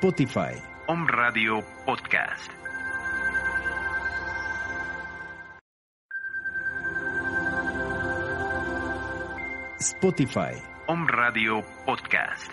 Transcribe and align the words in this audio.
Spotify. 0.00 0.54
Home 0.88 1.06
Radio 1.08 1.60
Podcast. 1.84 2.50
Spotify. 9.78 10.56
Home 10.88 11.06
Radio 11.06 11.62
Podcast. 11.84 12.50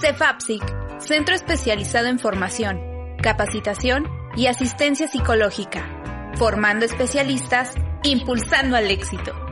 CEFAPSIC, 0.00 0.62
Centro 1.00 1.34
Especializado 1.34 2.06
en 2.06 2.18
Formación, 2.18 2.80
Capacitación 3.22 4.08
y 4.34 4.46
Asistencia 4.46 5.06
Psicológica, 5.06 6.32
formando 6.38 6.86
especialistas, 6.86 7.74
impulsando 8.04 8.78
al 8.78 8.90
éxito. 8.90 9.49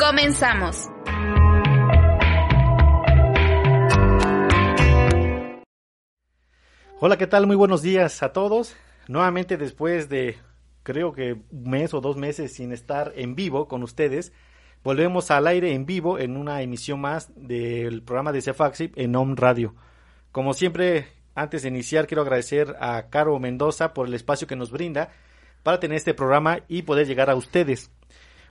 Comenzamos. 0.00 0.88
Hola, 7.00 7.18
¿qué 7.18 7.26
tal? 7.26 7.46
Muy 7.46 7.54
buenos 7.54 7.82
días 7.82 8.22
a 8.22 8.32
todos. 8.32 8.74
Nuevamente 9.08 9.58
después 9.58 10.08
de 10.08 10.38
creo 10.82 11.12
que 11.12 11.42
un 11.50 11.70
mes 11.70 11.92
o 11.92 12.00
dos 12.00 12.16
meses 12.16 12.54
sin 12.54 12.72
estar 12.72 13.12
en 13.14 13.34
vivo 13.34 13.68
con 13.68 13.82
ustedes, 13.82 14.32
volvemos 14.82 15.30
al 15.30 15.46
aire 15.46 15.74
en 15.74 15.84
vivo 15.84 16.18
en 16.18 16.38
una 16.38 16.62
emisión 16.62 17.02
más 17.02 17.30
del 17.36 18.02
programa 18.02 18.32
de 18.32 18.40
Cefaxi 18.40 18.92
en 18.96 19.14
Home 19.14 19.34
Radio. 19.36 19.74
Como 20.32 20.54
siempre, 20.54 21.08
antes 21.34 21.60
de 21.60 21.68
iniciar, 21.68 22.06
quiero 22.06 22.22
agradecer 22.22 22.74
a 22.80 23.10
Caro 23.10 23.38
Mendoza 23.38 23.92
por 23.92 24.06
el 24.06 24.14
espacio 24.14 24.46
que 24.46 24.56
nos 24.56 24.70
brinda 24.70 25.10
para 25.62 25.78
tener 25.78 25.98
este 25.98 26.14
programa 26.14 26.60
y 26.68 26.82
poder 26.82 27.06
llegar 27.06 27.28
a 27.28 27.36
ustedes. 27.36 27.90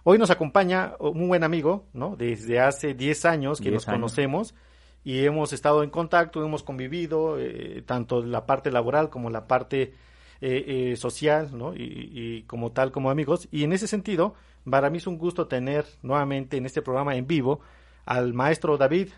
Hoy 0.04 0.18
nos 0.18 0.30
acompaña 0.30 0.94
un 1.00 1.28
buen 1.28 1.44
amigo, 1.44 1.86
¿no? 1.94 2.16
Desde 2.16 2.60
hace 2.60 2.94
10 2.94 3.26
años 3.26 3.62
que 3.62 3.72
nos 3.72 3.86
conocemos 3.86 4.56
y 5.04 5.26
hemos 5.26 5.54
estado 5.54 5.84
en 5.84 5.90
contacto, 5.90 6.44
hemos 6.44 6.64
convivido, 6.64 7.38
eh, 7.40 7.84
tanto 7.86 8.24
la 8.24 8.46
parte 8.46 8.72
laboral 8.72 9.10
como 9.10 9.30
la 9.30 9.48
parte 9.48 9.94
eh, 10.42 10.92
eh, 10.92 10.96
social, 10.96 11.50
¿no? 11.58 11.74
Y, 11.74 12.10
y, 12.14 12.44
como 12.44 12.72
tal, 12.72 12.92
como 12.92 13.10
amigos. 13.10 13.48
Y 13.52 13.64
en 13.64 13.74
ese 13.74 13.88
sentido, 13.88 14.36
para 14.70 14.90
mí 14.90 15.00
es 15.00 15.08
un 15.08 15.18
gusto 15.18 15.48
tener 15.48 15.86
nuevamente 16.02 16.58
en 16.58 16.66
este 16.66 16.82
programa 16.82 17.16
en 17.16 17.28
vivo 17.28 17.60
al 18.06 18.34
maestro 18.34 18.78
David 18.78 19.10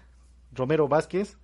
Romero 0.52 0.88
Vázquez 0.88 1.38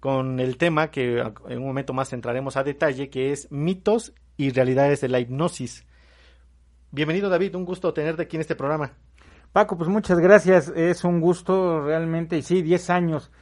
con 0.00 0.38
el 0.38 0.58
tema 0.58 0.90
que 0.90 1.18
en 1.48 1.58
un 1.58 1.66
momento 1.66 1.94
más 1.94 2.12
entraremos 2.12 2.58
a 2.58 2.62
detalle, 2.62 3.08
que 3.08 3.32
es 3.32 3.50
mitos 3.50 4.12
y 4.36 4.50
realidades 4.50 5.00
de 5.00 5.08
la 5.08 5.18
hipnosis. 5.18 5.86
Bienvenido 6.94 7.28
David, 7.28 7.56
un 7.56 7.64
gusto 7.64 7.92
tenerte 7.92 8.22
aquí 8.22 8.36
en 8.36 8.42
este 8.42 8.54
programa. 8.54 8.92
Paco, 9.52 9.76
pues 9.76 9.88
muchas 9.90 10.20
gracias, 10.20 10.68
es 10.76 11.02
un 11.02 11.20
gusto 11.20 11.80
realmente, 11.84 12.38
y 12.38 12.42
sí, 12.42 12.62
10 12.62 12.88
años, 12.90 13.32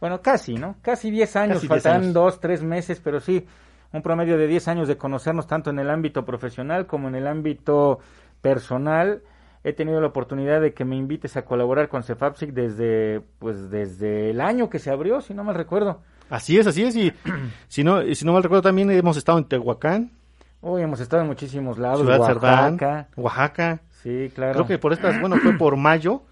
bueno, 0.00 0.20
casi, 0.20 0.54
¿no? 0.54 0.74
Casi 0.82 1.08
10 1.12 1.36
años, 1.36 1.54
Casi 1.58 1.68
10 1.68 1.82
faltan 1.84 2.02
años. 2.02 2.12
dos, 2.12 2.40
tres 2.40 2.64
meses, 2.64 3.00
pero 3.00 3.20
sí, 3.20 3.46
un 3.92 4.02
promedio 4.02 4.36
de 4.36 4.48
10 4.48 4.66
años 4.66 4.88
de 4.88 4.96
conocernos 4.96 5.46
tanto 5.46 5.70
en 5.70 5.78
el 5.78 5.90
ámbito 5.90 6.24
profesional 6.24 6.88
como 6.88 7.06
en 7.06 7.14
el 7.14 7.28
ámbito 7.28 8.00
personal. 8.42 9.22
He 9.62 9.74
tenido 9.74 10.00
la 10.00 10.08
oportunidad 10.08 10.60
de 10.60 10.74
que 10.74 10.84
me 10.84 10.96
invites 10.96 11.36
a 11.36 11.44
colaborar 11.44 11.88
con 11.88 12.02
Cefapsic 12.02 12.50
desde, 12.50 13.20
pues, 13.38 13.70
desde 13.70 14.30
el 14.30 14.40
año 14.40 14.68
que 14.68 14.80
se 14.80 14.90
abrió, 14.90 15.20
si 15.20 15.34
no 15.34 15.44
mal 15.44 15.54
recuerdo. 15.54 16.02
Así 16.30 16.58
es, 16.58 16.66
así 16.66 16.82
es, 16.82 16.96
y 16.96 17.12
si 17.68 17.84
no, 17.84 18.02
si 18.12 18.24
no 18.24 18.32
mal 18.32 18.42
recuerdo 18.42 18.62
también 18.62 18.90
hemos 18.90 19.16
estado 19.16 19.38
en 19.38 19.44
Tehuacán, 19.44 20.17
Hoy 20.60 20.82
hemos 20.82 21.00
estado 21.00 21.22
en 21.22 21.28
muchísimos 21.28 21.78
lados, 21.78 22.00
Ciudad 22.00 22.18
Oaxaca, 22.20 23.08
Oaxaca. 23.16 23.80
sí, 24.02 24.30
claro. 24.34 24.54
Creo 24.54 24.66
que 24.66 24.78
por 24.78 24.92
estas, 24.92 25.20
bueno, 25.20 25.36
fue 25.36 25.56
por 25.56 25.76
mayo. 25.76 26.22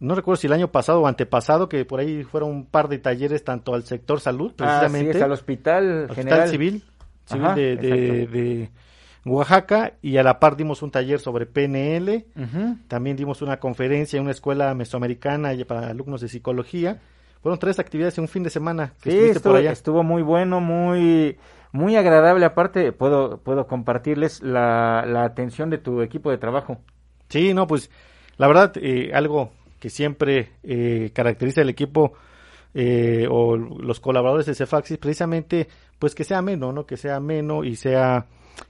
No 0.00 0.14
recuerdo 0.14 0.36
si 0.40 0.46
el 0.46 0.52
año 0.52 0.68
pasado 0.68 1.02
o 1.02 1.06
antepasado, 1.06 1.68
que 1.68 1.84
por 1.84 2.00
ahí 2.00 2.22
fueron 2.22 2.50
un 2.50 2.66
par 2.66 2.88
de 2.88 2.98
talleres 2.98 3.44
tanto 3.44 3.74
al 3.74 3.82
sector 3.82 4.20
salud, 4.20 4.52
Ah, 4.52 4.54
precisamente. 4.56 5.12
sí, 5.12 5.18
es 5.18 5.24
al 5.24 5.32
hospital 5.32 6.02
Hospital 6.04 6.14
general. 6.16 6.48
Civil, 6.48 6.84
civil 7.26 7.44
Ajá, 7.44 7.54
de, 7.54 7.76
de- 7.76 8.18
exacto. 8.22 8.32
de 8.32 8.70
Oaxaca, 9.26 9.92
y 10.00 10.16
a 10.16 10.22
la 10.22 10.38
par 10.40 10.56
dimos 10.56 10.82
un 10.82 10.90
taller 10.90 11.18
sobre 11.20 11.44
PNL. 11.46 12.24
También 12.86 13.16
dimos 13.16 13.42
una 13.42 13.58
conferencia 13.58 14.16
en 14.16 14.22
una 14.22 14.30
escuela 14.32 14.72
mesoamericana 14.74 15.50
para 15.66 15.88
alumnos 15.90 16.20
de 16.22 16.28
psicología. 16.28 16.98
Fueron 17.42 17.58
tres 17.58 17.78
actividades 17.78 18.16
en 18.18 18.22
un 18.22 18.28
fin 18.28 18.42
de 18.42 18.50
semana 18.50 18.94
que 19.02 19.10
Sí, 19.10 19.16
estuviste 19.16 19.36
estuvo, 19.38 19.52
por 19.52 19.60
allá. 19.60 19.72
estuvo 19.72 20.02
muy 20.02 20.22
bueno, 20.22 20.60
muy 20.60 21.36
muy 21.72 21.96
agradable. 21.96 22.44
Aparte, 22.44 22.92
puedo 22.92 23.38
puedo 23.38 23.66
compartirles 23.66 24.42
la, 24.42 25.04
la 25.06 25.24
atención 25.24 25.70
de 25.70 25.78
tu 25.78 26.02
equipo 26.02 26.30
de 26.30 26.38
trabajo. 26.38 26.78
Sí, 27.28 27.52
no, 27.54 27.66
pues 27.66 27.90
la 28.38 28.46
verdad, 28.46 28.72
eh, 28.76 29.10
algo 29.12 29.50
que 29.80 29.90
siempre 29.90 30.52
eh, 30.62 31.10
caracteriza 31.12 31.60
al 31.60 31.68
equipo 31.68 32.14
eh, 32.74 33.26
o 33.30 33.56
los 33.56 34.00
colaboradores 34.00 34.46
de 34.46 34.54
Cefaxis, 34.54 34.98
precisamente, 34.98 35.68
pues 35.98 36.14
que 36.14 36.24
sea 36.24 36.38
ameno, 36.38 36.72
¿no? 36.72 36.86
Que 36.86 36.96
sea 36.96 37.16
ameno 37.16 37.64
y 37.64 37.76
sea 37.76 38.26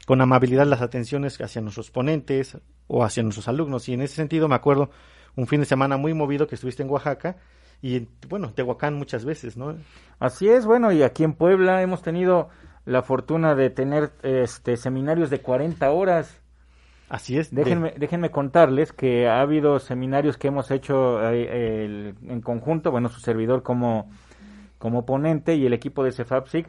con 0.06 0.20
amabilidad 0.20 0.66
las 0.66 0.82
atenciones 0.82 1.40
hacia 1.40 1.62
nuestros 1.62 1.90
ponentes 1.90 2.58
o 2.86 3.04
hacia 3.04 3.22
nuestros 3.22 3.48
alumnos. 3.48 3.88
Y 3.88 3.94
en 3.94 4.02
ese 4.02 4.16
sentido 4.16 4.48
me 4.48 4.54
acuerdo 4.54 4.90
un 5.36 5.46
fin 5.46 5.60
de 5.60 5.66
semana 5.66 5.96
muy 5.96 6.14
movido 6.14 6.46
que 6.46 6.54
estuviste 6.54 6.82
en 6.82 6.90
Oaxaca 6.90 7.36
y, 7.80 7.96
en, 7.96 8.08
bueno, 8.28 8.52
Tehuacán 8.52 8.94
muchas 8.94 9.24
veces, 9.24 9.56
¿no? 9.56 9.76
Así 10.18 10.48
es, 10.48 10.66
bueno, 10.66 10.92
y 10.92 11.02
aquí 11.02 11.24
en 11.24 11.34
Puebla 11.34 11.82
hemos 11.82 12.02
tenido 12.02 12.48
la 12.84 13.02
fortuna 13.02 13.54
de 13.54 13.70
tener 13.70 14.10
este 14.22 14.76
seminarios 14.76 15.30
de 15.30 15.40
40 15.40 15.90
horas. 15.90 16.40
Así 17.08 17.38
es. 17.38 17.50
de- 17.54 17.64
Déjenme, 17.64 17.94
déjenme 17.96 18.30
contarles 18.30 18.92
que 18.92 19.28
ha 19.28 19.40
habido 19.40 19.78
seminarios 19.78 20.36
que 20.36 20.48
hemos 20.48 20.70
hecho 20.70 21.22
eh, 21.30 21.84
el- 21.84 22.14
en 22.28 22.40
conjunto, 22.42 22.90
bueno, 22.90 23.08
su 23.08 23.20
servidor 23.20 23.62
como, 23.62 24.10
como 24.78 25.06
ponente 25.06 25.54
y 25.54 25.64
el 25.66 25.72
equipo 25.72 26.04
de 26.04 26.12
CEFAPSIC, 26.12 26.66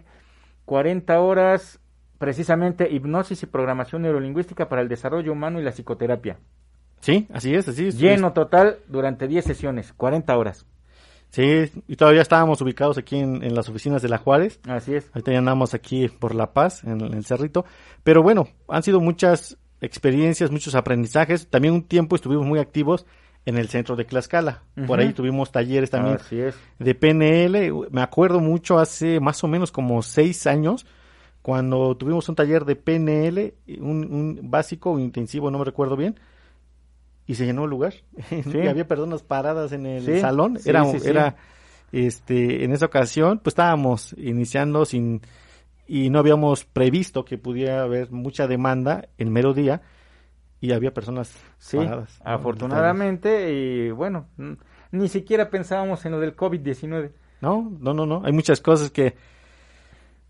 40 0.65 1.19
horas 1.19 1.79
precisamente 2.17 2.89
hipnosis 2.91 3.43
y 3.43 3.45
programación 3.45 4.01
neurolingüística 4.01 4.67
para 4.69 4.81
el 4.81 4.89
desarrollo 4.89 5.31
humano 5.31 5.59
y 5.59 5.63
la 5.63 5.71
psicoterapia. 5.71 6.37
Sí, 7.01 7.27
así 7.33 7.55
es, 7.55 7.67
así 7.69 7.87
es. 7.87 7.97
Lleno 7.97 8.33
total 8.33 8.77
durante 8.87 9.27
10 9.27 9.45
sesiones, 9.45 9.93
40 9.93 10.37
horas. 10.37 10.65
Sí, 11.31 11.71
y 11.87 11.95
todavía 11.95 12.21
estábamos 12.21 12.59
ubicados 12.61 12.97
aquí 12.97 13.17
en, 13.17 13.43
en 13.43 13.53
las 13.53 13.69
oficinas 13.69 14.01
de 14.01 14.09
la 14.09 14.17
Juárez. 14.17 14.59
Así 14.67 14.95
es. 14.95 15.09
Ahorita 15.13 15.31
ya 15.31 15.37
andamos 15.37 15.73
aquí 15.73 16.07
por 16.07 16.33
La 16.33 16.53
Paz, 16.53 16.83
en, 16.83 17.01
el 17.01 17.23
Cerrito. 17.23 17.65
Pero 18.03 18.23
bueno, 18.23 18.47
han 18.67 18.81
sido 18.81 18.99
muchas 18.99 19.57
experiencias, 19.79 20.49
muchos 20.49 20.73
aprendizajes. 20.73 21.47
También 21.47 21.75
un 21.75 21.83
tiempo 21.83 22.15
estuvimos 22.15 22.47
muy 22.47 22.59
activos 22.59 23.05
en 23.45 23.57
el 23.57 23.69
centro 23.69 23.95
de 23.95 24.05
Tlaxcala. 24.05 24.63
Por 24.87 24.99
ahí 24.99 25.13
tuvimos 25.13 25.51
talleres 25.51 25.91
también 25.91 26.15
Así 26.15 26.39
es. 26.39 26.55
de 26.79 26.95
PNL. 26.95 27.87
Me 27.91 28.01
acuerdo 28.01 28.39
mucho 28.39 28.79
hace 28.79 29.19
más 29.19 29.43
o 29.43 29.47
menos 29.47 29.71
como 29.71 30.01
seis 30.01 30.47
años, 30.47 30.85
cuando 31.41 31.95
tuvimos 31.95 32.27
un 32.27 32.35
taller 32.35 32.65
de 32.65 32.75
PNL, 32.75 33.53
un, 33.79 34.11
un 34.11 34.39
básico 34.51 34.91
o 34.91 34.99
intensivo, 34.99 35.49
no 35.49 35.59
me 35.59 35.65
recuerdo 35.65 35.95
bien, 35.95 36.19
y 37.29 37.35
se 37.35 37.45
llenó 37.45 37.65
el 37.65 37.69
lugar. 37.69 37.93
y 38.31 38.67
había 38.67 38.87
personas 38.87 39.21
paradas 39.21 39.71
en 39.71 39.85
el 39.85 40.03
Sí, 40.03 40.19
salón. 40.19 40.57
sí, 40.57 40.67
era, 40.67 40.83
era, 41.05 41.35
este, 41.91 42.63
en 42.63 42.71
esa 42.71 42.87
ocasión, 42.87 43.37
pues 43.37 43.51
estábamos 43.51 44.13
iniciando 44.17 44.83
sin, 44.83 45.21
y 45.87 46.09
no 46.09 46.17
habíamos 46.17 46.65
previsto 46.65 47.25
que 47.25 47.37
pudiera 47.37 47.83
haber 47.83 48.09
mucha 48.11 48.47
demanda 48.47 49.09
el 49.19 49.29
mero 49.29 49.53
día, 49.53 49.83
y 50.59 50.71
había 50.71 50.91
personas 50.91 51.37
Sí, 51.59 51.77
paradas. 51.77 52.19
afortunadamente, 52.25 53.53
y 53.53 53.91
bueno, 53.91 54.25
ni 54.91 55.07
siquiera 55.07 55.51
pensábamos 55.51 56.03
en 56.05 56.13
lo 56.13 56.19
del 56.19 56.35
COVID-19. 56.35 57.11
No, 57.41 57.71
no, 57.79 57.93
no, 57.93 58.07
no. 58.07 58.23
Hay 58.25 58.33
muchas 58.33 58.59
cosas 58.59 58.89
que 58.89 59.13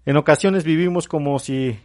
en 0.05 0.17
ocasiones 0.17 0.65
vivimos 0.65 1.07
como 1.07 1.39
si 1.39 1.79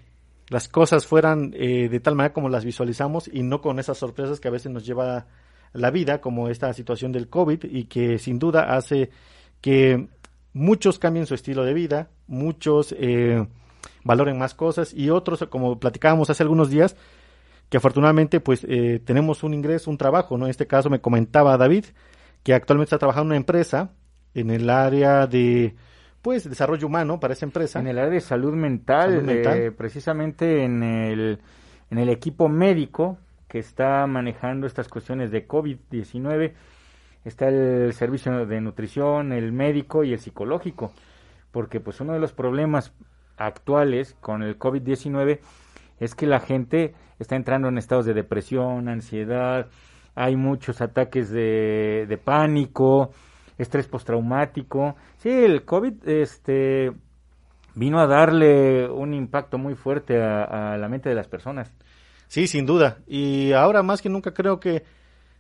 las 0.49 0.69
cosas 0.69 1.07
fueran 1.07 1.55
eh, 1.57 1.89
de 1.89 2.01
tal 2.01 2.15
manera 2.15 2.35
como 2.35 2.49
las 2.49 2.65
visualizamos 2.65 3.29
y 3.33 3.43
no 3.43 3.61
con 3.61 3.79
esas 3.79 3.99
sorpresas 3.99 4.41
que 4.41 4.49
a 4.49 4.51
veces 4.53 4.71
nos 4.71 4.85
lleva 4.85 5.27
la 5.73 5.91
vida, 5.91 6.21
como 6.21 6.49
esta 6.49 6.73
situación 6.73 7.13
del 7.13 7.29
COVID 7.29 7.65
y 7.65 7.85
que 7.85 8.19
sin 8.19 8.39
duda 8.39 8.77
hace 8.77 9.11
que 9.61 10.09
muchos 10.53 10.99
cambien 10.99 11.27
su 11.27 11.35
estilo 11.35 11.65
de 11.65 11.75
vida, 11.75 12.11
muchos 12.27 12.95
eh, 12.99 13.47
valoren 14.05 14.39
más 14.39 14.55
cosas 14.55 14.95
y 14.95 15.11
otros, 15.11 15.45
como 15.49 15.81
platicábamos 15.81 16.31
hace 16.31 16.43
algunos 16.43 16.71
días, 16.71 16.97
que 17.69 17.79
afortunadamente 17.79 18.41
pues 18.41 18.65
eh, 18.69 19.01
tenemos 19.05 19.43
un 19.43 19.55
ingreso, 19.55 19.91
un 19.91 19.99
trabajo, 19.99 20.39
¿no? 20.39 20.45
En 20.45 20.51
este 20.51 20.67
caso 20.67 20.91
me 20.91 21.01
comentaba 21.01 21.57
David 21.57 21.87
que 22.43 22.55
actualmente 22.55 22.89
está 22.89 22.99
trabajando 22.99 23.29
en 23.29 23.29
una 23.29 23.37
empresa 23.39 23.93
en 24.35 24.51
el 24.51 24.69
área 24.69 25.27
de 25.27 25.75
pues 26.25 26.49
desarrollo 26.49 26.87
humano 26.87 27.21
para 27.21 27.35
esa 27.35 27.45
empresa. 27.45 27.79
En 27.81 27.87
el 27.87 27.99
área 27.99 28.11
de 28.11 28.21
salud 28.21 28.55
mental, 28.55 29.11
Salud 29.11 29.23
mental. 29.25 29.59
eh, 29.59 29.71
precisamente 29.73 30.65
en 30.65 30.83
el, 30.83 31.39
en 31.91 31.99
el 31.99 32.09
equipo 32.09 32.49
médico 32.49 33.19
que 33.47 33.59
está 33.59 34.07
manejando 34.07 34.67
estas 34.67 34.89
cuestiones 34.89 35.31
de 35.31 35.47
COVID-19, 35.47 36.55
está 37.27 37.49
el 37.49 37.93
servicio 37.93 38.47
de 38.47 38.61
nutrición, 38.63 39.33
el 39.33 39.53
médico 39.53 40.03
y 40.03 40.15
el 40.15 40.19
psicológico, 40.19 40.93
porque 41.53 41.79
pues 41.79 42.01
uno 42.01 42.15
de 42.15 42.21
los 42.21 42.33
problemas 42.33 42.95
actuales 43.37 44.17
con 44.23 44.43
el 44.43 44.59
COVID-19 44.59 45.41
es 46.01 46.15
que 46.15 46.27
la 46.27 46.41
gente 46.41 46.95
está 47.19 47.37
entrando 47.37 47.69
en 47.69 47.77
estados 47.77 48.07
de 48.07 48.15
depresión, 48.15 48.89
ansiedad, 48.89 49.69
hay 50.15 50.37
muchos 50.37 50.81
ataques 50.81 51.29
de, 51.31 52.07
de 52.09 52.17
pánico, 52.17 53.11
estrés 53.59 53.87
postraumático. 53.87 54.97
Sí, 55.19 55.31
el 55.31 55.65
COVID 55.65 56.09
este, 56.09 56.93
vino 57.75 58.01
a 58.01 58.07
darle 58.07 58.89
un 58.89 59.15
impacto 59.15 59.59
muy 59.59 59.75
fuerte 59.75 60.23
a, 60.23 60.73
a 60.73 60.79
la 60.79 60.89
mente 60.89 61.09
de 61.09 61.15
las 61.15 61.29
personas. 61.29 61.73
Sí, 62.29 62.47
sin 62.47 62.67
duda. 62.67 62.99
Y 63.07 63.53
ahora 63.53 63.83
más 63.83 64.03
que 64.03 64.09
nunca 64.09 64.35
creo 64.35 64.61
que 64.61 64.85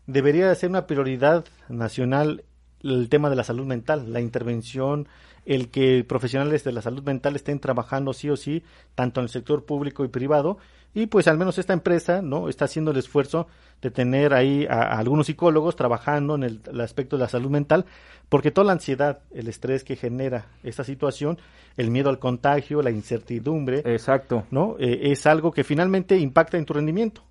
debería 0.06 0.48
de 0.48 0.54
ser 0.54 0.70
una 0.70 0.86
prioridad 0.86 1.44
nacional 1.68 2.44
el 2.84 3.08
tema 3.08 3.30
de 3.30 3.36
la 3.36 3.44
salud 3.44 3.66
mental, 3.66 4.12
la 4.12 4.20
intervención, 4.20 5.08
el 5.46 5.70
que 5.70 6.04
profesionales 6.04 6.64
de 6.64 6.72
la 6.72 6.82
salud 6.82 7.02
mental 7.02 7.36
estén 7.36 7.58
trabajando 7.58 8.12
sí 8.12 8.30
o 8.30 8.36
sí, 8.36 8.62
tanto 8.94 9.20
en 9.20 9.24
el 9.24 9.30
sector 9.30 9.64
público 9.64 10.04
y 10.04 10.08
privado, 10.08 10.58
y 10.94 11.06
pues 11.06 11.26
al 11.26 11.38
menos 11.38 11.58
esta 11.58 11.72
empresa, 11.72 12.22
¿no? 12.22 12.48
Está 12.48 12.66
haciendo 12.66 12.92
el 12.92 12.98
esfuerzo 12.98 13.48
de 13.82 13.90
tener 13.90 14.32
ahí 14.32 14.64
a, 14.70 14.82
a 14.82 14.98
algunos 14.98 15.26
psicólogos 15.26 15.74
trabajando 15.74 16.36
en 16.36 16.44
el, 16.44 16.60
el 16.70 16.80
aspecto 16.80 17.16
de 17.16 17.22
la 17.22 17.28
salud 17.28 17.50
mental, 17.50 17.84
porque 18.28 18.52
toda 18.52 18.66
la 18.66 18.72
ansiedad, 18.72 19.20
el 19.32 19.48
estrés 19.48 19.82
que 19.82 19.96
genera 19.96 20.46
esta 20.62 20.84
situación, 20.84 21.38
el 21.76 21.90
miedo 21.90 22.10
al 22.10 22.18
contagio, 22.18 22.80
la 22.80 22.90
incertidumbre, 22.90 23.82
Exacto. 23.84 24.44
¿no? 24.50 24.76
Eh, 24.78 25.10
es 25.10 25.26
algo 25.26 25.50
que 25.50 25.64
finalmente 25.64 26.16
impacta 26.16 26.58
en 26.58 26.64
tu 26.64 26.72
rendimiento. 26.74 27.22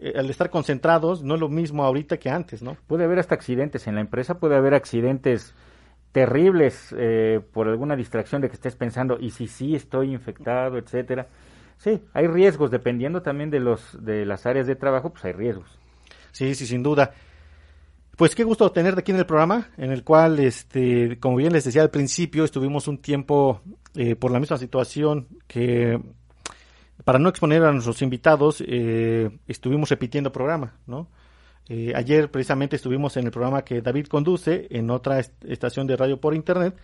Eh, 0.00 0.12
al 0.16 0.30
estar 0.30 0.50
concentrados 0.50 1.22
no 1.22 1.34
es 1.34 1.40
lo 1.40 1.48
mismo 1.48 1.84
ahorita 1.84 2.18
que 2.18 2.30
antes, 2.30 2.62
¿no? 2.62 2.76
Puede 2.86 3.04
haber 3.04 3.18
hasta 3.18 3.34
accidentes 3.34 3.86
en 3.86 3.96
la 3.96 4.00
empresa, 4.00 4.38
puede 4.38 4.56
haber 4.56 4.74
accidentes 4.74 5.54
terribles 6.12 6.94
eh, 6.96 7.40
por 7.52 7.68
alguna 7.68 7.96
distracción 7.96 8.40
de 8.40 8.48
que 8.48 8.54
estés 8.54 8.76
pensando 8.76 9.18
y 9.20 9.30
si 9.30 9.48
sí 9.48 9.74
estoy 9.74 10.12
infectado, 10.12 10.78
etcétera. 10.78 11.28
Sí, 11.76 12.02
hay 12.12 12.26
riesgos 12.26 12.70
dependiendo 12.70 13.22
también 13.22 13.50
de 13.50 13.60
los 13.60 13.96
de 14.04 14.24
las 14.24 14.46
áreas 14.46 14.66
de 14.66 14.76
trabajo, 14.76 15.10
pues 15.10 15.24
hay 15.24 15.32
riesgos. 15.32 15.78
Sí, 16.32 16.54
sí, 16.54 16.66
sin 16.66 16.82
duda. 16.82 17.12
Pues 18.16 18.34
qué 18.34 18.42
gusto 18.42 18.72
tenerte 18.72 19.00
aquí 19.00 19.12
en 19.12 19.18
el 19.18 19.26
programa, 19.26 19.68
en 19.76 19.92
el 19.92 20.02
cual, 20.02 20.40
este, 20.40 21.18
como 21.20 21.36
bien 21.36 21.52
les 21.52 21.64
decía 21.64 21.82
al 21.82 21.90
principio, 21.90 22.42
estuvimos 22.44 22.88
un 22.88 22.98
tiempo 22.98 23.60
eh, 23.94 24.16
por 24.16 24.32
la 24.32 24.40
misma 24.40 24.56
situación 24.58 25.28
que, 25.46 26.00
para 27.08 27.18
no 27.18 27.30
exponer 27.30 27.64
a 27.64 27.72
nuestros 27.72 28.02
invitados, 28.02 28.62
eh, 28.66 29.30
estuvimos 29.46 29.88
repitiendo 29.88 30.30
programa, 30.30 30.74
¿no? 30.86 31.08
Eh, 31.66 31.94
ayer 31.96 32.30
precisamente 32.30 32.76
estuvimos 32.76 33.16
en 33.16 33.24
el 33.24 33.30
programa 33.30 33.62
que 33.62 33.80
David 33.80 34.08
conduce 34.08 34.66
en 34.68 34.90
otra 34.90 35.18
est- 35.18 35.42
estación 35.46 35.86
de 35.86 35.96
radio 35.96 36.20
por 36.20 36.34
internet 36.34 36.76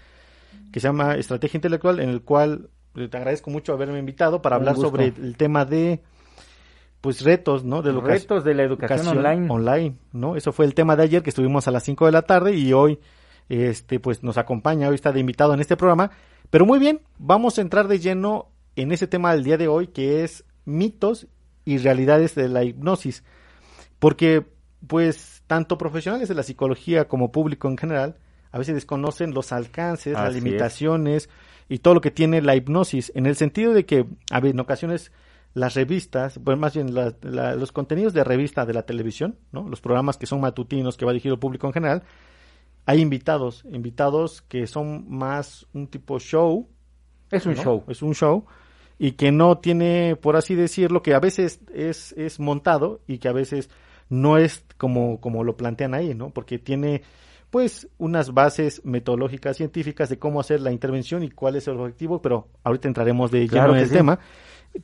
que 0.73 0.81
se 0.81 0.89
llama 0.89 1.17
Estrategia 1.17 1.59
Intelectual, 1.59 2.01
en 2.01 2.09
el 2.09 2.23
cual 2.23 2.71
eh, 2.95 3.07
te 3.09 3.19
agradezco 3.19 3.51
mucho 3.51 3.75
haberme 3.75 3.99
invitado 3.99 4.41
para 4.41 4.57
hablar 4.57 4.77
sobre 4.77 5.09
el 5.09 5.37
tema 5.37 5.67
de 5.67 6.01
pues 7.03 7.21
retos, 7.21 7.63
¿no? 7.63 7.83
De 7.83 7.93
Los 7.93 8.03
retos 8.03 8.45
de 8.45 8.55
la 8.55 8.63
educación 8.63 9.07
online. 9.19 9.51
online, 9.51 9.97
¿no? 10.15 10.37
Eso 10.37 10.53
fue 10.53 10.65
el 10.65 10.73
tema 10.73 10.97
de 10.97 11.03
ayer 11.03 11.23
que 11.23 11.29
estuvimos 11.29 11.69
a 11.69 11.71
las 11.71 11.83
5 11.83 12.07
de 12.07 12.13
la 12.13 12.23
tarde 12.23 12.55
y 12.55 12.73
hoy 12.73 12.99
este 13.51 14.01
pues 14.01 14.23
nos 14.23 14.39
acompaña, 14.39 14.89
hoy 14.89 14.95
está 14.95 15.13
de 15.13 15.21
invitado 15.21 15.53
en 15.53 15.61
este 15.61 15.77
programa, 15.77 16.13
pero 16.49 16.65
muy 16.65 16.79
bien, 16.79 17.03
vamos 17.19 17.59
a 17.59 17.61
entrar 17.61 17.89
de 17.89 17.99
lleno 17.99 18.49
en 18.77 18.93
ese 18.93 19.07
tema 19.07 19.33
del 19.33 19.45
día 19.45 19.57
de 19.59 19.69
hoy 19.69 19.89
que 19.89 20.25
es 20.25 20.45
mitos 20.65 21.27
y 21.65 21.79
realidades 21.79 22.35
de 22.35 22.49
la 22.49 22.65
hipnosis. 22.65 23.25
Porque 23.99 24.47
pues 24.87 25.43
tanto 25.47 25.79
profesionales 25.79 26.29
de 26.29 26.35
la 26.35 26.43
psicología 26.43 27.09
como 27.09 27.33
público 27.33 27.69
en 27.69 27.79
general 27.79 28.17
a 28.53 28.59
veces 28.59 28.75
desconocen 28.75 29.33
los 29.35 29.53
alcances, 29.53 30.13
las 30.15 30.35
es. 30.35 30.43
limitaciones 30.43 31.29
y 31.69 31.79
todo 31.79 31.95
lo 31.95 32.01
que 32.01 32.11
tiene 32.11 32.41
la 32.43 32.55
hipnosis, 32.55 33.11
en 33.15 33.27
el 33.27 33.35
sentido 33.37 33.73
de 33.73 33.85
que 33.87 34.07
a 34.31 34.41
ver, 34.41 34.53
en 34.53 34.61
ocasiones 34.61 35.11
las 35.55 35.75
revistas, 35.75 36.39
bueno, 36.39 36.61
más 36.61 36.75
bien 36.75 36.95
la- 36.95 37.15
la- 37.23 37.55
los 37.57 37.73
contenidos 37.73 38.13
de 38.13 38.23
revista 38.25 38.67
de 38.67 38.75
la 38.75 38.83
televisión, 38.83 39.39
¿no? 39.53 39.69
los 39.69 39.81
programas 39.81 40.17
que 40.19 40.27
son 40.27 40.41
matutinos, 40.41 40.97
que 40.97 41.05
va 41.05 41.13
dirigido 41.13 41.35
al 41.35 41.41
público 41.41 41.67
en 41.67 41.73
general, 41.73 42.03
hay 42.87 43.01
invitados, 43.01 43.65
invitados 43.73 44.43
que 44.43 44.67
son 44.67 45.07
más 45.09 45.67
un 45.73 45.87
tipo 45.87 46.19
show, 46.19 46.69
Es 47.31 47.47
un 47.47 47.55
¿no? 47.55 47.63
show. 47.63 47.85
Es 47.89 48.03
un 48.03 48.15
show 48.15 48.45
y 48.99 49.13
que 49.13 49.33
no 49.33 49.59
tiene, 49.59 50.17
por 50.17 50.37
así 50.37 50.55
decirlo, 50.55 51.03
que 51.03 51.15
a 51.15 51.21
veces 51.21 51.61
es, 51.73 52.13
es 52.13 52.41
montado 52.41 53.01
y 53.07 53.19
que 53.19 53.29
a 53.29 53.33
veces 53.33 53.71
no 54.09 54.39
es 54.39 54.65
como, 54.79 55.21
como 55.21 55.45
lo 55.45 55.57
plantean 55.57 55.95
ahí, 55.95 56.15
¿no? 56.15 56.31
Porque 56.31 56.59
tiene 56.59 57.03
pues 57.51 57.89
unas 57.99 58.35
bases 58.35 58.85
metodológicas 58.85 59.57
científicas 59.57 60.09
de 60.09 60.19
cómo 60.19 60.41
hacer 60.41 60.61
la 60.61 60.73
intervención 60.73 61.23
y 61.23 61.31
cuál 61.31 61.55
es 61.57 61.69
el 61.69 61.79
objetivo, 61.79 62.21
pero 62.21 62.49
ahorita 62.65 62.89
entraremos 62.89 63.31
de 63.31 63.41
lleno 63.41 63.53
Claro 63.53 63.75
en 63.77 63.81
el 63.81 63.89
sí. 63.89 63.95
tema. 63.95 64.19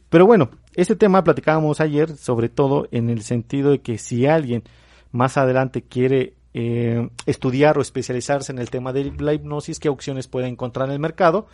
Pero 0.09 0.25
bueno, 0.27 0.51
ese 0.75 0.95
tema 0.95 1.25
platicábamos 1.25 1.81
ayer, 1.81 2.17
sobre 2.17 2.49
todo 2.49 2.87
en 2.93 3.11
el 3.11 3.23
sentido 3.23 3.73
de 3.73 3.81
que 3.81 3.99
si 3.99 4.27
alguien 4.27 4.63
más 5.11 5.37
adelante 5.37 5.83
quiere 5.83 6.35
eh, 6.55 7.09
estudiar 7.27 7.77
o 7.77 7.81
especializarse 7.81 8.53
en 8.53 8.59
el 8.59 8.71
tema 8.71 8.93
de 8.93 9.13
la 9.19 9.35
hipnosis, 9.35 9.81
qué 9.81 9.89
opciones 9.89 10.29
puede 10.29 10.47
encontrar 10.47 10.89
en 10.89 10.93
el 10.93 11.01
mercado. 11.01 11.49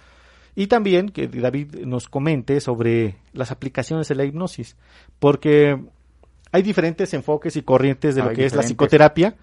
Y 0.56 0.66
también 0.68 1.10
que 1.10 1.28
David 1.28 1.76
nos 1.84 2.08
comente 2.08 2.60
sobre 2.60 3.16
las 3.34 3.50
aplicaciones 3.52 4.08
de 4.08 4.14
la 4.16 4.24
hipnosis, 4.24 4.74
porque 5.18 5.78
hay 6.50 6.62
diferentes 6.62 7.12
enfoques 7.14 7.54
y 7.56 7.62
corrientes 7.62 8.14
de 8.16 8.22
lo 8.22 8.30
Hay 8.30 8.36
que 8.36 8.46
es 8.46 8.52
la 8.54 8.62
psicoterapia. 8.68 9.36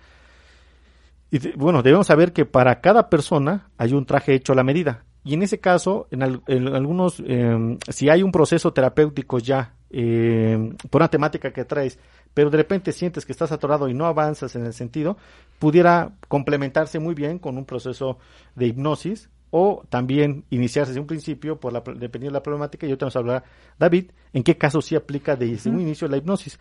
Y 1.31 1.37
de- 1.39 1.53
bueno, 1.55 1.81
debemos 1.83 2.07
saber 2.07 2.33
que 2.33 2.45
para 2.45 2.81
cada 2.81 3.09
persona 3.09 3.69
hay 3.77 3.93
un 3.93 4.05
traje 4.05 4.33
hecho 4.33 4.53
a 4.53 4.55
la 4.55 4.63
medida. 4.63 5.03
Y 5.23 5.35
en 5.35 5.43
ese 5.43 5.59
caso, 5.59 6.07
en, 6.11 6.23
al- 6.23 6.41
en 6.47 6.67
algunos, 6.67 7.21
eh, 7.25 7.77
si 7.89 8.09
hay 8.09 8.23
un 8.23 8.31
proceso 8.31 8.73
terapéutico 8.73 9.39
ya 9.39 9.75
eh, 9.95 10.73
por 10.89 11.01
una 11.01 11.07
temática 11.09 11.53
que 11.53 11.63
traes, 11.65 11.99
pero 12.33 12.49
de 12.49 12.57
repente 12.57 12.91
sientes 12.91 13.25
que 13.25 13.31
estás 13.31 13.51
atorado 13.51 13.87
y 13.87 13.93
no 13.93 14.07
avanzas 14.07 14.55
en 14.55 14.65
el 14.65 14.73
sentido, 14.73 15.17
pudiera 15.59 16.13
complementarse 16.27 16.97
muy 16.97 17.13
bien 17.13 17.37
con 17.37 17.57
un 17.59 17.65
proceso 17.65 18.17
de 18.55 18.65
hipnosis 18.65 19.29
o 19.55 19.83
también 19.87 20.45
iniciarse 20.49 20.89
desde 20.91 20.99
un 21.01 21.05
principio, 21.07 21.59
por 21.59 21.71
la, 21.71 21.79
dependiendo 21.79 22.31
de 22.31 22.39
la 22.39 22.41
problemática, 22.43 22.87
y 22.87 22.89
ahorita 22.89 23.05
nos 23.05 23.15
hablará 23.15 23.43
David, 23.77 24.09
en 24.33 24.41
qué 24.41 24.57
caso 24.57 24.81
sí 24.81 24.95
aplica 24.95 25.35
desde 25.35 25.69
un 25.69 25.79
inicio 25.79 26.07
la 26.07 26.17
hipnosis. 26.17 26.59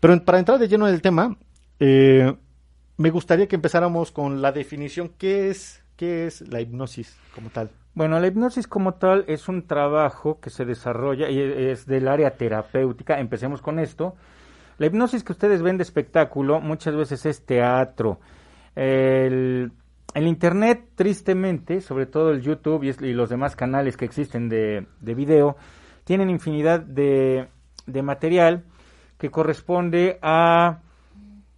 Pero 0.00 0.12
en- 0.14 0.20
para 0.24 0.38
entrar 0.40 0.58
de 0.58 0.66
lleno 0.68 0.88
en 0.88 0.94
el 0.94 1.00
tema, 1.00 1.36
Eh, 1.84 2.32
me 2.96 3.10
gustaría 3.10 3.48
que 3.48 3.56
empezáramos 3.56 4.12
con 4.12 4.40
la 4.40 4.52
definición. 4.52 5.10
¿Qué 5.18 5.48
es, 5.50 5.82
qué 5.96 6.26
es 6.26 6.42
la 6.52 6.60
hipnosis 6.60 7.18
como 7.34 7.50
tal? 7.50 7.70
Bueno, 7.94 8.20
la 8.20 8.26
hipnosis 8.28 8.68
como 8.68 8.94
tal 8.94 9.24
es 9.26 9.48
un 9.48 9.66
trabajo 9.66 10.38
que 10.38 10.50
se 10.50 10.64
desarrolla 10.64 11.28
y 11.28 11.40
es 11.40 11.86
del 11.86 12.06
área 12.06 12.36
terapéutica. 12.36 13.18
Empecemos 13.18 13.60
con 13.62 13.78
esto. 13.80 14.14
La 14.78 14.86
hipnosis 14.86 15.24
que 15.24 15.32
ustedes 15.32 15.60
ven 15.62 15.76
de 15.76 15.82
espectáculo 15.82 16.60
muchas 16.60 16.94
veces 16.94 17.26
es 17.26 17.44
teatro. 17.44 18.20
El, 18.76 19.72
el 20.14 20.26
Internet, 20.26 20.90
tristemente, 20.94 21.80
sobre 21.80 22.06
todo 22.06 22.30
el 22.30 22.42
YouTube 22.42 22.84
y, 22.84 23.12
los 23.12 23.30
demás 23.30 23.56
canales 23.56 23.96
que 23.96 24.04
existen 24.04 24.48
de, 24.48 24.86
de 25.00 25.14
video, 25.14 25.56
tienen 26.04 26.30
infinidad 26.30 26.80
de, 26.80 27.48
de 27.86 28.02
material 28.02 28.64
que 29.18 29.30
corresponde 29.30 30.18
a 30.20 30.80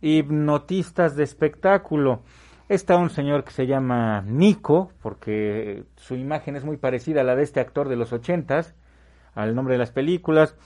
hipnotistas 0.01 1.17
de 1.17 1.25
espectáculo. 1.25 2.23
Está 2.69 2.97
un 2.97 3.11
señor 3.11 3.45
que 3.45 3.53
se 3.53 3.67
llama 3.67 4.23
Nico, 4.23 4.93
porque 5.03 5.85
su 5.97 6.15
imagen 6.15 6.57
es 6.57 6.65
muy 6.65 6.77
parecida 6.77 7.23
a 7.23 7.25
la 7.25 7.37
de 7.37 7.43
este 7.43 7.61
actor 7.61 7.89
de 7.89 7.97
los 7.97 8.13
ochentas, 8.13 8.75
al 9.35 9.55
nombre 9.55 9.75
de 9.75 9.79
las 9.79 9.93
películas. 9.93 10.57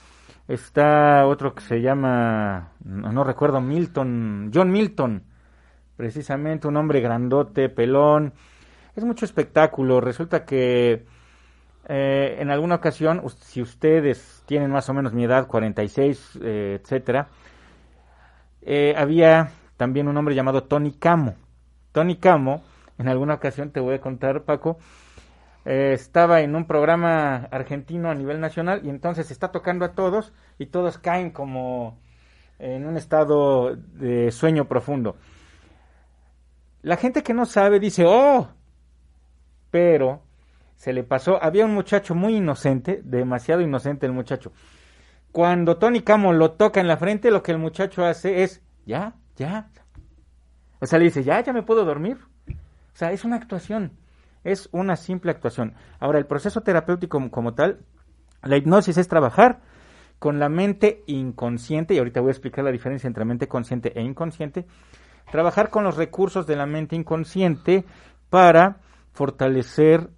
Está 0.47 1.25
otro 1.25 1.53
que 1.53 1.61
se 1.61 1.81
llama, 1.81 2.73
no 2.83 3.23
recuerdo, 3.23 3.61
Milton, 3.61 4.51
John 4.53 4.71
Milton, 4.71 5.23
precisamente 5.99 6.65
un 6.65 6.77
hombre 6.77 7.01
grandote, 7.01 7.67
pelón. 7.67 8.31
Es 8.95 9.03
mucho 9.03 9.25
espectáculo. 9.25 9.99
Resulta 9.99 10.45
que 10.45 11.05
eh, 11.89 12.37
en 12.39 12.49
alguna 12.51 12.75
ocasión, 12.75 13.21
si 13.41 13.61
ustedes 13.61 14.41
tienen 14.45 14.71
más 14.71 14.87
o 14.87 14.93
menos 14.93 15.11
mi 15.11 15.25
edad, 15.25 15.47
46, 15.47 16.39
eh, 16.41 16.79
etcétera, 16.81 17.27
eh, 18.61 18.93
había 18.95 19.51
también 19.75 20.07
un 20.07 20.15
hombre 20.15 20.35
llamado 20.35 20.63
Tony 20.63 20.93
Camo. 20.93 21.35
Tony 21.91 22.15
Camo, 22.15 22.63
en 22.97 23.09
alguna 23.09 23.33
ocasión 23.33 23.71
te 23.71 23.81
voy 23.81 23.95
a 23.95 23.99
contar, 23.99 24.43
Paco, 24.43 24.77
eh, 25.65 25.91
estaba 25.91 26.39
en 26.39 26.55
un 26.55 26.65
programa 26.65 27.49
argentino 27.51 28.09
a 28.09 28.15
nivel 28.15 28.39
nacional 28.39 28.79
y 28.85 28.89
entonces 28.89 29.31
está 29.31 29.51
tocando 29.51 29.83
a 29.83 29.91
todos 29.91 30.31
y 30.57 30.67
todos 30.67 30.97
caen 30.97 31.31
como 31.31 31.99
en 32.57 32.87
un 32.87 32.95
estado 32.95 33.75
de 33.75 34.31
sueño 34.31 34.63
profundo. 34.69 35.17
La 36.81 36.97
gente 36.97 37.23
que 37.23 37.33
no 37.33 37.45
sabe 37.45 37.79
dice, 37.79 38.05
oh, 38.07 38.49
pero 39.69 40.23
se 40.75 40.93
le 40.93 41.03
pasó, 41.03 41.43
había 41.43 41.65
un 41.65 41.73
muchacho 41.73 42.15
muy 42.15 42.37
inocente, 42.37 43.01
demasiado 43.03 43.61
inocente 43.61 44.05
el 44.05 44.13
muchacho. 44.13 44.53
Cuando 45.31 45.77
Tony 45.77 46.01
Camo 46.01 46.31
lo 46.31 46.51
toca 46.51 46.79
en 46.79 46.87
la 46.87 46.97
frente, 46.97 47.31
lo 47.31 47.43
que 47.43 47.51
el 47.51 47.57
muchacho 47.59 48.05
hace 48.05 48.43
es, 48.43 48.63
ya, 48.85 49.15
ya. 49.35 49.69
O 50.79 50.85
sea, 50.85 50.97
le 50.97 51.05
dice, 51.05 51.23
ya, 51.23 51.41
ya 51.41 51.51
me 51.51 51.63
puedo 51.63 51.83
dormir. 51.83 52.17
O 52.47 52.97
sea, 52.99 53.11
es 53.11 53.25
una 53.25 53.35
actuación, 53.35 53.91
es 54.43 54.69
una 54.71 54.95
simple 54.95 55.31
actuación. 55.31 55.75
Ahora, 55.99 56.17
el 56.17 56.25
proceso 56.25 56.61
terapéutico 56.61 57.29
como, 57.29 57.53
tal, 57.53 57.79
la 58.41 58.57
hipnosis 58.57 58.97
es 58.97 59.07
trabajar 59.07 59.59
con 60.17 60.39
la 60.39 60.49
mente 60.49 61.03
inconsciente, 61.07 61.93
y 61.93 61.97
ahorita 61.97 62.21
voy 62.21 62.29
a 62.29 62.31
explicar 62.31 62.63
la 62.63 62.71
diferencia 62.71 63.07
entre 63.07 63.25
mente 63.25 63.47
consciente 63.47 63.97
e 63.97 64.01
inconsciente, 64.01 64.65
trabajar 65.31 65.69
con 65.69 65.83
los 65.83 65.97
recursos 65.97 66.47
de 66.47 66.55
la 66.55 66.65
mente 66.65 66.95
inconsciente 66.95 67.85
para 68.29 68.77
fortalecer 69.11 70.09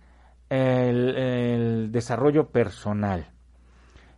el, 0.50 1.91
desarrollo 1.91 2.50
personal. 2.50 3.30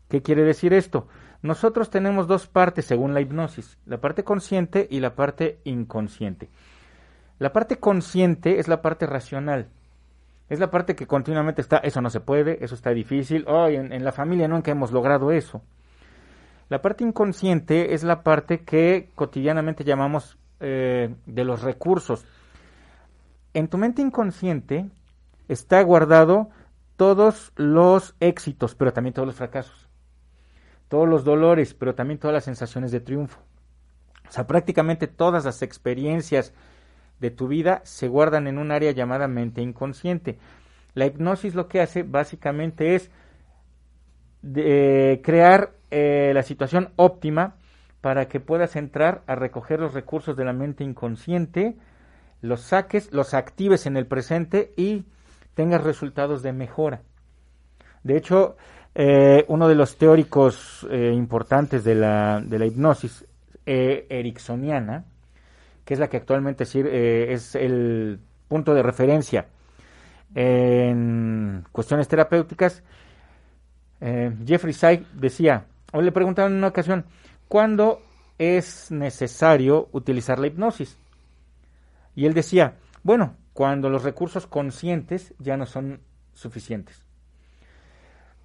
¿Qué 0.09 0.21
quiere 0.21 0.43
decir 0.43 0.73
esto? 0.73 1.07
Nosotros 1.41 1.89
tenemos 1.89 2.27
dos 2.27 2.47
partes 2.47 2.85
según 2.85 3.13
la 3.13 3.21
hipnosis, 3.21 3.77
la 3.85 3.99
parte 3.99 4.23
consciente 4.23 4.87
y 4.89 4.99
la 4.99 5.15
parte 5.15 5.59
inconsciente. 5.63 6.49
La 7.39 7.51
parte 7.51 7.77
consciente 7.77 8.59
es 8.59 8.67
la 8.67 8.81
parte 8.81 9.05
racional, 9.05 9.69
es 10.49 10.59
la 10.59 10.69
parte 10.69 10.95
que 10.95 11.07
continuamente 11.07 11.61
está, 11.61 11.77
eso 11.77 12.01
no 12.01 12.09
se 12.09 12.21
puede, 12.21 12.63
eso 12.63 12.75
está 12.75 12.91
difícil, 12.91 13.43
oh, 13.47 13.67
en, 13.67 13.91
en 13.91 14.05
la 14.05 14.11
familia 14.11 14.47
nunca 14.47 14.71
hemos 14.71 14.91
logrado 14.91 15.31
eso. 15.31 15.61
La 16.69 16.81
parte 16.81 17.03
inconsciente 17.03 17.93
es 17.93 18.03
la 18.03 18.23
parte 18.23 18.63
que 18.63 19.09
cotidianamente 19.15 19.83
llamamos 19.83 20.37
eh, 20.59 21.13
de 21.25 21.43
los 21.43 21.61
recursos. 21.61 22.25
En 23.53 23.67
tu 23.67 23.77
mente 23.77 24.01
inconsciente 24.01 24.89
está 25.47 25.81
guardado 25.83 26.49
todos 26.95 27.51
los 27.55 28.15
éxitos, 28.19 28.75
pero 28.75 28.93
también 28.93 29.13
todos 29.13 29.27
los 29.27 29.35
fracasos, 29.35 29.89
todos 30.87 31.07
los 31.07 31.23
dolores, 31.23 31.73
pero 31.73 31.95
también 31.95 32.19
todas 32.19 32.33
las 32.33 32.45
sensaciones 32.45 32.91
de 32.91 32.99
triunfo. 32.99 33.39
O 34.27 34.31
sea, 34.31 34.47
prácticamente 34.47 35.07
todas 35.07 35.45
las 35.45 35.61
experiencias 35.61 36.53
de 37.19 37.31
tu 37.31 37.47
vida 37.47 37.81
se 37.83 38.07
guardan 38.07 38.47
en 38.47 38.57
un 38.57 38.71
área 38.71 38.91
llamada 38.91 39.27
mente 39.27 39.61
inconsciente. 39.61 40.37
La 40.93 41.05
hipnosis 41.05 41.55
lo 41.55 41.67
que 41.67 41.81
hace 41.81 42.03
básicamente 42.03 42.95
es 42.95 43.11
de, 44.41 45.21
crear 45.23 45.73
eh, 45.89 46.31
la 46.33 46.43
situación 46.43 46.91
óptima 46.95 47.55
para 48.03 48.27
que 48.27 48.41
puedas 48.41 48.75
entrar 48.75 49.21
a 49.27 49.35
recoger 49.35 49.79
los 49.79 49.93
recursos 49.93 50.35
de 50.35 50.43
la 50.43 50.51
mente 50.51 50.83
inconsciente, 50.83 51.77
los 52.41 52.59
saques, 52.59 53.13
los 53.13 53.33
actives 53.33 53.85
en 53.85 53.95
el 53.95 54.07
presente 54.07 54.73
y 54.75 55.05
tengas 55.53 55.85
resultados 55.85 56.43
de 56.43 56.51
mejora. 56.51 57.01
De 58.03 58.17
hecho, 58.17 58.57
eh, 58.93 59.45
uno 59.47 59.69
de 59.69 59.75
los 59.75 59.95
teóricos 59.97 60.85
eh, 60.91 61.13
importantes 61.13 61.85
de 61.85 61.95
la, 61.95 62.41
de 62.41 62.59
la 62.59 62.65
hipnosis 62.65 63.25
eh, 63.65 64.05
ericksoniana, 64.09 65.05
que 65.85 65.93
es 65.93 65.99
la 66.01 66.09
que 66.09 66.17
actualmente 66.17 66.65
es 66.65 67.55
el 67.55 68.19
punto 68.49 68.73
de 68.73 68.83
referencia 68.83 69.45
en 70.35 71.63
cuestiones 71.71 72.09
terapéuticas, 72.09 72.83
Jeffrey 74.01 74.73
Sy 74.73 75.07
decía, 75.13 75.67
o 75.93 76.01
le 76.01 76.11
preguntaron 76.11 76.51
en 76.51 76.57
una 76.57 76.67
ocasión, 76.67 77.05
¿cuándo 77.47 78.01
es 78.37 78.91
necesario 78.91 79.89
utilizar 79.91 80.39
la 80.39 80.47
hipnosis? 80.47 80.97
Y 82.15 82.25
él 82.25 82.33
decía, 82.33 82.77
bueno, 83.03 83.35
cuando 83.53 83.89
los 83.89 84.03
recursos 84.03 84.47
conscientes 84.47 85.33
ya 85.39 85.57
no 85.57 85.65
son 85.65 86.01
suficientes. 86.33 87.05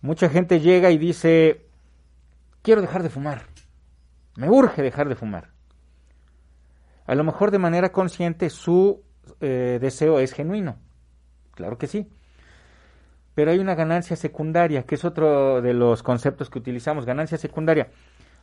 Mucha 0.01 0.29
gente 0.29 0.61
llega 0.61 0.91
y 0.91 0.99
dice, 0.99 1.67
quiero 2.63 2.81
dejar 2.81 3.03
de 3.03 3.11
fumar, 3.11 3.43
me 4.37 4.49
urge 4.49 4.83
dejar 4.83 5.09
de 5.09 5.17
fumar. 5.17 5.51
A 7.07 7.15
lo 7.15 7.25
mejor 7.25 7.51
de 7.51 7.59
manera 7.59 7.91
consciente 7.91 8.51
su 8.51 9.03
eh, 9.41 9.79
deseo 9.81 10.21
es 10.21 10.33
genuino, 10.33 10.77
claro 11.53 11.79
que 11.79 11.87
sí. 11.87 12.09
Pero 13.35 13.51
hay 13.51 13.59
una 13.59 13.75
ganancia 13.75 14.17
secundaria, 14.17 14.83
que 14.83 14.97
es 14.97 15.05
otro 15.05 15.63
de 15.63 15.73
los 15.73 16.03
conceptos 16.03 16.51
que 16.51 16.59
utilizamos, 16.59 17.07
ganancia 17.07 17.39
secundaria. 17.39 17.89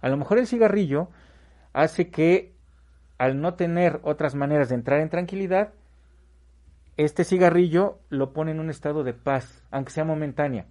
A 0.01 0.09
lo 0.09 0.17
mejor 0.17 0.37
el 0.37 0.47
cigarrillo 0.47 1.09
hace 1.73 2.09
que 2.09 2.55
al 3.17 3.39
no 3.41 3.53
tener 3.55 3.99
otras 4.03 4.35
maneras 4.35 4.69
de 4.69 4.75
entrar 4.75 4.99
en 4.99 5.09
tranquilidad, 5.09 5.73
este 6.97 7.23
cigarrillo 7.23 7.99
lo 8.09 8.33
pone 8.33 8.51
en 8.51 8.59
un 8.59 8.69
estado 8.69 9.03
de 9.03 9.13
paz, 9.13 9.63
aunque 9.71 9.91
sea 9.91 10.05
momentánea. 10.05 10.65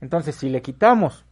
Entonces, 0.00 0.34
si 0.34 0.48
le 0.48 0.62
quitamos 0.62 1.24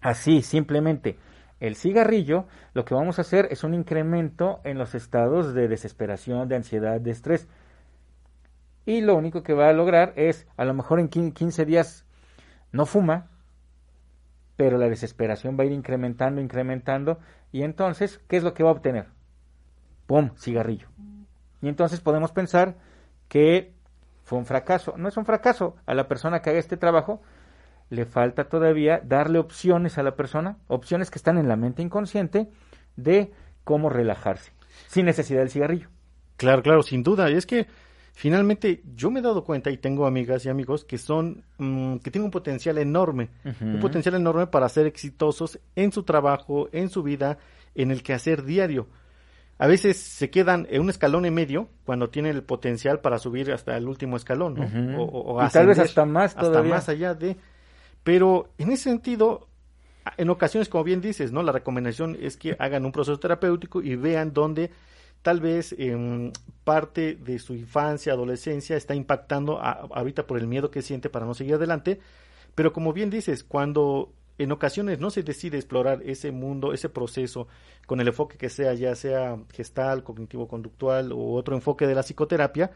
así, 0.00 0.42
simplemente, 0.42 1.18
el 1.60 1.76
cigarrillo, 1.76 2.46
lo 2.74 2.84
que 2.84 2.94
vamos 2.94 3.18
a 3.18 3.22
hacer 3.22 3.48
es 3.50 3.64
un 3.64 3.72
incremento 3.72 4.60
en 4.64 4.78
los 4.78 4.94
estados 4.94 5.54
de 5.54 5.68
desesperación, 5.68 6.48
de 6.48 6.56
ansiedad, 6.56 7.00
de 7.00 7.10
estrés. 7.10 7.48
Y 8.84 9.00
lo 9.00 9.14
único 9.14 9.42
que 9.42 9.54
va 9.54 9.68
a 9.68 9.72
lograr 9.72 10.12
es, 10.16 10.46
a 10.56 10.64
lo 10.64 10.74
mejor 10.74 10.98
en 10.98 11.08
15 11.08 11.64
días 11.64 12.04
no 12.72 12.84
fuma, 12.84 13.30
pero 14.62 14.78
la 14.78 14.88
desesperación 14.88 15.56
va 15.58 15.64
a 15.64 15.66
ir 15.66 15.72
incrementando, 15.72 16.40
incrementando, 16.40 17.18
y 17.50 17.64
entonces, 17.64 18.20
¿qué 18.28 18.36
es 18.36 18.44
lo 18.44 18.54
que 18.54 18.62
va 18.62 18.68
a 18.68 18.74
obtener? 18.74 19.06
¡Pum! 20.06 20.30
Cigarrillo. 20.36 20.86
Y 21.60 21.66
entonces 21.66 22.00
podemos 22.00 22.30
pensar 22.30 22.76
que 23.26 23.72
fue 24.22 24.38
un 24.38 24.46
fracaso. 24.46 24.94
No 24.96 25.08
es 25.08 25.16
un 25.16 25.24
fracaso. 25.24 25.74
A 25.84 25.94
la 25.94 26.06
persona 26.06 26.42
que 26.42 26.50
haga 26.50 26.60
este 26.60 26.76
trabajo 26.76 27.20
le 27.90 28.04
falta 28.06 28.44
todavía 28.44 29.00
darle 29.02 29.40
opciones 29.40 29.98
a 29.98 30.04
la 30.04 30.14
persona, 30.14 30.58
opciones 30.68 31.10
que 31.10 31.18
están 31.18 31.38
en 31.38 31.48
la 31.48 31.56
mente 31.56 31.82
inconsciente 31.82 32.48
de 32.94 33.32
cómo 33.64 33.88
relajarse, 33.88 34.52
sin 34.86 35.06
necesidad 35.06 35.40
del 35.40 35.50
cigarrillo. 35.50 35.88
Claro, 36.36 36.62
claro, 36.62 36.82
sin 36.82 37.02
duda. 37.02 37.28
Y 37.32 37.34
es 37.34 37.46
que 37.46 37.66
finalmente 38.12 38.82
yo 38.94 39.10
me 39.10 39.20
he 39.20 39.22
dado 39.22 39.44
cuenta 39.44 39.70
y 39.70 39.78
tengo 39.78 40.06
amigas 40.06 40.44
y 40.44 40.48
amigos 40.48 40.84
que 40.84 40.98
son, 40.98 41.44
mm, 41.58 41.96
que 41.96 42.10
tienen 42.10 42.26
un 42.26 42.30
potencial 42.30 42.78
enorme, 42.78 43.30
un 43.60 43.80
potencial 43.80 44.14
enorme 44.14 44.46
para 44.46 44.68
ser 44.68 44.86
exitosos 44.86 45.58
en 45.74 45.92
su 45.92 46.02
trabajo, 46.02 46.68
en 46.72 46.88
su 46.88 47.02
vida, 47.02 47.38
en 47.74 47.90
el 47.90 48.02
quehacer 48.02 48.44
diario. 48.44 48.86
A 49.58 49.66
veces 49.66 49.96
se 49.96 50.30
quedan 50.30 50.66
en 50.70 50.82
un 50.82 50.90
escalón 50.90 51.24
en 51.24 51.34
medio 51.34 51.68
cuando 51.84 52.10
tienen 52.10 52.34
el 52.34 52.42
potencial 52.42 53.00
para 53.00 53.18
subir 53.18 53.52
hasta 53.52 53.76
el 53.76 53.86
último 53.86 54.16
escalón, 54.16 54.54
¿no? 54.54 55.02
O, 55.02 55.34
o 55.36 55.46
Y 55.46 55.48
tal 55.50 55.68
vez 55.68 55.78
hasta 55.78 56.04
más 56.04 56.30
hasta 56.32 56.42
todavía. 56.42 56.74
más 56.74 56.88
allá 56.88 57.14
de. 57.14 57.36
Pero 58.02 58.48
en 58.58 58.72
ese 58.72 58.84
sentido, 58.84 59.46
en 60.16 60.30
ocasiones, 60.30 60.68
como 60.68 60.82
bien 60.82 61.00
dices, 61.00 61.30
¿no? 61.30 61.42
La 61.42 61.52
recomendación 61.52 62.16
es 62.20 62.36
que 62.36 62.56
hagan 62.58 62.84
un 62.84 62.92
proceso 62.92 63.20
terapéutico 63.20 63.80
y 63.82 63.94
vean 63.94 64.32
dónde 64.32 64.70
tal 65.22 65.40
vez 65.40 65.74
en 65.78 66.32
parte 66.64 67.14
de 67.14 67.38
su 67.38 67.54
infancia, 67.54 68.12
adolescencia, 68.12 68.76
está 68.76 68.94
impactando 68.94 69.60
a- 69.60 69.88
ahorita 69.92 70.26
por 70.26 70.38
el 70.38 70.46
miedo 70.46 70.70
que 70.70 70.82
siente 70.82 71.08
para 71.10 71.26
no 71.26 71.34
seguir 71.34 71.54
adelante. 71.54 72.00
Pero 72.54 72.72
como 72.72 72.92
bien 72.92 73.08
dices, 73.10 73.44
cuando 73.44 74.12
en 74.38 74.50
ocasiones 74.52 74.98
no 74.98 75.10
se 75.10 75.22
decide 75.22 75.56
explorar 75.58 76.02
ese 76.04 76.32
mundo, 76.32 76.72
ese 76.72 76.88
proceso, 76.88 77.46
con 77.86 78.00
el 78.00 78.08
enfoque 78.08 78.36
que 78.36 78.48
sea, 78.48 78.74
ya 78.74 78.94
sea 78.94 79.38
gestal, 79.52 80.02
cognitivo-conductual 80.02 81.12
o 81.12 81.34
otro 81.34 81.54
enfoque 81.54 81.86
de 81.86 81.94
la 81.94 82.02
psicoterapia, 82.02 82.72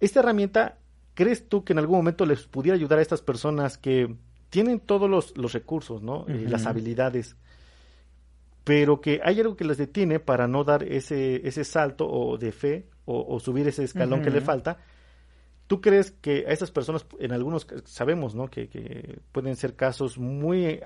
esta 0.00 0.20
herramienta, 0.20 0.78
¿crees 1.14 1.48
tú 1.48 1.64
que 1.64 1.72
en 1.72 1.80
algún 1.80 1.96
momento 1.96 2.24
les 2.26 2.46
pudiera 2.46 2.76
ayudar 2.76 2.98
a 3.00 3.02
estas 3.02 3.22
personas 3.22 3.78
que 3.78 4.14
tienen 4.50 4.78
todos 4.80 5.10
los, 5.10 5.36
los 5.36 5.52
recursos, 5.52 6.02
¿no? 6.02 6.24
Eh, 6.28 6.44
las 6.48 6.66
habilidades, 6.70 7.36
pero 8.68 9.00
que 9.00 9.22
hay 9.24 9.40
algo 9.40 9.56
que 9.56 9.64
les 9.64 9.78
detiene 9.78 10.20
para 10.20 10.46
no 10.46 10.62
dar 10.62 10.82
ese, 10.82 11.40
ese 11.48 11.64
salto 11.64 12.06
o 12.06 12.36
de 12.36 12.52
fe 12.52 12.86
o, 13.06 13.24
o 13.26 13.40
subir 13.40 13.66
ese 13.66 13.82
escalón 13.82 14.20
que 14.20 14.30
le 14.30 14.42
falta? 14.42 14.76
¿Tú 15.68 15.80
crees 15.80 16.10
que 16.10 16.44
a 16.46 16.52
estas 16.52 16.70
personas, 16.70 17.06
en 17.18 17.32
algunos 17.32 17.66
sabemos, 17.86 18.34
¿no? 18.34 18.48
Que, 18.50 18.68
que 18.68 19.20
pueden 19.32 19.56
ser 19.56 19.74
casos 19.74 20.18
muy 20.18 20.80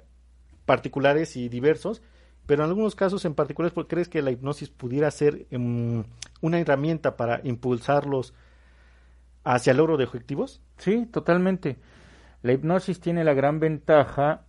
particulares 0.65 1.37
y 1.37 1.49
diversos, 1.49 2.03
pero 2.47 2.63
en 2.63 2.69
algunos 2.71 2.95
casos 2.95 3.25
en 3.25 3.35
particular, 3.35 3.73
¿por- 3.73 3.89
¿crees 3.89 4.09
que 4.09 4.23
la 4.23 4.31
hipnosis 4.31 4.71
pudiera 4.71 5.11
ser 5.11 5.47
em, 5.51 6.05
una 6.41 6.61
herramienta 6.61 7.17
para 7.17 7.41
impulsarlos 7.43 8.33
hacia 9.43 9.73
el 9.73 9.79
logro 9.79 9.97
de 9.97 10.05
objetivos? 10.05 10.61
Sí, 10.79 11.07
totalmente. 11.07 11.79
La 12.43 12.53
hipnosis 12.53 13.01
tiene 13.01 13.25
la 13.25 13.35
gran 13.35 13.59
ventaja 13.59 14.45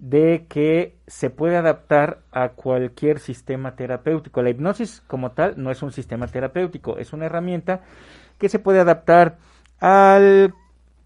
de 0.00 0.46
que 0.48 0.96
se 1.06 1.28
puede 1.28 1.56
adaptar 1.56 2.22
a 2.32 2.50
cualquier 2.50 3.18
sistema 3.18 3.76
terapéutico. 3.76 4.42
La 4.42 4.50
hipnosis 4.50 5.02
como 5.06 5.32
tal 5.32 5.54
no 5.62 5.70
es 5.70 5.82
un 5.82 5.92
sistema 5.92 6.26
terapéutico, 6.26 6.96
es 6.96 7.12
una 7.12 7.26
herramienta 7.26 7.82
que 8.38 8.48
se 8.48 8.58
puede 8.58 8.80
adaptar 8.80 9.36
al 9.78 10.54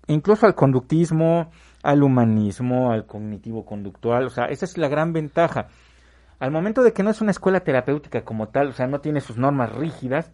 incluso 0.06 0.46
al 0.46 0.54
conductismo, 0.54 1.50
al 1.82 2.02
humanismo, 2.04 2.92
al 2.92 3.06
cognitivo 3.06 3.64
conductual, 3.64 4.26
o 4.26 4.30
sea, 4.30 4.44
esa 4.46 4.64
es 4.64 4.78
la 4.78 4.88
gran 4.88 5.12
ventaja. 5.12 5.66
Al 6.38 6.52
momento 6.52 6.82
de 6.82 6.92
que 6.92 7.02
no 7.02 7.10
es 7.10 7.20
una 7.20 7.32
escuela 7.32 7.60
terapéutica 7.60 8.22
como 8.22 8.48
tal, 8.48 8.68
o 8.68 8.72
sea, 8.72 8.86
no 8.86 9.00
tiene 9.00 9.20
sus 9.20 9.38
normas 9.38 9.72
rígidas, 9.72 10.30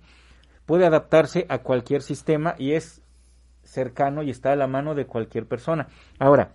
puede 0.66 0.86
adaptarse 0.86 1.46
a 1.48 1.58
cualquier 1.58 2.02
sistema 2.02 2.54
y 2.58 2.72
es 2.72 3.02
cercano 3.62 4.22
y 4.22 4.30
está 4.30 4.52
a 4.52 4.56
la 4.56 4.66
mano 4.66 4.94
de 4.94 5.06
cualquier 5.06 5.46
persona. 5.46 5.88
Ahora, 6.18 6.52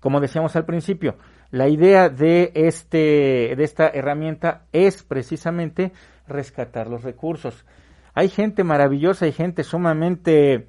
como 0.00 0.20
decíamos 0.20 0.56
al 0.56 0.64
principio, 0.64 1.16
la 1.50 1.68
idea 1.68 2.08
de 2.08 2.52
este 2.54 3.54
de 3.56 3.64
esta 3.64 3.88
herramienta 3.88 4.62
es 4.72 5.02
precisamente 5.02 5.92
rescatar 6.26 6.88
los 6.88 7.02
recursos. 7.02 7.64
Hay 8.14 8.28
gente 8.28 8.64
maravillosa, 8.64 9.26
hay 9.26 9.32
gente 9.32 9.62
sumamente 9.62 10.68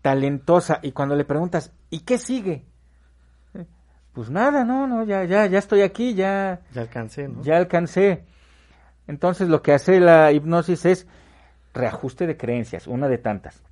talentosa 0.00 0.80
y 0.82 0.92
cuando 0.92 1.16
le 1.16 1.24
preguntas, 1.24 1.72
¿y 1.90 2.00
qué 2.00 2.18
sigue? 2.18 2.64
Eh, 3.54 3.66
Pues 4.12 4.30
nada, 4.30 4.64
no, 4.64 4.86
no, 4.86 5.04
ya 5.04 5.24
ya 5.24 5.46
ya 5.46 5.58
estoy 5.58 5.82
aquí, 5.82 6.14
ya 6.14 6.60
Ya 6.72 6.82
alcancé, 6.82 7.28
¿no? 7.28 7.42
ya 7.42 7.56
alcancé. 7.56 8.24
Entonces 9.06 9.48
lo 9.48 9.62
que 9.62 9.72
hace 9.72 10.00
la 10.00 10.32
hipnosis 10.32 10.84
es 10.84 11.06
reajuste 11.74 12.26
de 12.26 12.36
creencias, 12.36 12.86
una 12.86 13.08
de 13.08 13.18
tantas. 13.18 13.62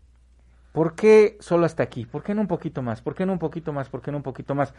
¿Por 0.77 0.95
qué 0.95 1.39
solo 1.41 1.65
hasta 1.65 1.83
aquí? 1.83 2.05
¿Por 2.05 2.23
qué 2.23 2.35
no 2.35 2.43
un 2.43 2.49
poquito 2.49 2.83
más? 2.83 3.01
¿Por 3.01 3.15
qué 3.15 3.25
no 3.25 3.33
un 3.33 3.39
poquito 3.39 3.73
más? 3.73 3.89
¿Por 3.89 4.03
qué 4.03 4.11
no 4.11 4.19
un 4.19 4.23
poquito 4.23 4.55
más? 4.55 4.75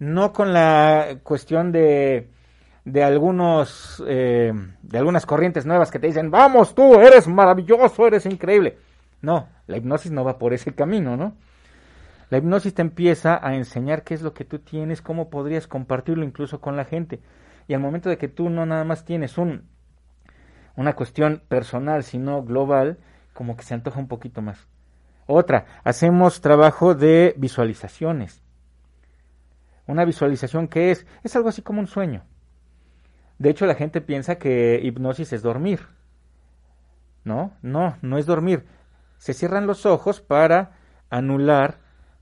No 0.00 0.32
con 0.32 0.52
la 0.52 1.18
cuestión 1.22 1.70
de, 1.70 2.30
de 2.84 3.04
algunos 3.04 4.02
eh, 4.08 4.52
de 4.82 4.98
algunas 4.98 5.24
corrientes 5.24 5.64
nuevas 5.64 5.92
que 5.92 6.00
te 6.00 6.08
dicen 6.08 6.32
vamos 6.32 6.74
tú 6.74 6.96
eres 6.98 7.28
maravilloso 7.28 8.08
eres 8.08 8.26
increíble 8.26 8.78
no 9.22 9.48
la 9.68 9.76
hipnosis 9.76 10.10
no 10.10 10.24
va 10.24 10.36
por 10.36 10.52
ese 10.52 10.74
camino 10.74 11.16
no 11.16 11.36
la 12.28 12.38
hipnosis 12.38 12.74
te 12.74 12.82
empieza 12.82 13.38
a 13.40 13.54
enseñar 13.54 14.02
qué 14.02 14.14
es 14.14 14.22
lo 14.22 14.34
que 14.34 14.44
tú 14.44 14.58
tienes 14.58 15.00
cómo 15.00 15.30
podrías 15.30 15.68
compartirlo 15.68 16.24
incluso 16.24 16.60
con 16.60 16.76
la 16.76 16.86
gente 16.86 17.20
y 17.68 17.74
al 17.74 17.80
momento 17.80 18.08
de 18.08 18.18
que 18.18 18.26
tú 18.26 18.50
no 18.50 18.66
nada 18.66 18.82
más 18.82 19.04
tienes 19.04 19.38
un 19.38 19.68
una 20.74 20.94
cuestión 20.94 21.40
personal 21.46 22.02
sino 22.02 22.42
global 22.42 22.98
como 23.32 23.56
que 23.56 23.62
se 23.62 23.74
antoja 23.74 24.00
un 24.00 24.08
poquito 24.08 24.42
más 24.42 24.66
otra 25.26 25.66
hacemos 25.84 26.40
trabajo 26.40 26.94
de 26.94 27.34
visualizaciones 27.36 28.42
una 29.86 30.04
visualización 30.04 30.68
que 30.68 30.90
es 30.90 31.06
es 31.22 31.36
algo 31.36 31.48
así 31.48 31.62
como 31.62 31.80
un 31.80 31.86
sueño 31.86 32.24
de 33.38 33.50
hecho, 33.50 33.66
la 33.66 33.74
gente 33.74 34.00
piensa 34.00 34.36
que 34.36 34.80
hipnosis 34.82 35.32
es 35.32 35.42
dormir. 35.42 35.80
No, 37.24 37.52
no, 37.62 37.96
no 38.02 38.18
es 38.18 38.26
dormir. 38.26 38.64
Se 39.18 39.34
cierran 39.34 39.66
los 39.66 39.84
ojos 39.84 40.20
para 40.20 40.78
anular 41.10 41.78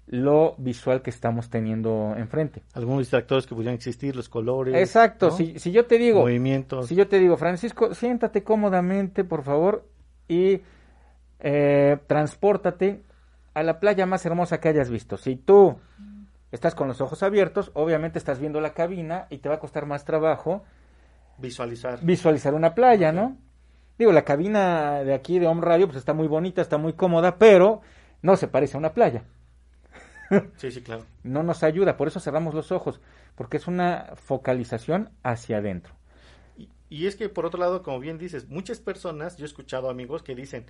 lo 0.07 0.55
visual 0.59 1.03
que 1.03 1.11
estamos 1.11 1.51
teniendo 1.51 2.15
enfrente. 2.17 2.63
Algunos 2.75 3.01
distractores 3.01 3.47
que 3.47 3.55
pudieran 3.55 3.75
existir, 3.75 4.17
los 4.17 4.29
colores. 4.29 4.75
Exacto, 4.75 5.29
¿no? 5.29 5.37
si, 5.37 5.59
si 5.59 5.73
yo 5.73 5.87
te 5.87 5.99
digo, 5.99 6.21
Movimientos. 6.21 6.89
si 6.89 6.95
yo 6.95 7.09
te 7.09 7.19
digo, 7.19 7.37
Francisco, 7.37 7.95
siéntate 7.95 8.43
cómodamente, 8.43 9.25
por 9.25 9.43
favor, 9.43 9.89
y 10.29 10.61
eh, 11.47 11.99
transpórtate 12.07 13.03
a 13.53 13.63
la 13.63 13.79
playa 13.79 14.07
más 14.07 14.25
hermosa 14.25 14.61
que 14.61 14.71
hayas 14.71 14.89
visto. 14.89 15.19
Si 15.19 15.37
tú 15.37 15.79
estás 16.51 16.75
con 16.75 16.89
los 16.89 17.03
ojos 17.03 17.23
abiertos, 17.23 17.71
obviamente 17.75 18.19
estás 18.19 18.39
viendo 18.41 18.61
la 18.63 18.73
cabina 18.73 19.27
y 19.29 19.39
te 19.39 19.51
va 19.51 19.57
a 19.57 19.61
costar 19.61 19.85
más 19.87 20.05
trabajo 20.07 20.65
Visualizar. 21.37 21.99
visualizar 22.03 22.55
una 22.55 22.75
playa, 22.75 23.13
¿no? 23.13 23.37
Digo, 23.99 24.11
la 24.11 24.25
cabina 24.25 25.05
de 25.05 25.13
aquí 25.13 25.39
de 25.39 25.47
Home 25.47 25.61
Radio 25.61 25.87
pues 25.87 25.99
está 25.99 26.15
muy 26.15 26.29
bonita, 26.29 26.63
está 26.63 26.79
muy 26.79 26.95
cómoda, 26.95 27.37
pero 27.39 27.83
no 28.23 28.37
se 28.37 28.49
parece 28.49 28.77
a 28.77 28.81
una 28.81 28.95
playa. 28.95 29.23
Sí, 30.57 30.71
sí, 30.71 30.81
claro. 30.81 31.05
No 31.23 31.43
nos 31.43 31.63
ayuda, 31.63 31.99
por 31.99 32.09
eso 32.09 32.19
cerramos 32.19 32.55
los 32.55 32.73
ojos, 32.73 33.01
porque 33.35 33.59
es 33.59 33.67
una 33.69 34.13
focalización 34.17 35.11
hacia 35.23 35.59
adentro. 35.59 35.93
Y, 36.57 36.71
y 36.89 37.07
es 37.07 37.17
que 37.17 37.29
por 37.29 37.45
otro 37.45 37.61
lado, 37.61 37.83
como 37.83 38.01
bien 38.01 38.17
dices, 38.17 38.49
muchas 38.49 38.81
personas, 38.81 39.37
yo 39.37 39.45
he 39.45 39.47
escuchado 39.47 39.91
amigos 39.91 40.23
que 40.23 40.35
dicen, 40.35 40.65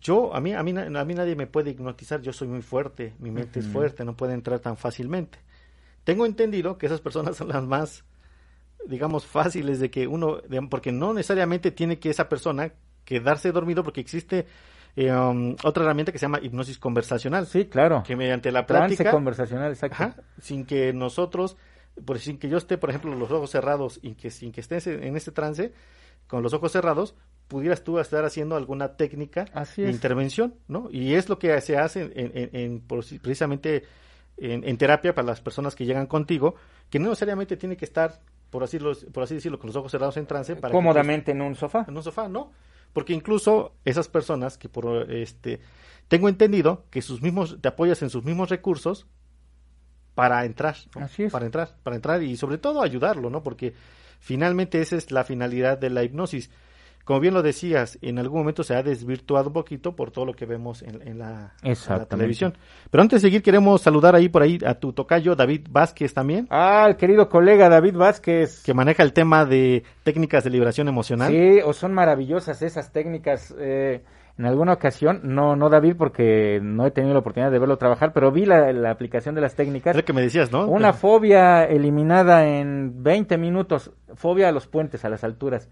yo, 0.00 0.34
a 0.34 0.40
mí, 0.40 0.52
a 0.54 0.62
mí, 0.62 0.74
a 0.76 1.04
mí 1.04 1.14
nadie 1.14 1.36
me 1.36 1.46
puede 1.46 1.70
hipnotizar, 1.70 2.20
yo 2.22 2.32
soy 2.32 2.48
muy 2.48 2.62
fuerte, 2.62 3.14
mi 3.18 3.30
mente 3.30 3.60
es 3.60 3.66
fuerte, 3.66 4.04
no 4.04 4.16
puede 4.16 4.34
entrar 4.34 4.58
tan 4.60 4.76
fácilmente. 4.76 5.38
Tengo 6.04 6.24
entendido 6.26 6.78
que 6.78 6.86
esas 6.86 7.00
personas 7.00 7.36
son 7.36 7.48
las 7.48 7.64
más, 7.66 8.04
digamos, 8.86 9.26
fáciles 9.26 9.78
de 9.78 9.90
que 9.90 10.06
uno, 10.06 10.38
de- 10.38 10.62
porque 10.62 10.90
no 10.92 11.12
necesariamente 11.12 11.70
tiene 11.70 11.98
que 11.98 12.10
esa 12.10 12.28
persona 12.28 12.72
quedarse 13.04 13.52
dormido 13.52 13.82
porque 13.84 14.00
existe 14.00 14.46
eh, 14.96 15.12
um, 15.12 15.54
otra 15.62 15.84
herramienta 15.84 16.10
que 16.10 16.18
se 16.18 16.24
llama 16.24 16.40
hipnosis 16.42 16.78
conversacional, 16.78 17.46
Sí, 17.46 17.66
claro. 17.66 18.02
que 18.04 18.16
mediante 18.16 18.50
la 18.50 18.66
Trance 18.66 18.96
plática 18.96 19.10
conversacional, 19.12 19.70
exacto. 19.70 19.94
Ajá, 20.02 20.16
sin 20.40 20.64
que 20.64 20.92
nosotros, 20.92 21.56
por 22.04 22.18
sin 22.18 22.38
que 22.38 22.48
yo 22.48 22.56
esté, 22.56 22.76
por 22.76 22.90
ejemplo, 22.90 23.14
los 23.14 23.30
ojos 23.30 23.50
cerrados 23.50 24.00
y 24.02 24.14
que 24.14 24.30
sin 24.30 24.50
que 24.50 24.60
estés 24.60 24.86
en 24.88 25.16
ese 25.16 25.30
trance, 25.30 25.72
con 26.26 26.42
los 26.42 26.54
ojos 26.54 26.72
cerrados, 26.72 27.14
pudieras 27.50 27.84
tú 27.84 27.98
estar 27.98 28.24
haciendo 28.24 28.56
alguna 28.56 28.96
técnica 28.96 29.44
Así 29.52 29.82
de 29.82 29.90
intervención, 29.90 30.54
¿no? 30.68 30.88
Y 30.90 31.14
es 31.14 31.28
lo 31.28 31.38
que 31.38 31.60
se 31.60 31.76
hace 31.76 32.02
en, 32.14 32.32
en- 32.34 32.50
en- 32.56 32.80
por- 32.80 33.04
precisamente 33.20 33.82
en, 34.38 34.66
en 34.66 34.78
terapia 34.78 35.14
para 35.14 35.26
las 35.26 35.40
personas 35.42 35.74
que 35.74 35.84
llegan 35.84 36.06
contigo, 36.06 36.54
que 36.88 36.98
no 36.98 37.08
necesariamente 37.10 37.56
tiene 37.58 37.76
que 37.76 37.84
estar, 37.84 38.20
por 38.50 38.62
así, 38.62 38.78
los- 38.78 39.04
por 39.06 39.24
así 39.24 39.34
decirlo, 39.34 39.58
con 39.58 39.66
los 39.66 39.76
ojos 39.76 39.90
cerrados 39.92 40.16
en 40.16 40.26
trance. 40.26 40.54
Para 40.56 40.70
que 40.70 40.76
Cómodamente 40.78 41.32
en 41.32 41.42
un 41.42 41.56
sofá. 41.56 41.84
en 41.88 41.96
un 41.96 42.02
sofá, 42.02 42.28
no. 42.28 42.52
Porque 42.92 43.12
incluso 43.12 43.74
esas 43.84 44.08
personas 44.08 44.56
que 44.56 44.68
por 44.68 45.10
este 45.12 45.60
tengo 46.08 46.28
entendido 46.28 46.84
que 46.90 47.02
sus 47.02 47.20
mismos 47.22 47.58
te 47.60 47.68
apoyas 47.68 48.00
en 48.02 48.10
sus 48.10 48.24
mismos 48.24 48.48
recursos 48.48 49.06
para 50.14 50.44
entrar, 50.44 50.76
¿no? 50.94 51.04
Así 51.04 51.24
es. 51.24 51.32
para 51.32 51.46
entrar, 51.46 51.76
para 51.82 51.96
entrar 51.96 52.22
y 52.22 52.36
sobre 52.36 52.58
todo 52.58 52.82
ayudarlo, 52.82 53.30
¿no? 53.30 53.42
Porque 53.42 53.74
finalmente 54.18 54.80
esa 54.80 54.96
es 54.96 55.10
la 55.12 55.24
finalidad 55.24 55.78
de 55.78 55.90
la 55.90 56.02
hipnosis. 56.02 56.50
Como 57.04 57.18
bien 57.20 57.34
lo 57.34 57.42
decías, 57.42 57.98
en 58.02 58.18
algún 58.18 58.38
momento 58.40 58.62
se 58.62 58.74
ha 58.74 58.82
desvirtuado 58.82 59.48
un 59.48 59.52
poquito 59.54 59.96
por 59.96 60.10
todo 60.12 60.26
lo 60.26 60.32
que 60.34 60.46
vemos 60.46 60.82
en, 60.82 61.00
en 61.08 61.18
la, 61.18 61.54
en 61.62 61.74
la 61.88 62.04
televisión. 62.04 62.54
Pero 62.90 63.02
antes 63.02 63.20
de 63.20 63.28
seguir, 63.28 63.42
queremos 63.42 63.80
saludar 63.80 64.14
ahí 64.14 64.28
por 64.28 64.42
ahí 64.42 64.58
a 64.64 64.74
tu 64.74 64.92
tocayo 64.92 65.34
David 65.34 65.66
Vázquez 65.70 66.14
también, 66.14 66.46
Ah, 66.50 66.86
el 66.88 66.96
querido 66.96 67.28
colega 67.28 67.68
David 67.68 67.96
Vázquez. 67.96 68.62
que 68.62 68.74
maneja 68.74 69.02
el 69.02 69.12
tema 69.12 69.44
de 69.44 69.82
técnicas 70.04 70.44
de 70.44 70.50
liberación 70.50 70.86
emocional. 70.88 71.32
Sí, 71.32 71.60
o 71.64 71.72
son 71.72 71.92
maravillosas 71.94 72.62
esas 72.62 72.92
técnicas. 72.92 73.54
eh, 73.58 74.02
en 74.38 74.46
alguna 74.46 74.72
ocasión, 74.72 75.20
no, 75.22 75.54
no 75.54 75.68
David, 75.68 75.96
porque 75.98 76.60
no 76.62 76.86
he 76.86 76.90
tenido 76.92 77.12
la 77.12 77.20
oportunidad 77.20 77.50
de 77.50 77.58
verlo 77.58 77.76
trabajar, 77.76 78.14
pero 78.14 78.32
vi 78.32 78.46
la, 78.46 78.72
la 78.72 78.90
aplicación 78.90 79.34
de 79.34 79.42
las 79.42 79.54
técnicas. 79.54 79.90
Es 79.90 79.96
lo 80.00 80.04
que 80.06 80.14
me 80.14 80.22
decías, 80.22 80.50
¿no? 80.50 80.66
Una 80.66 80.94
fobia 80.94 81.64
eliminada 81.64 82.46
en 82.46 83.02
20 83.02 83.36
minutos, 83.36 83.90
fobia 84.14 84.48
a 84.48 84.52
los 84.52 84.66
puentes, 84.66 85.04
a 85.04 85.10
las 85.10 85.24
alturas. 85.24 85.68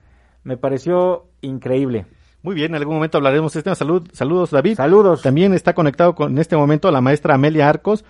Me 0.48 0.56
pareció 0.56 1.26
increíble. 1.42 2.06
Muy 2.42 2.54
bien, 2.54 2.70
en 2.70 2.76
algún 2.76 2.94
momento 2.94 3.18
hablaremos 3.18 3.52
de 3.52 3.58
este 3.60 3.64
tema. 3.64 3.74
Salud, 3.74 4.08
saludos, 4.12 4.50
David. 4.50 4.76
Saludos. 4.76 5.20
También 5.20 5.52
está 5.52 5.74
conectado 5.74 6.14
con, 6.14 6.32
en 6.32 6.38
este 6.38 6.56
momento 6.56 6.90
la 6.90 7.02
maestra 7.02 7.34
Amelia 7.34 7.68
Arcos. 7.68 8.02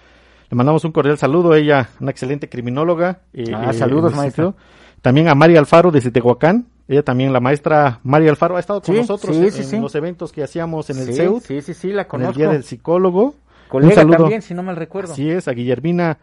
Le 0.49 0.55
mandamos 0.57 0.85
un 0.85 0.93
cordial 0.93 1.19
saludo. 1.19 1.57
Ella, 1.57 1.89
una 1.99 2.13
excelente 2.13 2.49
criminóloga. 2.49 3.23
eh, 3.33 3.51
Ah, 3.53 3.71
eh, 3.71 3.75
saludos, 3.75 4.13
este 4.13 4.17
maestro. 4.21 4.55
También 5.03 5.27
a 5.29 5.35
María 5.35 5.59
Alfaro 5.59 5.91
desde 5.91 6.13
Tehuacán. 6.13 6.67
Ella 6.87 7.03
también, 7.03 7.33
la 7.33 7.41
maestra 7.41 7.99
María 8.05 8.31
Alfaro, 8.31 8.57
ha 8.57 8.61
estado 8.61 8.81
con 8.83 8.95
Sí, 8.95 9.01
nosotros 9.01 9.35
sí, 9.37 9.43
en, 9.43 9.51
sí, 9.53 9.61
en 9.63 9.67
sí. 9.67 9.79
los 9.81 9.95
eventos 9.97 10.31
que 10.33 10.45
hacíamos 10.45 10.89
en 10.91 10.99
el 10.99 11.13
CEUT, 11.13 11.43
Sí, 11.43 11.61
sí, 11.61 11.75
sí, 11.75 11.89
la 11.89 11.93
en 11.95 11.99
el 12.01 12.07
conozco. 12.07 12.39
Día 12.39 12.49
del 12.51 12.63
Psicólogo. 12.63 13.35
Colega 13.69 13.89
Un 13.91 13.95
saludo. 13.97 14.17
también, 14.19 14.43
si 14.43 14.55
no 14.55 14.63
mal 14.63 14.77
recuerdo. 14.77 15.13
Así 15.13 15.29
es, 15.29 15.49
a 15.49 15.53
Guillermina 15.53 16.19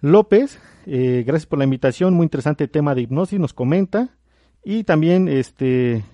López. 0.00 0.58
eh, 0.86 1.22
gracias 1.26 1.46
por 1.46 1.58
la 1.58 1.64
invitación. 1.64 2.14
Muy 2.14 2.24
interesante 2.24 2.66
tema 2.68 2.94
de 2.94 3.02
hipnosis, 3.02 3.38
nos 3.38 3.52
comenta. 3.52 4.08
Y 4.64 4.84
también 4.84 5.28
este 5.28 6.04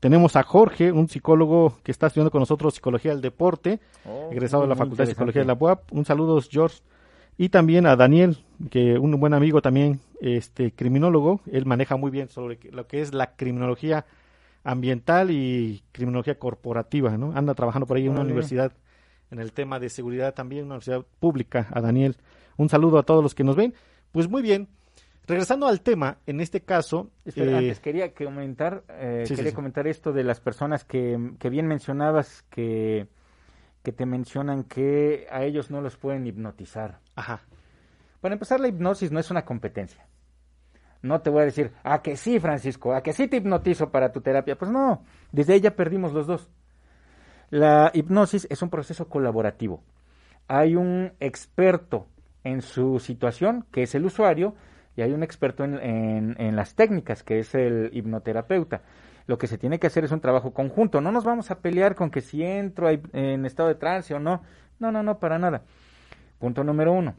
tenemos 0.00 0.36
a 0.36 0.42
Jorge, 0.42 0.92
un 0.92 1.08
psicólogo 1.08 1.78
que 1.82 1.90
está 1.90 2.08
estudiando 2.08 2.30
con 2.30 2.40
nosotros 2.40 2.74
psicología 2.74 3.12
del 3.12 3.22
deporte, 3.22 3.80
Oh, 4.04 4.28
egresado 4.30 4.64
de 4.64 4.68
la 4.68 4.76
Facultad 4.76 5.04
de 5.04 5.10
Psicología 5.10 5.40
de 5.42 5.46
la. 5.46 5.54
UAP. 5.54 5.92
Un 5.92 6.04
saludo, 6.04 6.38
George. 6.42 6.82
Y 7.38 7.48
también 7.48 7.86
a 7.86 7.96
Daniel, 7.96 8.36
que 8.70 8.98
un 8.98 9.18
buen 9.18 9.32
amigo 9.32 9.62
también, 9.62 10.00
este 10.20 10.72
criminólogo. 10.72 11.40
Él 11.50 11.66
maneja 11.66 11.96
muy 11.96 12.10
bien 12.10 12.28
sobre 12.28 12.58
lo 12.70 12.86
que 12.86 13.00
es 13.00 13.14
la 13.14 13.34
criminología 13.34 14.04
ambiental 14.62 15.30
y 15.30 15.82
criminología 15.92 16.38
corporativa, 16.38 17.16
¿no? 17.16 17.32
Anda 17.34 17.54
trabajando 17.54 17.86
por 17.86 17.96
ahí 17.96 18.04
en 18.04 18.12
una 18.12 18.20
universidad 18.20 18.72
en 19.30 19.40
el 19.40 19.52
tema 19.52 19.80
de 19.80 19.88
seguridad 19.88 20.34
también, 20.34 20.66
una 20.66 20.74
universidad 20.74 21.04
pública, 21.18 21.66
a 21.72 21.80
Daniel. 21.80 22.16
Un 22.56 22.68
saludo 22.68 22.98
a 22.98 23.02
todos 23.02 23.22
los 23.22 23.34
que 23.34 23.42
nos 23.42 23.56
ven. 23.56 23.74
Pues 24.12 24.28
muy 24.28 24.42
bien, 24.42 24.68
regresando 25.26 25.66
al 25.66 25.80
tema, 25.80 26.18
en 26.26 26.40
este 26.40 26.60
caso... 26.60 27.10
Espera, 27.24 27.52
eh, 27.52 27.56
antes 27.56 27.80
quería 27.80 28.12
comentar, 28.12 28.84
eh, 28.88 29.24
sí, 29.26 29.34
quería 29.34 29.50
sí. 29.50 29.54
comentar 29.56 29.86
esto 29.86 30.12
de 30.12 30.24
las 30.24 30.40
personas 30.40 30.84
que, 30.84 31.32
que 31.38 31.50
bien 31.50 31.66
mencionabas 31.66 32.42
que, 32.50 33.08
que 33.82 33.92
te 33.92 34.06
mencionan 34.06 34.64
que 34.64 35.26
a 35.30 35.44
ellos 35.44 35.70
no 35.70 35.80
los 35.80 35.96
pueden 35.96 36.26
hipnotizar. 36.26 37.00
Ajá, 37.14 37.42
Para 38.20 38.34
empezar, 38.34 38.60
la 38.60 38.68
hipnosis 38.68 39.12
no 39.12 39.20
es 39.20 39.30
una 39.30 39.44
competencia. 39.44 40.06
No 41.02 41.20
te 41.20 41.28
voy 41.28 41.42
a 41.42 41.44
decir, 41.44 41.72
a 41.82 42.00
que 42.00 42.16
sí, 42.16 42.40
Francisco, 42.40 42.94
a 42.94 43.02
que 43.02 43.12
sí 43.12 43.28
te 43.28 43.36
hipnotizo 43.36 43.90
para 43.90 44.10
tu 44.10 44.22
terapia. 44.22 44.56
Pues 44.56 44.70
no, 44.70 45.04
desde 45.32 45.52
ahí 45.52 45.60
ya 45.60 45.76
perdimos 45.76 46.14
los 46.14 46.26
dos. 46.26 46.48
La 47.50 47.90
hipnosis 47.92 48.46
es 48.50 48.62
un 48.62 48.70
proceso 48.70 49.06
colaborativo. 49.08 49.82
Hay 50.48 50.76
un 50.76 51.12
experto 51.20 52.08
en 52.42 52.62
su 52.62 52.98
situación, 52.98 53.66
que 53.70 53.82
es 53.82 53.94
el 53.94 54.06
usuario, 54.06 54.54
y 54.96 55.02
hay 55.02 55.12
un 55.12 55.22
experto 55.22 55.64
en, 55.64 56.36
en- 56.38 56.56
las 56.56 56.74
técnicas, 56.74 57.22
que 57.22 57.38
es 57.40 57.54
el 57.54 57.90
hipnoterapeuta. 57.92 58.82
Lo 59.26 59.38
que 59.38 59.46
se 59.46 59.58
tiene 59.58 59.78
que 59.78 59.86
hacer 59.86 60.04
es 60.04 60.12
un 60.12 60.20
trabajo 60.20 60.52
conjunto. 60.52 61.00
No 61.00 61.10
nos 61.12 61.24
vamos 61.24 61.50
a 61.50 61.60
pelear 61.60 61.94
con 61.94 62.10
que 62.10 62.20
si 62.20 62.42
entro 62.42 62.88
en 62.90 63.46
estado 63.46 63.68
de 63.70 63.74
trance 63.74 64.14
o 64.14 64.20
no. 64.20 64.42
No, 64.78 64.92
no, 64.92 65.02
no, 65.02 65.18
para 65.18 65.38
nada. 65.38 65.62
Punto 66.38 66.62
número 66.64 66.92
uno. 66.92 67.14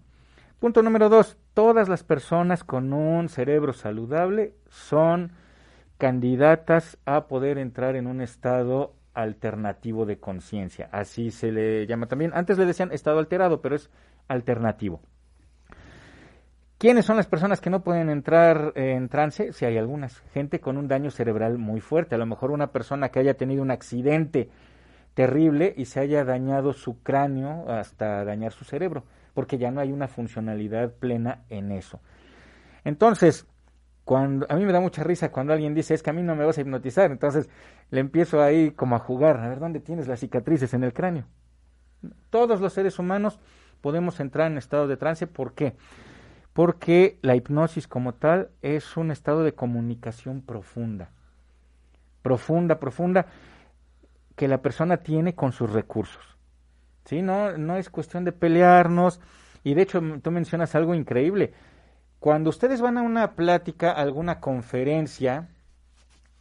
Punto 0.59 0.81
número 0.83 1.09
dos, 1.09 1.37
todas 1.53 1.89
las 1.89 2.03
personas 2.03 2.63
con 2.63 2.93
un 2.93 3.27
cerebro 3.29 3.73
saludable 3.73 4.53
son 4.69 5.31
candidatas 5.97 6.97
a 7.05 7.27
poder 7.27 7.57
entrar 7.57 7.95
en 7.95 8.07
un 8.07 8.21
estado 8.21 8.93
alternativo 9.13 10.05
de 10.05 10.17
conciencia. 10.19 10.89
Así 10.91 11.31
se 11.31 11.51
le 11.51 11.87
llama 11.87 12.07
también. 12.07 12.31
Antes 12.33 12.57
le 12.57 12.65
decían 12.65 12.91
estado 12.91 13.19
alterado, 13.19 13.61
pero 13.61 13.75
es 13.75 13.89
alternativo. 14.27 15.01
¿Quiénes 16.77 17.05
son 17.05 17.15
las 17.15 17.27
personas 17.27 17.61
que 17.61 17.69
no 17.69 17.83
pueden 17.83 18.09
entrar 18.09 18.73
en 18.75 19.07
trance? 19.07 19.53
Si 19.53 19.63
hay 19.65 19.77
algunas. 19.77 20.19
Gente 20.33 20.59
con 20.59 20.77
un 20.77 20.89
daño 20.89 21.09
cerebral 21.09 21.57
muy 21.57 21.79
fuerte. 21.79 22.15
A 22.15 22.17
lo 22.17 22.25
mejor 22.25 22.51
una 22.51 22.71
persona 22.71 23.09
que 23.09 23.19
haya 23.19 23.35
tenido 23.35 23.61
un 23.61 23.71
accidente 23.71 24.49
terrible 25.13 25.73
y 25.75 25.85
se 25.85 26.01
haya 26.01 26.25
dañado 26.25 26.73
su 26.73 27.01
cráneo 27.01 27.69
hasta 27.69 28.25
dañar 28.25 28.51
su 28.51 28.65
cerebro, 28.65 29.05
porque 29.33 29.57
ya 29.57 29.71
no 29.71 29.79
hay 29.79 29.93
una 29.93 30.09
funcionalidad 30.09 30.91
plena 30.91 31.43
en 31.49 31.71
eso. 31.71 32.01
Entonces, 32.83 33.47
cuando 34.03 34.45
a 34.49 34.55
mí 34.57 34.65
me 34.65 34.73
da 34.73 34.81
mucha 34.81 35.03
risa 35.03 35.31
cuando 35.31 35.53
alguien 35.53 35.73
dice, 35.73 35.93
es 35.93 36.03
que 36.03 36.09
a 36.09 36.13
mí 36.13 36.21
no 36.21 36.35
me 36.35 36.45
vas 36.45 36.57
a 36.57 36.61
hipnotizar, 36.61 37.09
entonces 37.11 37.49
le 37.89 38.01
empiezo 38.01 38.43
ahí 38.43 38.71
como 38.71 38.97
a 38.97 38.99
jugar, 38.99 39.37
a 39.37 39.47
ver 39.47 39.59
dónde 39.59 39.79
tienes 39.79 40.07
las 40.07 40.19
cicatrices 40.19 40.73
en 40.73 40.83
el 40.83 40.93
cráneo. 40.93 41.25
Todos 42.29 42.59
los 42.59 42.73
seres 42.73 42.99
humanos 42.99 43.39
podemos 43.79 44.19
entrar 44.19 44.51
en 44.51 44.57
estado 44.57 44.87
de 44.87 44.97
trance, 44.97 45.25
¿por 45.27 45.53
qué? 45.53 45.75
Porque 46.55 47.19
la 47.21 47.35
hipnosis 47.35 47.85
como 47.85 48.13
tal 48.13 48.49
es 48.61 48.95
un 48.95 49.11
estado 49.11 49.43
de 49.43 49.53
comunicación 49.55 50.41
profunda. 50.41 51.11
Profunda, 52.21 52.79
profunda 52.79 53.25
que 54.37 54.47
la 54.47 54.61
persona 54.61 54.95
tiene 55.03 55.35
con 55.35 55.51
sus 55.51 55.69
recursos. 55.73 56.23
¿Sí? 57.03 57.21
No, 57.21 57.57
no 57.57 57.75
es 57.75 57.89
cuestión 57.89 58.23
de 58.23 58.31
pelearnos. 58.31 59.19
Y 59.65 59.73
de 59.73 59.81
hecho, 59.81 60.01
tú 60.23 60.31
mencionas 60.31 60.75
algo 60.75 60.95
increíble. 60.95 61.53
Cuando 62.19 62.51
ustedes 62.51 62.79
van 62.79 62.97
a 62.97 63.01
una 63.01 63.33
plática, 63.35 63.91
a 63.91 64.01
alguna 64.01 64.39
conferencia, 64.39 65.49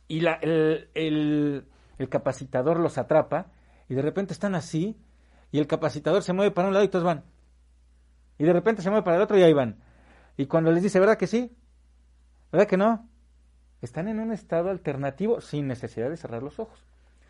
y 0.06 0.20
la, 0.20 0.34
el, 0.34 0.90
el- 0.94 1.64
el 1.98 2.08
capacitador 2.08 2.78
los 2.78 2.98
atrapa, 2.98 3.48
y 3.88 3.96
de 3.96 4.02
repente 4.02 4.32
están 4.32 4.54
así, 4.54 4.96
y 5.50 5.58
el 5.58 5.66
capacitador 5.66 6.22
se 6.22 6.32
mueve 6.32 6.52
para 6.52 6.68
un 6.68 6.74
lado 6.74 6.84
y 6.84 6.88
todos 6.88 7.04
van. 7.04 7.24
Y 8.38 8.44
de 8.44 8.52
repente 8.52 8.80
se 8.80 8.90
mueve 8.90 9.02
para 9.04 9.16
el 9.16 9.22
otro 9.22 9.36
y 9.36 9.42
ahí 9.42 9.52
van. 9.52 9.82
Y 10.36 10.46
cuando 10.46 10.72
les 10.72 10.82
dice, 10.82 11.00
¿verdad 11.00 11.16
que 11.16 11.26
sí? 11.26 11.56
¿Verdad 12.50 12.66
que 12.66 12.76
no? 12.76 13.08
Están 13.82 14.08
en 14.08 14.18
un 14.18 14.32
estado 14.32 14.70
alternativo 14.70 15.40
sin 15.40 15.66
necesidad 15.66 16.10
de 16.10 16.16
cerrar 16.16 16.42
los 16.42 16.58
ojos. 16.58 16.84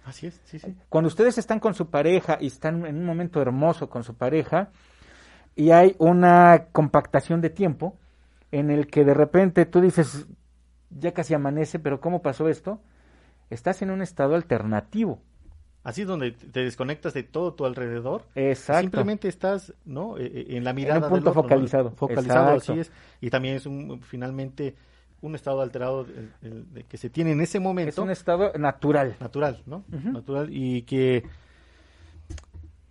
así 0.04 0.28
es, 0.28 0.40
sí, 0.44 0.58
sí. 0.58 0.74
Cuando 0.88 1.08
ustedes 1.08 1.38
están 1.38 1.60
con 1.60 1.74
su 1.74 1.90
pareja 1.90 2.38
y 2.40 2.46
están 2.46 2.86
en 2.86 2.96
un 2.96 3.04
momento 3.04 3.40
hermoso 3.40 3.88
con 3.88 4.04
su 4.04 4.14
pareja 4.14 4.70
y 5.56 5.70
hay 5.70 5.96
una 5.98 6.66
compactación 6.72 7.40
de 7.40 7.50
tiempo 7.50 7.96
en 8.52 8.70
el 8.70 8.86
que 8.86 9.04
de 9.04 9.14
repente 9.14 9.66
tú 9.66 9.80
dices, 9.80 10.26
ya 10.90 11.12
casi 11.12 11.34
amanece, 11.34 11.78
pero 11.78 12.00
¿cómo 12.00 12.22
pasó 12.22 12.48
esto? 12.48 12.80
Estás 13.50 13.82
en 13.82 13.90
un 13.90 14.02
estado 14.02 14.34
alternativo. 14.34 15.20
Así 15.85 16.01
es 16.01 16.07
donde 16.09 16.33
te 16.33 16.61
desconectas 16.64 17.12
de 17.14 17.23
todo 17.23 17.53
tu 17.53 17.66
alrededor. 17.66 18.25
Exacto. 18.35 18.81
Simplemente 18.81 19.29
estás, 19.29 19.73
¿no? 19.85 20.16
Eh, 20.18 20.25
eh, 20.35 20.47
en 20.57 20.64
la 20.64 20.73
mirada 20.73 21.01
punto 21.11 21.16
del 21.16 21.29
otro, 21.29 21.35
¿no? 21.35 21.42
focalizado. 21.42 21.90
Focalizado, 21.92 22.55
Exacto. 22.55 22.73
así 22.73 22.81
es. 22.81 22.92
Y 23.20 23.29
también 23.31 23.57
es 23.57 23.66
un, 23.66 24.01
finalmente 24.01 24.75
un 25.20 25.35
estado 25.35 25.61
alterado 25.61 26.03
el- 26.03 26.33
el- 26.42 26.73
de 26.75 26.85
que 26.85 26.97
se 26.97 27.11
tiene 27.11 27.33
en 27.33 27.40
ese 27.42 27.61
momento. 27.61 27.90
Es 27.90 27.99
un 27.99 28.11
estado 28.11 28.53
natural. 28.59 29.14
natural, 29.20 29.62
¿no? 29.66 29.85
Natural 29.90 30.49
y 30.51 30.83
que, 30.83 31.25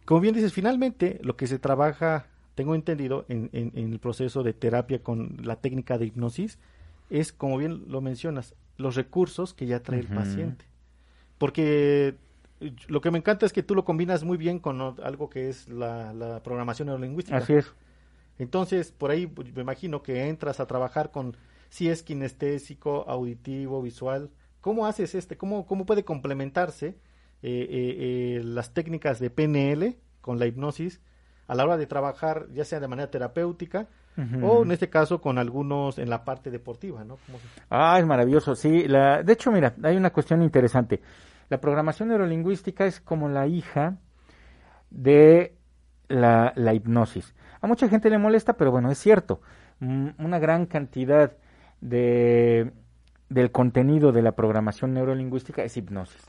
como 0.05 0.19
bien 0.21 0.35
dices, 0.35 0.53
finalmente 0.53 1.19
lo 1.23 1.35
que 1.35 1.47
se 1.47 1.59
trabaja, 1.59 2.27
tengo 2.55 2.75
entendido, 2.75 3.25
en, 3.27 3.49
en- 3.53 3.71
en 3.75 3.91
el 3.93 3.99
proceso 3.99 4.43
de 4.43 4.53
terapia 4.53 5.01
con 5.01 5.37
la 5.43 5.55
técnica 5.55 5.97
de 5.97 6.05
hipnosis, 6.05 6.59
es, 7.09 7.33
como 7.33 7.57
bien 7.57 7.83
lo 7.87 8.01
mencionas, 8.01 8.53
los 8.77 8.95
recursos 8.95 9.53
que 9.53 9.65
ya 9.65 9.81
trae 9.81 9.99
el 9.99 10.07
paciente. 10.07 10.65
Porque 11.37 12.15
lo 12.87 13.01
que 13.01 13.11
me 13.11 13.17
encanta 13.17 13.45
es 13.45 13.53
que 13.53 13.63
tú 13.63 13.75
lo 13.75 13.83
combinas 13.85 14.23
muy 14.23 14.37
bien 14.37 14.59
con 14.59 14.79
algo 14.81 15.29
que 15.29 15.49
es 15.49 15.67
la, 15.69 16.13
la 16.13 16.41
programación 16.43 16.87
neurolingüística. 16.87 17.37
Así 17.37 17.53
es. 17.53 17.71
Entonces, 18.39 18.91
por 18.91 19.11
ahí 19.11 19.27
pues, 19.27 19.53
me 19.55 19.61
imagino 19.61 20.01
que 20.01 20.27
entras 20.27 20.59
a 20.59 20.65
trabajar 20.65 21.11
con 21.11 21.35
si 21.69 21.89
es 21.89 22.03
kinestésico, 22.03 23.05
auditivo, 23.07 23.81
visual. 23.81 24.29
¿Cómo 24.61 24.85
haces 24.85 25.15
este? 25.15 25.37
¿Cómo, 25.37 25.65
cómo 25.65 25.85
puede 25.85 26.03
complementarse 26.03 26.87
eh, 26.87 26.95
eh, 27.43 28.37
eh, 28.39 28.41
las 28.43 28.73
técnicas 28.73 29.19
de 29.19 29.29
PNL 29.29 29.95
con 30.21 30.39
la 30.39 30.45
hipnosis 30.45 31.01
a 31.47 31.55
la 31.55 31.65
hora 31.65 31.77
de 31.77 31.85
trabajar, 31.87 32.47
ya 32.53 32.63
sea 32.63 32.79
de 32.79 32.87
manera 32.87 33.11
terapéutica 33.11 33.87
o 34.43 34.63
en 34.63 34.71
este 34.71 34.89
caso 34.89 35.19
con 35.19 35.39
algunos 35.39 35.97
en 35.97 36.07
la 36.09 36.23
parte 36.23 36.51
deportiva, 36.51 37.03
¿no? 37.03 37.17
¿Cómo 37.25 37.39
se- 37.39 37.47
Ah, 37.71 37.97
es 37.99 38.05
maravilloso, 38.05 38.53
sí. 38.55 38.87
La, 38.87 39.23
de 39.23 39.33
hecho, 39.33 39.51
mira, 39.51 39.73
hay 39.83 39.97
una 39.97 40.11
cuestión 40.13 40.41
interesante. 40.43 41.01
La 41.53 41.61
programación 41.61 42.09
neurolingüística 42.09 42.87
es 42.87 42.99
como 42.99 43.29
la 43.29 43.45
hija 43.45 43.97
de 44.89 45.55
la, 46.07 46.51
hipnosis. 46.73 47.35
A 47.61 47.67
mucha 47.67 47.87
gente 47.87 48.09
le 48.09 48.17
molesta, 48.17 48.57
pero 48.57 48.71
bueno, 48.71 48.89
es 48.89 48.97
cierto. 48.97 49.39
Mm, 49.77 50.07
Una 50.17 50.39
gran 50.39 50.65
cantidad 50.65 51.37
de, 51.79 52.71
del 53.29 53.51
contenido 53.51 54.11
de 54.11 54.23
la 54.23 54.31
programación 54.31 54.95
neurolingüística 54.95 55.63
es 55.63 55.77
hipnosis. 55.77 56.25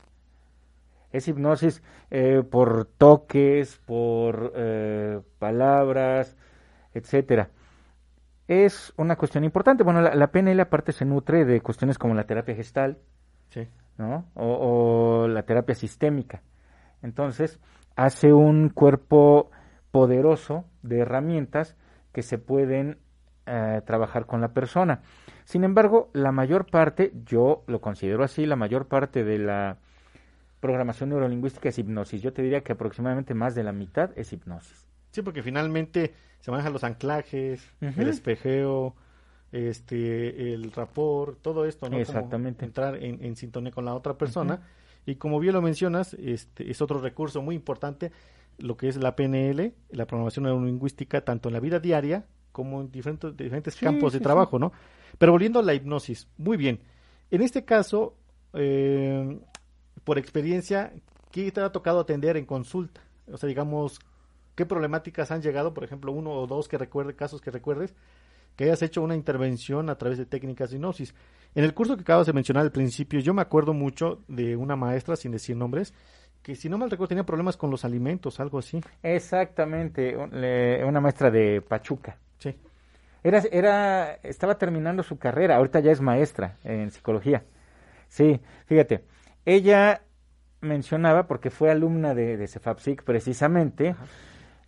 Es 1.11 1.27
hipnosis 1.27 1.81
eh, 2.11 2.43
por 2.47 2.85
toques, 2.85 3.81
por 3.83 4.53
eh, 4.55 5.21
palabras, 5.39 6.37
etcétera. 6.93 7.49
Es 8.47 8.93
una 8.95 9.15
cuestión 9.15 9.43
importante. 9.43 9.83
Bueno, 9.83 10.01
la, 10.01 10.13
la 10.13 10.27
PNL 10.27 10.59
aparte 10.59 10.91
se 10.91 11.03
nutre 11.03 11.45
de 11.45 11.61
cuestiones 11.61 11.97
como 11.97 12.13
la 12.13 12.27
terapia 12.27 12.53
gestal, 12.53 12.99
Sí. 13.49 13.67
¿No? 13.97 14.25
O, 14.33 15.23
o 15.23 15.27
la 15.27 15.43
terapia 15.43 15.75
sistémica. 15.75 16.41
Entonces, 17.01 17.59
hace 17.95 18.33
un 18.33 18.69
cuerpo 18.69 19.51
poderoso 19.91 20.65
de 20.83 20.99
herramientas 20.99 21.77
que 22.11 22.21
se 22.21 22.37
pueden 22.37 22.97
eh, 23.47 23.81
trabajar 23.85 24.25
con 24.25 24.41
la 24.41 24.53
persona. 24.53 25.01
Sin 25.43 25.63
embargo, 25.63 26.09
la 26.13 26.31
mayor 26.31 26.65
parte, 26.65 27.13
yo 27.25 27.63
lo 27.67 27.79
considero 27.79 28.23
así, 28.23 28.45
la 28.45 28.55
mayor 28.55 28.87
parte 28.87 29.23
de 29.23 29.37
la 29.37 29.77
programación 30.59 31.09
neurolingüística 31.09 31.69
es 31.69 31.77
hipnosis. 31.77 32.23
Yo 32.23 32.33
te 32.33 32.41
diría 32.41 32.61
que 32.61 32.73
aproximadamente 32.73 33.35
más 33.35 33.53
de 33.53 33.63
la 33.63 33.71
mitad 33.71 34.09
es 34.15 34.33
hipnosis. 34.33 34.87
Sí, 35.11 35.21
porque 35.21 35.43
finalmente 35.43 36.15
se 36.39 36.49
manejan 36.49 36.73
los 36.73 36.83
anclajes, 36.83 37.71
el 37.81 38.07
espejeo, 38.09 38.95
este, 39.55 40.53
el 40.53 40.71
rapor, 40.71 41.37
todo 41.41 41.65
esto, 41.65 41.85
¿no? 41.85 41.91
Como 41.91 42.01
Exactamente. 42.01 42.65
entrar 42.65 43.01
en, 43.01 43.23
en 43.23 43.35
sintonía 43.35 43.71
con 43.71 43.85
la 43.85 43.95
otra 43.95 44.17
persona. 44.17 44.61
Y 45.05 45.15
como 45.15 45.39
bien 45.39 45.53
lo 45.53 45.61
mencionas, 45.61 46.13
este, 46.15 46.69
es 46.69 46.81
otro 46.81 46.99
recurso 46.99 47.41
muy 47.41 47.55
importante, 47.55 48.11
lo 48.57 48.75
que 48.75 48.87
es 48.89 48.97
la 48.97 49.15
PNL, 49.15 49.73
la 49.91 50.05
programación 50.07 50.45
neurolingüística, 50.45 51.21
tanto 51.21 51.49
en 51.49 51.53
la 51.53 51.59
vida 51.59 51.79
diaria 51.79 52.25
como 52.51 52.81
en 52.81 52.91
diferentes, 52.91 53.35
diferentes 53.37 53.75
Sí, 53.75 53.85
campos 53.85 54.13
de 54.13 54.19
sí, 54.19 54.23
trabajo, 54.23 54.59
¿no? 54.59 54.71
Pero 55.17 55.31
volviendo 55.31 55.59
a 55.59 55.63
la 55.63 55.73
hipnosis, 55.73 56.27
muy 56.37 56.57
bien. 56.57 56.79
En 57.31 57.41
este 57.41 57.65
caso, 57.65 58.15
eh, 58.53 59.39
por 60.03 60.17
experiencia, 60.17 60.93
¿qué 61.31 61.51
te 61.51 61.61
ha 61.61 61.71
tocado 61.71 61.99
atender 61.99 62.37
en 62.37 62.45
consulta? 62.45 63.01
O 63.31 63.37
sea, 63.37 63.47
digamos, 63.47 63.99
¿qué 64.55 64.65
problemáticas 64.65 65.31
han 65.31 65.41
llegado? 65.41 65.73
Por 65.73 65.83
ejemplo, 65.83 66.11
uno 66.11 66.31
o 66.31 66.47
dos 66.47 66.67
que 66.67 66.77
recuerde, 66.77 67.15
casos 67.15 67.41
que 67.41 67.51
recuerdes, 67.51 67.93
que 68.55 68.65
hayas 68.65 68.81
hecho 68.81 69.01
una 69.01 69.15
intervención 69.15 69.89
a 69.89 69.97
través 69.97 70.17
de 70.17 70.25
técnicas 70.25 70.69
de 70.69 70.77
hipnosis. 70.77 71.13
En 71.53 71.63
el 71.63 71.73
curso 71.73 71.95
que 71.95 72.01
acabas 72.01 72.27
de 72.27 72.33
mencionar 72.33 72.63
al 72.63 72.71
principio, 72.71 73.19
yo 73.19 73.33
me 73.33 73.41
acuerdo 73.41 73.73
mucho 73.73 74.23
de 74.27 74.55
una 74.55 74.75
maestra, 74.75 75.15
sin 75.15 75.31
decir 75.31 75.55
nombres, 75.55 75.93
que 76.41 76.55
si 76.55 76.69
no 76.69 76.77
mal 76.77 76.91
recuerdo 76.91 77.09
tenía 77.09 77.25
problemas 77.25 77.57
con 77.57 77.71
los 77.71 77.85
alimentos, 77.85 78.39
algo 78.39 78.59
así. 78.59 78.81
Exactamente, 79.01 80.15
una 80.15 81.01
maestra 81.01 81.31
de 81.31 81.61
Pachuca. 81.61 82.17
Sí. 82.37 82.55
Era, 83.23 83.41
era, 83.51 84.13
estaba 84.21 84.57
terminando 84.57 85.01
su 85.01 85.17
carrera, 85.17 85.55
ahorita 85.55 85.79
ya 85.79 85.91
es 85.91 86.01
maestra 86.01 86.57
en 86.63 86.91
psicología. 86.91 87.43
Sí, 88.07 88.39
fíjate, 88.67 89.03
ella 89.45 90.03
mencionaba, 90.61 91.25
porque 91.25 91.49
fue 91.49 91.71
alumna 91.71 92.13
de, 92.13 92.37
de 92.37 92.47
Cefapsic 92.47 93.03
precisamente, 93.03 93.95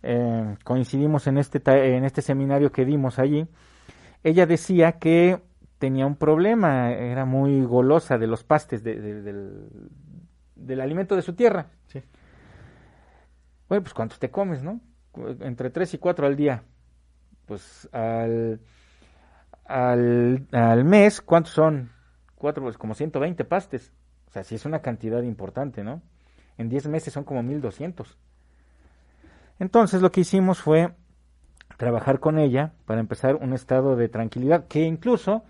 eh, 0.02 0.56
coincidimos 0.64 1.26
en 1.26 1.38
este, 1.38 1.60
en 1.96 2.04
este 2.04 2.22
seminario 2.22 2.72
que 2.72 2.84
dimos 2.84 3.18
allí, 3.18 3.46
ella 4.24 4.46
decía 4.46 4.92
que 4.98 5.40
tenía 5.78 6.06
un 6.06 6.16
problema, 6.16 6.92
era 6.92 7.24
muy 7.24 7.62
golosa 7.64 8.18
de 8.18 8.26
los 8.26 8.44
pastes, 8.44 8.82
de- 8.82 9.00
de- 9.00 9.22
del, 9.22 9.68
del 10.56 10.80
alimento 10.80 11.16
de 11.16 11.22
su 11.22 11.34
tierra. 11.34 11.66
Sí. 11.86 12.02
Bueno, 13.68 13.82
pues 13.82 13.94
¿cuántos 13.94 14.18
te 14.18 14.30
comes, 14.30 14.62
no? 14.62 14.80
Entre 15.40 15.70
tres 15.70 15.94
y 15.94 15.98
cuatro 15.98 16.26
al 16.26 16.36
día. 16.36 16.62
Pues 17.46 17.88
al, 17.92 18.60
al, 19.64 20.46
al 20.52 20.84
mes, 20.84 21.20
¿cuántos 21.20 21.52
son? 21.52 21.90
Cuatro, 22.34 22.62
pues 22.62 22.78
como 22.78 22.94
120 22.94 23.44
pastes. 23.44 23.92
O 24.28 24.30
sea, 24.30 24.44
sí 24.44 24.54
es 24.54 24.64
una 24.64 24.80
cantidad 24.80 25.22
importante, 25.22 25.82
¿no? 25.82 26.02
En 26.56 26.68
10 26.68 26.86
meses 26.88 27.12
son 27.12 27.24
como 27.24 27.42
1200. 27.42 28.16
Entonces 29.58 30.02
lo 30.02 30.10
que 30.12 30.20
hicimos 30.20 30.60
fue 30.60 30.94
trabajar 31.78 32.18
con 32.18 32.38
ella 32.38 32.72
para 32.84 33.00
empezar 33.00 33.36
un 33.36 33.54
estado 33.54 33.96
de 33.96 34.08
tranquilidad, 34.08 34.66
que 34.66 34.82
incluso 34.82 35.44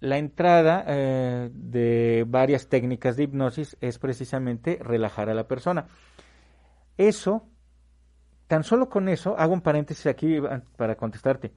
la 0.00 0.18
entrada 0.18 0.84
eh, 0.86 1.48
de 1.54 2.24
varias 2.28 2.68
técnicas 2.68 3.16
de 3.16 3.22
hipnosis 3.22 3.76
es 3.80 3.98
precisamente 3.98 4.78
relajar 4.82 5.30
a 5.30 5.34
la 5.34 5.46
persona. 5.46 5.86
Eso, 6.98 7.46
tan 8.48 8.64
solo 8.64 8.88
con 8.88 9.08
eso, 9.08 9.38
hago 9.38 9.54
un 9.54 9.60
paréntesis 9.60 10.06
aquí 10.06 10.38
para 10.76 10.96
contestarte. 10.96 11.52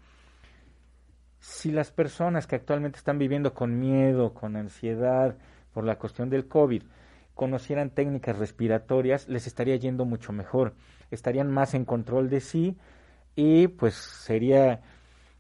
Si 1.40 1.72
las 1.72 1.92
personas 1.92 2.46
que 2.46 2.56
actualmente 2.56 3.00
están 3.00 3.18
viviendo 3.18 3.56
con 3.56 3.80
miedo, 3.80 4.34
con 4.36 4.58
ansiedad 4.58 5.38
por 5.74 5.86
la 5.86 5.98
cuestión 5.98 6.30
del 6.30 6.48
COVID, 6.48 6.84
conocieran 7.34 7.90
técnicas 7.90 8.38
respiratorias, 8.38 9.28
les 9.28 9.48
estaría 9.48 9.76
yendo 9.78 10.06
mucho 10.06 10.34
mejor, 10.34 10.76
estarían 11.10 11.50
más 11.50 11.74
en 11.74 11.86
control 11.86 12.30
de 12.30 12.42
sí 12.42 12.78
y 13.40 13.70
pues 13.70 13.94
sería 13.94 14.82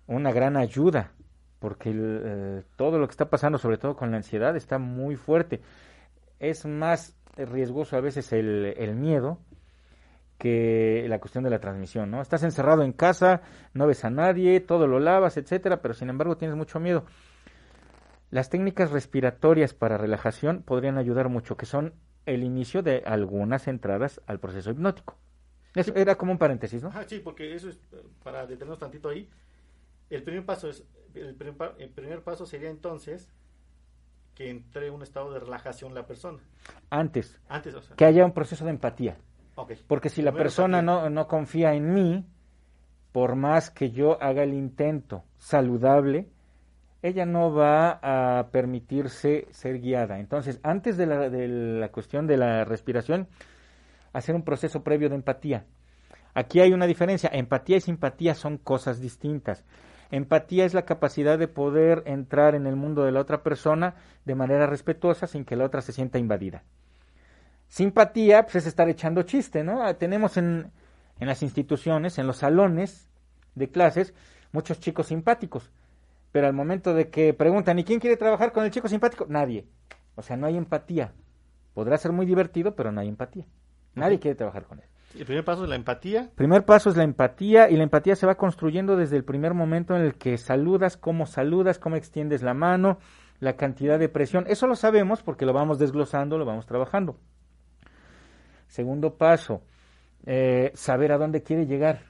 una 0.07 0.31
gran 0.31 0.55
ayuda, 0.55 1.11
porque 1.59 1.89
el, 1.89 2.21
eh, 2.23 2.63
todo 2.77 2.97
lo 2.97 3.05
que 3.05 3.11
está 3.11 3.29
pasando, 3.29 3.57
sobre 3.57 3.77
todo 3.77 3.97
con 3.97 4.11
la 4.11 4.17
ansiedad, 4.17 4.55
está 4.55 4.77
muy 4.77 5.17
fuerte. 5.17 5.59
Es 6.39 6.65
más 6.65 7.17
riesgoso 7.35 7.97
a 7.97 8.01
veces 8.01 8.31
el, 8.31 8.73
el 8.77 8.95
miedo 8.95 9.39
que 10.37 11.05
la 11.09 11.19
cuestión 11.19 11.43
de 11.43 11.49
la 11.49 11.59
transmisión, 11.59 12.09
¿no? 12.09 12.21
Estás 12.21 12.43
encerrado 12.43 12.83
en 12.83 12.93
casa, 12.93 13.41
no 13.73 13.85
ves 13.85 14.05
a 14.05 14.09
nadie, 14.09 14.61
todo 14.61 14.87
lo 14.87 15.01
lavas, 15.01 15.35
etcétera, 15.35 15.81
pero 15.81 15.93
sin 15.93 16.09
embargo 16.09 16.37
tienes 16.37 16.55
mucho 16.55 16.79
miedo. 16.79 17.03
Las 18.31 18.49
técnicas 18.49 18.91
respiratorias 18.91 19.73
para 19.73 19.97
relajación 19.97 20.63
podrían 20.63 20.97
ayudar 20.97 21.27
mucho, 21.27 21.57
que 21.57 21.65
son 21.65 21.95
el 22.25 22.45
inicio 22.45 22.81
de 22.81 23.03
algunas 23.05 23.67
entradas 23.67 24.21
al 24.25 24.39
proceso 24.39 24.71
hipnótico. 24.71 25.17
Eso 25.75 25.93
era 25.95 26.15
como 26.15 26.31
un 26.31 26.37
paréntesis, 26.37 26.81
¿no? 26.81 26.89
Ajá, 26.89 27.03
sí, 27.07 27.19
porque 27.19 27.53
eso 27.53 27.69
es, 27.69 27.75
eh, 27.91 28.03
para 28.23 28.45
detenernos 28.45 28.79
tantito 28.79 29.09
ahí, 29.09 29.29
el 30.09 30.23
primer 30.23 30.45
paso 30.45 30.69
es, 30.69 30.83
el 31.13 31.35
primer, 31.35 31.75
el 31.77 31.89
primer 31.89 32.21
paso 32.21 32.45
sería 32.45 32.69
entonces 32.69 33.31
que 34.33 34.49
entre 34.49 34.87
en 34.87 34.93
un 34.93 35.03
estado 35.03 35.31
de 35.31 35.39
relajación 35.39 35.93
la 35.93 36.05
persona. 36.07 36.39
Antes, 36.89 37.39
Antes, 37.49 37.75
o 37.75 37.81
sea, 37.81 37.95
que 37.95 38.05
haya 38.05 38.25
un 38.25 38.31
proceso 38.33 38.65
de 38.65 38.71
empatía. 38.71 39.17
ok. 39.55 39.73
Porque 39.87 40.09
si 40.09 40.21
la 40.21 40.31
Primero 40.31 40.45
persona 40.45 40.81
no, 40.81 41.09
no 41.09 41.27
confía 41.27 41.73
en 41.73 41.93
mí, 41.93 42.25
por 43.11 43.35
más 43.35 43.69
que 43.69 43.91
yo 43.91 44.21
haga 44.21 44.43
el 44.43 44.53
intento 44.53 45.23
saludable, 45.37 46.29
ella 47.01 47.25
no 47.25 47.53
va 47.53 47.99
a 48.01 48.49
permitirse 48.49 49.47
ser 49.51 49.79
guiada. 49.79 50.19
Entonces, 50.19 50.59
antes 50.63 50.97
de 50.97 51.05
la, 51.05 51.29
de 51.29 51.47
la 51.47 51.89
cuestión 51.89 52.27
de 52.27 52.37
la 52.37 52.65
respiración, 52.65 53.27
hacer 54.13 54.35
un 54.35 54.43
proceso 54.43 54.83
previo 54.83 55.09
de 55.09 55.15
empatía. 55.15 55.65
Aquí 56.33 56.59
hay 56.59 56.73
una 56.73 56.87
diferencia. 56.87 57.29
Empatía 57.33 57.77
y 57.77 57.81
simpatía 57.81 58.35
son 58.35 58.57
cosas 58.57 58.99
distintas. 58.99 59.65
Empatía 60.11 60.65
es 60.65 60.73
la 60.73 60.85
capacidad 60.85 61.37
de 61.37 61.47
poder 61.47 62.03
entrar 62.05 62.55
en 62.55 62.65
el 62.65 62.75
mundo 62.75 63.03
de 63.03 63.11
la 63.11 63.21
otra 63.21 63.43
persona 63.43 63.95
de 64.25 64.35
manera 64.35 64.65
respetuosa 64.65 65.27
sin 65.27 65.45
que 65.45 65.55
la 65.55 65.65
otra 65.65 65.81
se 65.81 65.91
sienta 65.91 66.17
invadida. 66.17 66.63
Simpatía, 67.67 68.43
pues 68.43 68.55
es 68.55 68.67
estar 68.67 68.89
echando 68.89 69.21
chiste, 69.23 69.63
¿no? 69.63 69.83
Ah, 69.83 69.93
Tenemos 69.93 70.37
en, 70.37 70.71
en 71.19 71.27
las 71.27 71.43
instituciones, 71.43 72.17
en 72.17 72.25
los 72.25 72.37
salones 72.37 73.11
de 73.53 73.69
clases, 73.69 74.15
muchos 74.51 74.79
chicos 74.79 75.07
simpáticos, 75.07 75.69
pero 76.31 76.47
al 76.47 76.53
momento 76.53 76.95
de 76.95 77.09
que 77.09 77.33
preguntan, 77.35 77.77
¿y 77.77 77.83
quién 77.83 77.99
quiere 77.99 78.17
trabajar 78.17 78.51
con 78.51 78.65
el 78.65 78.71
chico 78.71 78.87
simpático? 78.87 79.27
Nadie. 79.29 79.67
O 80.15 80.23
sea, 80.23 80.37
no 80.37 80.47
hay 80.47 80.57
empatía. 80.57 81.13
Podrá 81.75 81.97
ser 81.97 82.11
muy 82.11 82.25
divertido, 82.25 82.75
pero 82.75 82.91
no 82.91 83.01
hay 83.01 83.07
empatía. 83.07 83.45
Nadie 83.95 84.19
quiere 84.19 84.35
trabajar 84.35 84.63
con 84.63 84.79
él. 84.79 84.85
El 85.17 85.25
primer 85.25 85.43
paso 85.43 85.63
es 85.63 85.69
la 85.69 85.75
empatía. 85.75 86.29
Primer 86.35 86.65
paso 86.65 86.89
es 86.91 86.97
la 86.97 87.03
empatía 87.03 87.69
y 87.69 87.75
la 87.77 87.83
empatía 87.83 88.15
se 88.15 88.27
va 88.27 88.35
construyendo 88.35 88.95
desde 88.95 89.17
el 89.17 89.23
primer 89.23 89.53
momento 89.55 89.95
en 89.95 90.03
el 90.03 90.15
que 90.15 90.37
saludas, 90.37 90.97
cómo 90.97 91.25
saludas, 91.25 91.79
cómo 91.79 91.95
extiendes 91.95 92.43
la 92.43 92.53
mano, 92.53 92.99
la 93.39 93.53
cantidad 93.55 93.97
de 93.97 94.07
presión. 94.07 94.45
Eso 94.47 94.67
lo 94.67 94.75
sabemos 94.75 95.23
porque 95.23 95.45
lo 95.47 95.53
vamos 95.53 95.79
desglosando, 95.79 96.37
lo 96.37 96.45
vamos 96.45 96.67
trabajando. 96.67 97.17
Segundo 98.67 99.15
paso, 99.15 99.63
eh, 100.25 100.71
saber 100.75 101.11
a 101.11 101.17
dónde 101.17 101.41
quiere 101.41 101.65
llegar. 101.65 102.01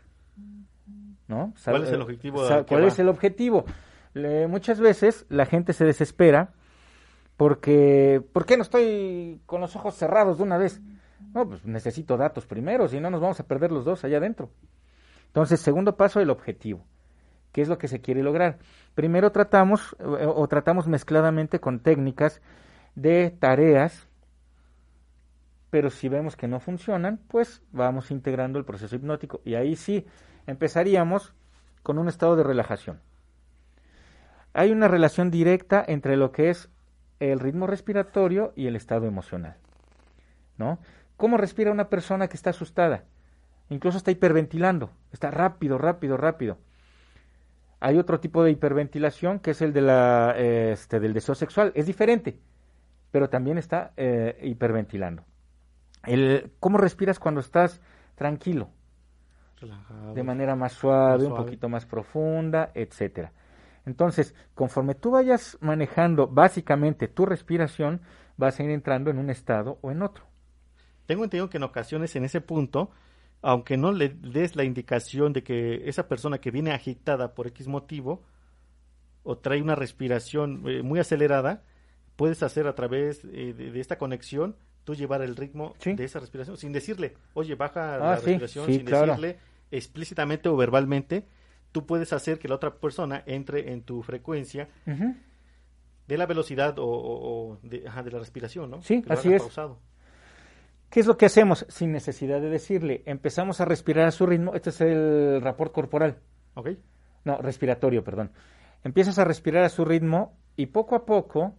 ¿No? 1.27 1.53
¿Cuál 1.63 1.81
Sab- 1.81 1.83
es 1.85 1.89
el 1.91 1.99
eh, 1.99 2.03
objetivo 2.03 2.47
que 2.47 2.65
¿Cuál 2.65 2.83
es 2.85 2.99
el 2.99 3.07
objetivo? 3.07 3.65
Le- 4.13 4.47
muchas 4.47 4.79
veces 4.79 5.25
la 5.29 5.45
gente 5.45 5.73
se 5.73 5.85
desespera 5.85 6.53
porque 7.37 8.21
¿por 8.33 8.45
qué 8.45 8.57
no 8.57 8.63
estoy 8.63 9.39
con 9.45 9.61
los 9.61 9.75
ojos 9.75 9.93
cerrados 9.95 10.37
de 10.39 10.43
una 10.43 10.57
vez? 10.57 10.81
No, 11.33 11.47
pues 11.47 11.65
necesito 11.65 12.17
datos 12.17 12.45
primero, 12.45 12.87
si 12.87 12.99
no 12.99 13.09
nos 13.09 13.21
vamos 13.21 13.39
a 13.39 13.47
perder 13.47 13.71
los 13.71 13.85
dos 13.85 14.03
allá 14.03 14.17
adentro. 14.17 14.49
Entonces, 15.27 15.59
segundo 15.59 15.95
paso, 15.95 16.19
el 16.19 16.29
objetivo. 16.29 16.85
¿Qué 17.51 17.61
es 17.61 17.67
lo 17.67 17.77
que 17.77 17.87
se 17.87 18.01
quiere 18.01 18.23
lograr? 18.23 18.59
Primero 18.95 19.31
tratamos 19.31 19.95
eh, 19.99 20.25
o 20.25 20.47
tratamos 20.47 20.87
mezcladamente 20.87 21.59
con 21.59 21.79
técnicas 21.79 22.41
de 22.95 23.31
tareas, 23.31 24.07
pero 25.69 25.89
si 25.89 26.09
vemos 26.09 26.35
que 26.35 26.47
no 26.47 26.59
funcionan, 26.59 27.19
pues 27.27 27.63
vamos 27.71 28.11
integrando 28.11 28.59
el 28.59 28.65
proceso 28.65 28.95
hipnótico 28.95 29.41
y 29.45 29.55
ahí 29.55 29.75
sí 29.75 30.05
empezaríamos 30.47 31.33
con 31.83 31.97
un 31.97 32.07
estado 32.07 32.35
de 32.35 32.43
relajación. 32.43 33.01
Hay 34.53 34.71
una 34.71 34.87
relación 34.87 35.29
directa 35.29 35.83
entre 35.87 36.17
lo 36.17 36.31
que 36.31 36.49
es 36.49 36.69
el 37.19 37.39
ritmo 37.39 37.67
respiratorio 37.67 38.53
y 38.55 38.67
el 38.67 38.75
estado 38.75 39.05
emocional. 39.05 39.57
¿No? 40.57 40.79
¿Cómo 41.19 41.35
respira 41.35 41.69
una 41.69 41.89
persona 41.89 42.29
que 42.29 42.37
está 42.37 42.51
asustada? 42.51 43.03
Incluso 43.69 43.97
está 43.97 44.09
hiperventilando, 44.09 44.89
está 45.11 45.29
rápido, 45.29 45.77
rápido, 45.77 46.15
rápido. 46.15 46.57
Hay 47.81 47.97
otro 47.97 48.21
tipo 48.21 48.41
de 48.41 48.51
hiperventilación 48.51 49.39
que 49.39 49.51
es 49.51 49.61
el 49.61 49.73
de 49.73 49.81
la, 49.81 50.33
eh, 50.37 50.71
este, 50.71 51.01
del 51.01 51.11
deseo 51.13 51.35
sexual. 51.35 51.73
Es 51.75 51.87
diferente, 51.87 52.39
pero 53.11 53.29
también 53.29 53.57
está 53.57 53.91
eh, 53.97 54.39
hiperventilando. 54.43 55.25
El, 56.05 56.53
¿Cómo 56.61 56.77
respiras 56.77 57.19
cuando 57.19 57.41
estás 57.41 57.81
tranquilo? 58.15 58.69
Relajado. 59.59 60.13
de 60.13 60.23
manera 60.23 60.55
más 60.55 60.71
suave, 60.71 61.15
Más 61.15 61.21
un 61.23 61.27
suave. 61.31 61.43
poquito 61.43 61.67
más 61.67 61.85
profunda, 61.85 62.71
etcétera. 62.73 63.33
Entonces, 63.85 64.33
conforme 64.55 64.95
tú 64.95 65.11
vayas 65.11 65.57
manejando 65.59 66.27
básicamente 66.27 67.09
tu 67.09 67.25
respiración, 67.25 67.99
vas 68.37 68.57
a 68.57 68.63
ir 68.63 68.69
entrando 68.69 69.11
en 69.11 69.17
un 69.17 69.29
estado 69.29 69.77
o 69.81 69.91
en 69.91 70.01
otro. 70.01 70.28
Tengo 71.09 71.23
entendido 71.23 71.49
que 71.49 71.57
en 71.57 71.63
ocasiones 71.63 72.15
en 72.15 72.23
ese 72.23 72.39
punto, 72.39 72.91
aunque 73.41 73.77
no 73.77 73.91
le 73.91 74.09
des 74.09 74.55
la 74.55 74.63
indicación 74.63 75.33
de 75.33 75.41
que 75.41 75.89
esa 75.89 76.07
persona 76.07 76.37
que 76.37 76.51
viene 76.51 76.71
agitada 76.71 77.33
por 77.33 77.47
X 77.47 77.67
motivo, 77.67 78.21
o 79.23 79.35
trae 79.35 79.59
una 79.59 79.73
respiración 79.73 80.61
eh, 80.67 80.83
muy 80.83 80.99
acelerada, 80.99 81.63
puedes 82.15 82.43
hacer 82.43 82.67
a 82.67 82.75
través 82.75 83.25
eh, 83.25 83.55
de, 83.57 83.71
de 83.71 83.79
esta 83.79 83.97
conexión 83.97 84.55
tú 84.83 84.93
llevar 84.93 85.23
el 85.23 85.35
ritmo 85.35 85.73
Sí. 85.79 85.93
de 85.93 86.03
esa 86.03 86.19
respiración 86.19 86.57
sin 86.57 86.71
decirle, 86.73 87.15
oye, 87.33 87.55
baja 87.55 87.95
Ah, 87.95 87.97
la 87.97 88.17
sí, 88.17 88.25
respiración, 88.27 88.65
sí, 88.67 88.73
sin 88.75 88.85
claro. 88.85 89.07
decirle 89.07 89.39
explícitamente 89.71 90.47
o 90.47 90.55
verbalmente, 90.55 91.25
tú 91.71 91.87
puedes 91.87 92.13
hacer 92.13 92.37
que 92.37 92.47
la 92.47 92.53
otra 92.55 92.75
persona 92.75 93.23
entre 93.25 93.71
en 93.71 93.81
tu 93.81 94.03
frecuencia 94.03 94.69
de 94.85 96.17
la 96.19 96.27
velocidad 96.27 96.77
o, 96.77 96.85
o- 96.85 97.49
o 97.53 97.59
de, 97.63 97.87
ajá, 97.87 98.03
de 98.03 98.11
la 98.11 98.19
respiración, 98.19 98.69
¿no? 98.69 98.83
Sí, 98.83 99.01
Que 99.01 99.09
lo 99.09 99.13
así 99.15 99.33
es. 99.33 99.41
pausado. 99.41 99.79
¿Qué 100.89 100.99
es 100.99 101.05
lo 101.05 101.17
que 101.17 101.25
hacemos? 101.27 101.65
Sin 101.69 101.91
necesidad 101.91 102.41
de 102.41 102.49
decirle. 102.49 103.03
Empezamos 103.05 103.61
a 103.61 103.65
respirar 103.65 104.07
a 104.07 104.11
su 104.11 104.25
ritmo. 104.25 104.53
Este 104.55 104.71
es 104.71 104.81
el 104.81 105.39
rapport 105.41 105.71
corporal. 105.71 106.17
¿Ok? 106.55 106.69
No, 107.25 107.37
respiratorio, 107.37 108.03
perdón. 108.03 108.31
Empiezas 108.83 109.19
a 109.19 109.25
respirar 109.25 109.63
a 109.63 109.69
su 109.69 109.85
ritmo 109.85 110.33
y 110.55 110.67
poco 110.67 110.95
a 110.95 111.05
poco 111.05 111.53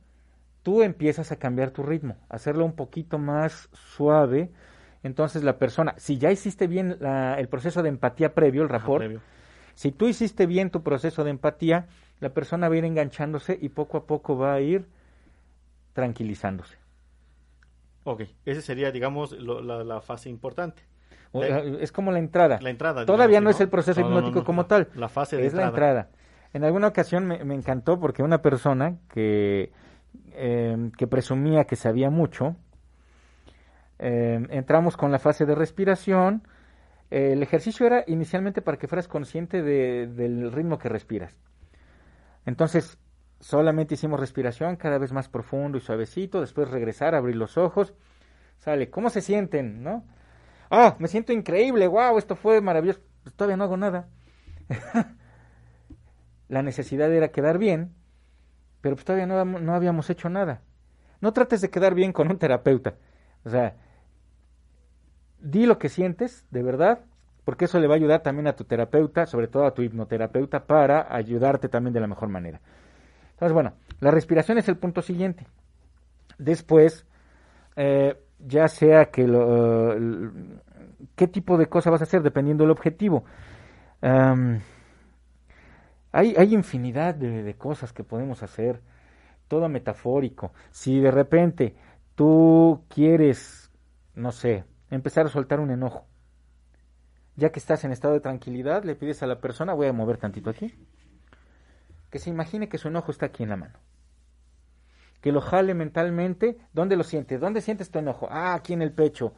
tú 0.63 0.83
empiezas 0.83 1.33
a 1.33 1.37
cambiar 1.37 1.71
tu 1.71 1.83
ritmo, 1.83 2.17
hacerlo 2.29 2.65
un 2.65 2.75
poquito 2.75 3.19
más 3.19 3.69
suave. 3.73 4.51
Entonces 5.03 5.43
la 5.45 5.59
persona, 5.59 5.95
si 5.97 6.19
ya 6.19 6.31
hiciste 6.31 6.67
bien 6.67 6.97
la- 7.01 7.35
el 7.39 7.49
proceso 7.49 7.83
de 7.83 7.89
empatía 7.89 8.35
previo, 8.35 8.63
el 8.63 8.69
Ajá, 8.69 8.79
rapport, 8.79 8.99
previo. 9.01 9.21
si 9.75 9.93
tú 9.93 10.09
hiciste 10.09 10.47
bien 10.47 10.71
tu 10.71 10.83
proceso 10.83 11.25
de 11.25 11.31
empatía, 11.31 11.87
la 12.21 12.31
persona 12.31 12.69
va 12.69 12.75
a 12.75 12.79
ir 12.79 12.85
enganchándose 12.85 13.57
y 13.61 13.71
poco 13.71 13.97
a 13.99 14.07
poco 14.07 14.37
va 14.37 14.55
a 14.55 14.61
ir 14.61 14.87
tranquilizándose. 15.95 16.77
Ok, 18.13 18.23
ese 18.45 18.61
sería, 18.63 18.91
digamos, 18.91 19.33
lo- 19.33 19.61
la, 19.63 19.85
la 19.85 20.01
fase 20.01 20.29
importante. 20.29 20.83
O- 21.33 21.43
La- 21.45 21.61
es 21.61 21.93
como 21.93 22.11
la 22.11 22.19
entrada. 22.19 22.59
La 22.61 22.71
entrada. 22.71 23.07
Todavía 23.07 23.39
digamos, 23.39 23.45
no 23.45 23.51
es 23.51 23.61
el 23.61 23.69
proceso 23.69 24.01
No, 24.01 24.07
no, 24.09 24.13
no, 24.15 24.19
hipnótico 24.19 24.41
no, 24.41 24.45
como 24.45 24.67
tal. 24.67 24.89
La 24.97 25.09
fase 25.09 25.37
de 25.37 25.47
es 25.47 25.55
la 25.55 25.67
entrada. 25.69 26.09
En 26.53 26.65
alguna 26.65 26.89
ocasión 26.89 27.27
me, 27.27 27.45
me 27.45 27.55
encantó 27.55 28.01
porque 28.01 28.25
una 28.25 28.43
persona 28.43 28.97
que, 29.13 29.71
eh, 30.33 30.91
que 30.99 31.07
presumía 31.07 31.65
que 31.67 31.77
sabía 31.77 32.11
mucho, 32.11 32.57
eh, 33.99 34.45
entramos 34.51 34.97
con 34.97 35.13
la 35.13 35.19
fase 35.19 35.47
de 35.47 35.55
respiración. 35.55 36.43
Eh, 37.13 37.33
el 37.35 37.43
ejercicio 37.43 37.87
era 37.87 38.03
inicialmente 38.07 38.63
para 38.63 38.79
que 38.79 38.89
fueras 38.89 39.07
consciente 39.09 39.63
de- 39.63 40.07
del 40.09 40.51
ritmo 40.53 40.79
que 40.79 40.89
respiras. 40.89 41.39
Entonces, 42.47 42.99
solamente 43.41 43.95
hicimos 43.95 44.21
respiración 44.21 44.77
cada 44.77 44.99
vez 44.99 45.13
más 45.13 45.29
profundo 45.29 45.79
y 45.79 45.81
suavecito, 45.81 46.41
después 46.41 46.71
regresar, 46.71 47.15
abrir 47.15 47.37
los 47.37 47.59
ojos. 47.59 47.95
Sale, 48.59 48.91
¿cómo 48.91 49.11
se 49.11 49.23
sienten? 49.23 49.83
¿No? 49.83 50.05
Ah, 50.71 50.97
me 50.99 51.09
siento 51.09 51.33
increíble, 51.33 51.87
wow, 51.89 52.19
esto 52.19 52.37
fue 52.37 52.61
maravilloso. 52.61 53.01
Pues 53.23 53.35
todavía 53.35 53.57
no 53.57 53.65
hago 53.65 53.77
nada. 53.77 54.09
La 56.49 56.63
necesidad 56.63 57.13
era 57.13 57.29
quedar 57.29 57.59
bien, 57.59 57.95
pero 58.81 58.97
pues 58.97 59.05
todavía 59.05 59.27
no, 59.27 59.45
no 59.45 59.75
habíamos 59.75 60.11
hecho 60.11 60.29
nada. 60.29 60.63
No 61.21 61.33
trates 61.33 61.61
de 61.61 61.71
quedar 61.71 61.95
bien 61.95 62.13
con 62.13 62.31
un 62.31 62.39
terapeuta. 62.39 62.95
O 63.45 63.51
sea, 63.51 63.77
di 65.41 65.67
lo 65.67 65.79
que 65.79 65.89
sientes, 65.89 66.47
de 66.51 66.63
verdad, 66.63 67.01
porque 67.45 67.65
eso 67.65 67.79
le 67.81 67.87
va 67.87 67.95
a 67.95 67.97
ayudar 67.97 68.23
también 68.23 68.47
a 68.47 68.57
tu 68.57 68.65
terapeuta, 68.65 69.27
sobre 69.27 69.49
todo 69.49 69.65
a 69.65 69.75
tu 69.75 69.83
hipnoterapeuta, 69.83 70.67
para 70.67 71.15
ayudarte 71.15 71.69
también 71.69 71.95
de 71.95 72.01
la 72.01 72.07
mejor 72.07 72.29
manera. 72.29 72.61
Entonces, 73.41 73.55
bueno, 73.55 73.73
la 74.01 74.11
respiración 74.11 74.59
es 74.59 74.69
el 74.69 74.77
punto 74.77 75.01
siguiente. 75.01 75.47
Después, 76.39 77.07
eh, 77.77 78.17
ya 78.41 78.69
sea 78.69 79.07
que 79.11 79.27
lo, 79.27 79.93
l- 79.95 80.31
qué 81.17 81.29
tipo 81.29 81.59
de 81.59 81.69
cosa 81.69 81.91
vas 81.91 82.01
a 82.03 82.05
hacer 82.05 82.23
dependiendo 82.23 82.65
del 82.65 82.73
objetivo. 82.73 83.25
Am, 84.03 84.61
hay, 86.13 86.35
hay 86.37 86.55
infinidad 86.55 87.15
de, 87.15 87.43
de 87.43 87.55
cosas 87.55 87.93
que 87.93 88.05
podemos 88.05 88.43
hacer, 88.43 88.81
todo 89.49 89.69
metafórico. 89.69 90.53
Si 90.71 91.01
de 91.01 91.11
repente 91.11 91.77
tú 92.17 92.85
quieres, 92.89 93.71
no 94.15 94.33
sé, 94.33 94.65
empezar 94.91 95.27
a 95.27 95.31
soltar 95.31 95.61
un 95.61 95.71
enojo, 95.71 96.07
ya 97.37 97.51
que 97.51 97.59
estás 97.59 97.85
en 97.85 97.93
estado 97.93 98.15
de 98.15 98.21
tranquilidad, 98.21 98.85
le 98.85 98.95
pides 98.95 99.23
a 99.23 99.27
la 99.27 99.41
persona, 99.41 99.75
voy 99.75 99.87
a 99.89 99.93
mover 99.93 100.19
tantito 100.19 100.51
aquí, 100.51 100.75
que 102.11 102.19
se 102.19 102.31
imagine 102.31 102.69
que 102.69 102.79
su 102.79 102.89
enojo 102.89 103.11
está 103.11 103.27
aquí 103.27 103.43
en 103.43 103.51
la 103.51 103.57
mano. 103.57 103.79
Que 105.21 105.33
lo 105.33 105.41
jale 105.41 105.75
mentalmente. 105.75 106.59
¿Dónde 106.73 106.97
lo 106.97 107.05
sientes? 107.05 107.41
¿Dónde 107.41 107.61
sientes 107.61 107.91
tu 107.91 107.99
enojo? 107.99 108.29
Ah, 108.31 108.55
aquí 108.55 108.73
en 108.73 108.83
el 108.83 108.93
pecho. 108.93 109.35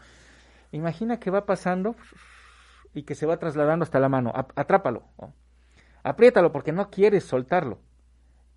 Imagina 0.71 1.19
que 1.21 1.31
va 1.31 1.45
pasando 1.45 1.97
y 2.95 3.03
que 3.03 3.15
se 3.15 3.27
va 3.27 3.39
trasladando 3.39 3.83
hasta 3.83 4.01
la 4.01 4.09
mano. 4.09 4.33
Atrápalo. 4.35 5.05
¿no? 5.21 5.35
Apriétalo 6.03 6.53
porque 6.53 6.73
no 6.73 6.91
quieres 6.91 7.25
soltarlo. 7.25 7.79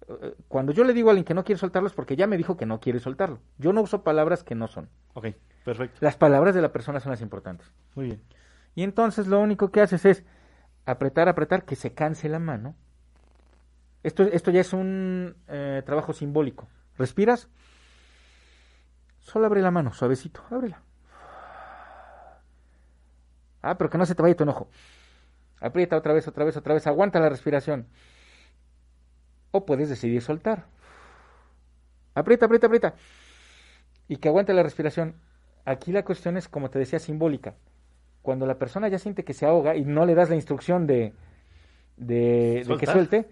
Eh, 0.07 0.35
Cuando 0.47 0.71
yo 0.71 0.83
le 0.83 0.93
digo 0.93 1.09
a 1.09 1.11
alguien 1.11 1.25
que 1.25 1.33
no 1.33 1.43
quiere 1.43 1.59
soltarlo 1.59 1.87
es 1.87 1.93
porque 1.93 2.15
ya 2.15 2.27
me 2.27 2.37
dijo 2.37 2.57
que 2.57 2.65
no 2.65 2.79
quiere 2.79 2.99
soltarlo. 2.99 3.39
Yo 3.57 3.73
no 3.73 3.81
uso 3.81 4.03
palabras 4.03 4.43
que 4.43 4.55
no 4.55 4.67
son. 4.67 4.89
Ok, 5.13 5.27
perfecto. 5.63 5.97
Las 6.01 6.15
palabras 6.15 6.55
de 6.55 6.61
la 6.61 6.71
persona 6.71 6.99
son 6.99 7.11
las 7.11 7.21
importantes. 7.21 7.71
Muy 7.95 8.05
bien. 8.05 8.21
Y 8.75 8.83
entonces 8.83 9.27
lo 9.27 9.39
único 9.39 9.71
que 9.71 9.81
haces 9.81 10.05
es 10.05 10.23
apretar, 10.85 11.29
apretar, 11.29 11.65
que 11.65 11.75
se 11.75 11.93
canse 11.93 12.29
la 12.29 12.39
mano. 12.39 12.75
Esto, 14.05 14.21
esto 14.21 14.51
ya 14.51 14.61
es 14.61 14.71
un 14.71 15.35
eh, 15.47 15.81
trabajo 15.83 16.13
simbólico. 16.13 16.67
¿Respiras? 16.95 17.49
Solo 19.19 19.47
abre 19.47 19.63
la 19.63 19.71
mano, 19.71 19.93
suavecito, 19.93 20.43
ábrela. 20.51 20.83
Ah, 23.63 23.75
pero 23.79 23.89
que 23.89 23.97
no 23.97 24.05
se 24.05 24.13
te 24.13 24.21
vaya 24.21 24.35
tu 24.35 24.43
enojo. 24.43 24.69
Aprieta 25.59 25.97
otra 25.97 26.13
vez, 26.13 26.27
otra 26.27 26.45
vez, 26.45 26.55
otra 26.55 26.75
vez. 26.75 26.85
Aguanta 26.85 27.19
la 27.19 27.29
respiración. 27.29 27.87
O 29.49 29.65
puedes 29.65 29.89
decidir 29.89 30.21
soltar. 30.21 30.67
Aprieta, 32.13 32.45
aprieta, 32.45 32.67
aprieta. 32.67 32.93
Y 34.07 34.17
que 34.17 34.27
aguante 34.27 34.53
la 34.53 34.61
respiración. 34.61 35.15
Aquí 35.65 35.91
la 35.91 36.05
cuestión 36.05 36.37
es, 36.37 36.47
como 36.47 36.69
te 36.69 36.77
decía, 36.77 36.99
simbólica. 36.99 37.55
Cuando 38.21 38.45
la 38.45 38.59
persona 38.59 38.87
ya 38.87 38.99
siente 38.99 39.23
que 39.23 39.33
se 39.33 39.47
ahoga 39.47 39.75
y 39.75 39.83
no 39.83 40.05
le 40.05 40.13
das 40.13 40.29
la 40.29 40.35
instrucción 40.35 40.85
de, 40.85 41.15
de, 41.97 42.63
de 42.67 42.77
que 42.77 42.85
suelte, 42.85 43.27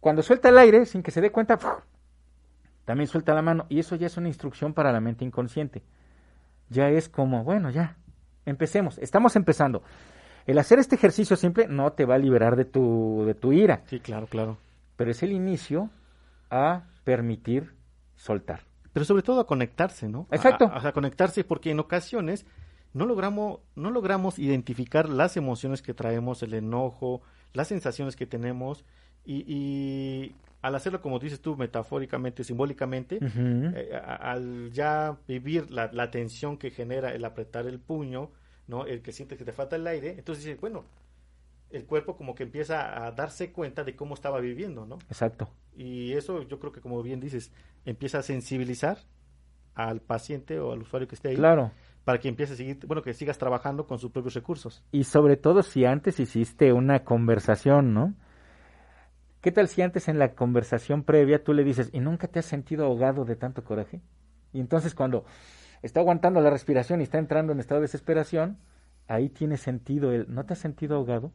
cuando 0.00 0.22
suelta 0.22 0.48
el 0.48 0.58
aire, 0.58 0.86
sin 0.86 1.02
que 1.02 1.10
se 1.10 1.20
dé 1.20 1.30
cuenta, 1.30 1.58
también 2.84 3.06
suelta 3.06 3.34
la 3.34 3.42
mano. 3.42 3.66
Y 3.68 3.78
eso 3.78 3.96
ya 3.96 4.06
es 4.06 4.16
una 4.16 4.28
instrucción 4.28 4.72
para 4.72 4.92
la 4.92 5.00
mente 5.00 5.24
inconsciente. 5.24 5.82
Ya 6.70 6.88
es 6.88 7.08
como, 7.08 7.44
bueno, 7.44 7.70
ya, 7.70 7.96
empecemos. 8.46 8.98
Estamos 8.98 9.36
empezando. 9.36 9.82
El 10.46 10.58
hacer 10.58 10.78
este 10.78 10.96
ejercicio 10.96 11.36
simple 11.36 11.68
no 11.68 11.92
te 11.92 12.06
va 12.06 12.14
a 12.14 12.18
liberar 12.18 12.56
de 12.56 12.64
tu, 12.64 13.24
de 13.26 13.34
tu 13.34 13.52
ira, 13.52 13.82
Sí, 13.86 14.00
claro, 14.00 14.26
claro. 14.26 14.56
pero 14.96 15.10
es 15.10 15.22
el 15.22 15.32
inicio 15.32 15.90
a 16.48 16.84
permitir 17.04 17.74
soltar. 18.16 18.62
Pero 18.92 19.04
sobre 19.04 19.22
todo 19.22 19.40
a 19.40 19.46
conectarse, 19.46 20.08
¿no? 20.08 20.26
Exacto. 20.30 20.66
A, 20.66 20.88
a 20.88 20.92
conectarse 20.92 21.44
porque 21.44 21.70
en 21.70 21.78
ocasiones 21.78 22.46
no 22.92 23.06
logramos, 23.06 23.60
no 23.76 23.90
logramos 23.90 24.38
identificar 24.38 25.08
las 25.08 25.36
emociones 25.36 25.82
que 25.82 25.94
traemos, 25.94 26.42
el 26.42 26.54
enojo, 26.54 27.22
las 27.52 27.68
sensaciones 27.68 28.16
que 28.16 28.26
tenemos 28.26 28.84
y, 29.24 29.44
y 29.46 30.34
al 30.62 30.74
hacerlo, 30.74 31.00
como 31.00 31.18
dices 31.18 31.40
tú, 31.40 31.56
metafóricamente, 31.56 32.44
simbólicamente, 32.44 33.18
eh, 33.20 33.90
a- 33.94 34.32
al 34.32 34.70
ya 34.72 35.16
vivir 35.26 35.70
la, 35.70 35.90
la 35.92 36.10
tensión 36.10 36.58
que 36.58 36.70
genera 36.70 37.14
el 37.14 37.24
apretar 37.24 37.66
el 37.66 37.78
puño, 37.80 38.30
¿no? 38.66 38.86
El 38.86 39.02
que 39.02 39.12
sientes 39.12 39.38
que 39.38 39.44
te 39.44 39.52
falta 39.52 39.76
el 39.76 39.86
aire, 39.86 40.10
entonces 40.18 40.44
dices, 40.44 40.60
bueno, 40.60 40.84
el 41.70 41.84
cuerpo 41.86 42.16
como 42.16 42.34
que 42.34 42.42
empieza 42.42 43.06
a 43.06 43.12
darse 43.12 43.52
cuenta 43.52 43.84
de 43.84 43.94
cómo 43.96 44.14
estaba 44.14 44.40
viviendo, 44.40 44.86
¿no? 44.86 44.98
Exacto. 45.08 45.48
Y 45.76 46.12
eso 46.12 46.42
yo 46.42 46.58
creo 46.58 46.72
que 46.72 46.80
como 46.80 47.02
bien 47.02 47.20
dices, 47.20 47.52
empieza 47.84 48.18
a 48.18 48.22
sensibilizar 48.22 48.98
al 49.74 50.00
paciente 50.00 50.58
o 50.58 50.72
al 50.72 50.82
usuario 50.82 51.06
que 51.08 51.14
esté 51.14 51.28
ahí 51.28 51.36
Claro. 51.36 51.70
para 52.04 52.18
que 52.18 52.28
empiece 52.28 52.52
a 52.54 52.56
seguir, 52.56 52.78
bueno, 52.86 53.02
que 53.02 53.14
sigas 53.14 53.38
trabajando 53.38 53.86
con 53.86 53.98
sus 53.98 54.10
propios 54.10 54.34
recursos. 54.34 54.82
Y 54.92 55.04
sobre 55.04 55.36
todo 55.36 55.62
si 55.62 55.84
antes 55.84 56.18
hiciste 56.20 56.72
una 56.72 57.04
conversación, 57.04 57.94
¿no? 57.94 58.14
¿Qué 59.40 59.52
tal 59.52 59.68
si 59.68 59.80
antes 59.82 60.08
en 60.08 60.18
la 60.18 60.34
conversación 60.34 61.02
previa 61.02 61.42
tú 61.42 61.52
le 61.54 61.64
dices, 61.64 61.88
¿y 61.92 62.00
nunca 62.00 62.28
te 62.28 62.38
has 62.40 62.46
sentido 62.46 62.84
ahogado 62.84 63.24
de 63.24 63.36
tanto 63.36 63.64
coraje? 63.64 64.00
Y 64.52 64.60
entonces 64.60 64.94
cuando 64.94 65.24
está 65.82 66.00
aguantando 66.00 66.40
la 66.40 66.50
respiración 66.50 67.00
y 67.00 67.04
está 67.04 67.18
entrando 67.18 67.52
en 67.52 67.60
estado 67.60 67.80
de 67.80 67.84
desesperación, 67.86 68.58
ahí 69.08 69.28
tiene 69.30 69.56
sentido 69.56 70.12
el, 70.12 70.26
¿no 70.32 70.44
te 70.44 70.52
has 70.52 70.58
sentido 70.58 70.96
ahogado? 70.96 71.32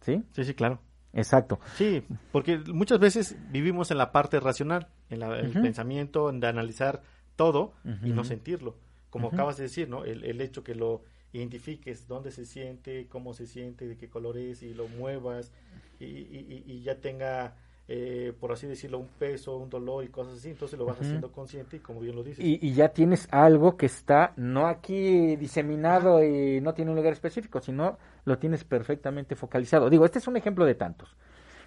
¿Sí? 0.00 0.24
Sí, 0.32 0.44
sí, 0.44 0.54
claro. 0.54 0.80
Exacto. 1.12 1.58
Sí, 1.76 2.04
porque 2.32 2.58
muchas 2.58 2.98
veces 2.98 3.36
vivimos 3.50 3.90
en 3.90 3.98
la 3.98 4.12
parte 4.12 4.38
racional, 4.38 4.88
en 5.08 5.20
la- 5.20 5.38
el 5.38 5.52
pensamiento, 5.52 6.28
en 6.28 6.40
de 6.40 6.46
analizar 6.48 7.02
todo 7.36 7.72
y 8.04 8.10
no 8.10 8.24
sentirlo. 8.24 8.76
Como 9.10 9.28
acabas 9.28 9.56
de 9.56 9.62
decir, 9.64 9.88
¿no? 9.88 10.04
El, 10.04 10.24
el 10.24 10.40
hecho 10.40 10.62
que 10.62 10.74
lo 10.74 11.02
identifiques, 11.32 12.06
dónde 12.08 12.30
se 12.30 12.44
siente, 12.46 13.06
cómo 13.08 13.34
se 13.34 13.46
siente, 13.46 13.86
de 13.86 13.96
qué 13.96 14.08
color 14.08 14.38
es, 14.38 14.62
y 14.62 14.74
lo 14.74 14.88
muevas, 14.88 15.52
y, 16.00 16.04
y- 16.06 16.64
y- 16.66 16.82
ya 16.82 17.00
tenga, 17.00 17.54
eh, 17.88 18.32
por 18.38 18.52
así 18.52 18.66
decirlo, 18.66 18.98
un 18.98 19.08
peso, 19.18 19.56
un 19.56 19.70
dolor 19.70 20.04
y 20.04 20.08
cosas 20.08 20.38
así, 20.38 20.50
entonces 20.50 20.78
lo 20.78 20.84
vas 20.86 21.00
haciendo 21.00 21.32
consciente 21.32 21.76
y 21.76 21.80
como 21.80 22.00
bien 22.00 22.16
lo 22.16 22.22
dices. 22.22 22.44
Y, 22.44 22.58
y 22.66 22.72
ya 22.74 22.88
tienes 22.90 23.28
algo 23.30 23.76
que 23.76 23.86
está 23.86 24.32
no 24.36 24.66
aquí 24.66 25.36
diseminado 25.36 26.22
y 26.24 26.60
no 26.60 26.74
tiene 26.74 26.90
un 26.90 26.96
lugar 26.96 27.12
específico, 27.12 27.60
sino 27.60 27.98
lo 28.24 28.38
tienes 28.38 28.64
perfectamente 28.64 29.34
focalizado. 29.36 29.88
Digo, 29.90 30.04
este 30.04 30.18
es 30.18 30.26
un 30.26 30.36
ejemplo 30.36 30.64
de 30.64 30.74
tantos. 30.74 31.16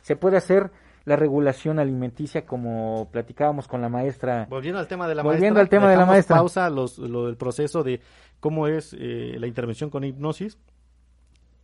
Se 0.02 0.16
puede 0.16 0.38
hacer 0.38 0.72
la 1.10 1.16
regulación 1.16 1.80
alimenticia 1.80 2.46
como 2.46 3.10
platicábamos 3.12 3.68
con 3.68 3.82
la 3.82 3.90
maestra. 3.90 4.46
Volviendo 4.48 4.80
al 4.80 4.88
tema 4.88 5.08
de 5.08 5.16
la 5.16 5.24
Volviendo 5.24 5.56
maestra. 5.56 5.62
al 5.64 5.70
tema 5.70 5.90
de 5.92 5.98
la 5.98 6.06
maestra. 6.06 6.36
pausa 6.38 6.70
los, 6.70 7.00
lo 7.00 7.26
del 7.26 7.36
proceso 7.36 7.84
de 7.84 8.00
cómo 8.40 8.68
es 8.68 8.96
eh, 8.98 9.36
la 9.40 9.48
intervención 9.48 9.90
con 9.90 10.04
hipnosis. 10.04 10.60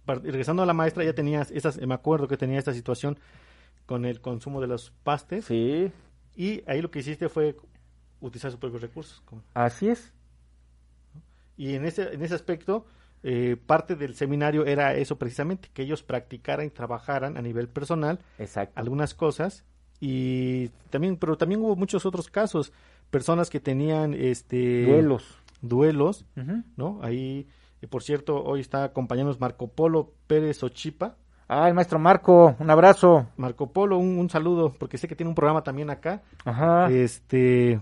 Regresando 0.08 0.64
a 0.64 0.66
la 0.66 0.74
maestra, 0.74 1.04
ya 1.04 1.14
tenías 1.14 1.52
esas, 1.52 1.80
me 1.80 1.94
acuerdo 1.94 2.28
que 2.28 2.38
tenía 2.38 2.58
esta 2.58 2.74
situación 2.74 3.20
con 3.86 4.06
el 4.06 4.20
consumo 4.20 4.62
de 4.62 4.68
los 4.68 4.90
pastes. 5.04 5.46
Sí, 5.46 5.92
Y 6.36 6.64
ahí 6.68 6.82
lo 6.82 6.90
que 6.90 7.00
hiciste 7.00 7.30
fue 7.30 7.56
utilizar 8.22 8.50
sus 8.50 8.60
propios 8.60 8.82
recursos. 8.82 9.22
así 9.54 9.90
es. 9.90 10.12
Y 11.56 11.76
en 11.76 11.86
ese, 11.86 12.14
en 12.14 12.22
ese 12.24 12.34
aspecto, 12.34 12.88
eh, 13.28 13.58
parte 13.66 13.96
del 13.96 14.14
seminario 14.14 14.66
era 14.68 14.94
eso 14.94 15.18
precisamente, 15.18 15.70
que 15.74 15.82
ellos 15.82 16.04
practicaran 16.04 16.68
y 16.68 16.70
trabajaran 16.70 17.38
a 17.38 17.42
nivel 17.42 17.68
personal 17.68 18.20
Exacto. 18.38 18.80
algunas 18.80 19.16
cosas 19.16 19.66
y 20.00 20.68
también, 20.92 21.18
pero 21.18 21.36
también 21.36 21.62
hubo 21.62 21.76
muchos 21.76 22.06
otros 22.06 22.30
casos, 22.30 22.72
personas 23.10 23.50
que 23.50 23.60
tenían 23.60 24.14
este 24.14 24.86
Duelos. 24.86 25.40
duelos. 25.62 26.26
¿no? 26.76 27.00
Ahí, 27.02 27.48
eh, 27.82 27.88
por 27.88 28.04
cierto, 28.04 28.44
hoy 28.44 28.60
está 28.60 28.84
acompañándonos 28.84 29.40
Marco 29.40 29.70
Polo 29.70 30.14
Pérez 30.28 30.62
Ochipa. 30.62 31.16
Ah, 31.48 31.68
el 31.68 31.74
maestro 31.74 31.98
Marco, 31.98 32.56
un 32.60 32.70
abrazo. 32.70 33.28
Marco 33.38 33.72
Polo, 33.72 33.98
un, 33.98 34.18
un 34.20 34.30
saludo, 34.30 34.74
porque 34.78 34.98
sé 35.00 35.08
que 35.08 35.16
tiene 35.16 35.30
un 35.30 35.36
programa 35.36 35.64
también 35.64 35.90
acá. 35.90 36.22
Ajá. 36.44 36.90
Este 36.92 37.80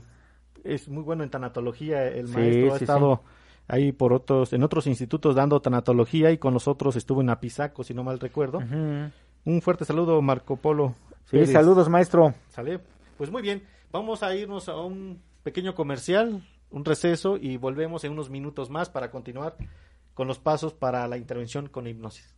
es 0.64 0.88
muy 0.88 1.04
bueno 1.04 1.24
en 1.24 1.30
tanatología, 1.30 2.08
el 2.08 2.28
Sí, 2.30 2.34
maestro 2.34 2.74
ha 2.74 2.78
sí, 2.78 2.84
estado 2.86 3.24
ahí 3.68 3.91
por 3.91 4.14
otros, 4.14 4.53
en 4.53 4.64
otros 4.64 4.88
institutos 4.88 5.36
dando 5.36 5.61
tanatología 5.61 6.32
y 6.32 6.38
con 6.38 6.53
nosotros 6.53 6.95
estuvo 6.95 7.22
en 7.22 7.30
Apizaco, 7.30 7.84
si 7.84 7.93
no 7.93 8.03
mal 8.03 8.20
recuerdo. 8.20 8.59
Un 8.59 9.61
fuerte 9.61 9.86
saludo, 9.86 10.22
Marco 10.22 10.55
Polo. 10.55 10.95
Sí, 11.26 11.38
Pérez. 11.38 11.51
saludos, 11.51 11.89
maestro. 11.89 12.34
¿Sale? 12.49 12.80
Pues 13.18 13.32
muy 13.32 13.41
bien, 13.41 13.64
vamos 13.91 14.24
a 14.24 14.36
irnos 14.36 14.70
a 14.70 14.76
un 14.78 15.22
pequeño 15.43 15.76
comercial, 15.76 16.43
un 16.70 16.86
receso 16.86 17.38
y 17.38 17.57
volvemos 17.57 18.03
en 18.03 18.11
unos 18.14 18.30
minutos 18.30 18.70
más 18.70 18.89
para 18.89 19.11
continuar 19.11 19.55
con 20.14 20.28
los 20.28 20.39
pasos 20.39 20.74
para 20.74 21.07
la 21.07 21.18
intervención 21.18 21.68
con 21.68 21.88
hipnosis. 21.88 22.34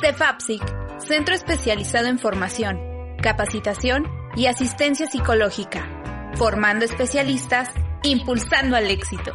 CEFAPSIC, 0.00 0.62
Centro 1.00 1.34
Especializado 1.34 2.06
en 2.08 2.18
Formación, 2.18 2.78
Capacitación 3.22 4.04
y 4.36 4.46
Asistencia 4.46 5.06
Psicológica, 5.06 6.13
formando 6.36 6.84
especialistas, 6.84 7.70
impulsando 8.02 8.76
al 8.76 8.90
éxito. 8.90 9.32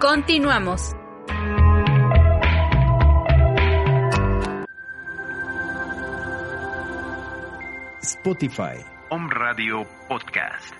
Continuamos. 0.00 0.92
Spotify, 8.02 8.84
Om 9.10 9.28
Radio 9.30 9.86
Podcast. 10.08 10.74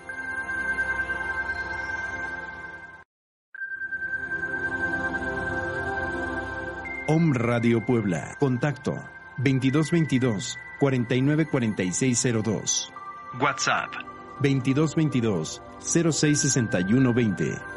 Om 7.07 7.33
Radio 7.33 7.85
Puebla. 7.85 8.35
Contacto 8.39 8.93
2222 9.37 10.57
494602. 10.79 12.91
WhatsApp. 13.39 14.16
2222 14.41 15.61
066120. 15.79 17.76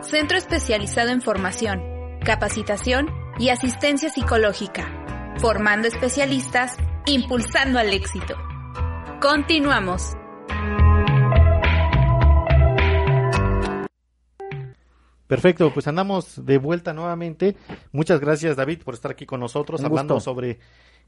Centro 0.00 0.38
Especializado 0.38 1.10
en 1.10 1.22
Formación, 1.22 1.80
Capacitación 2.24 3.06
y 3.38 3.50
Asistencia 3.50 4.08
Psicológica, 4.08 5.34
formando 5.38 5.86
especialistas, 5.88 6.76
impulsando 7.06 7.78
al 7.78 7.92
éxito. 7.92 8.34
Continuamos. 9.20 10.12
Perfecto, 15.26 15.72
pues 15.72 15.88
andamos 15.88 16.44
de 16.44 16.58
vuelta 16.58 16.92
nuevamente. 16.92 17.56
Muchas 17.92 18.20
gracias 18.20 18.56
David 18.56 18.82
por 18.82 18.94
estar 18.94 19.10
aquí 19.10 19.26
con 19.26 19.40
nosotros 19.40 19.80
Un 19.80 19.86
hablando 19.86 20.14
gusto. 20.14 20.30
sobre 20.30 20.58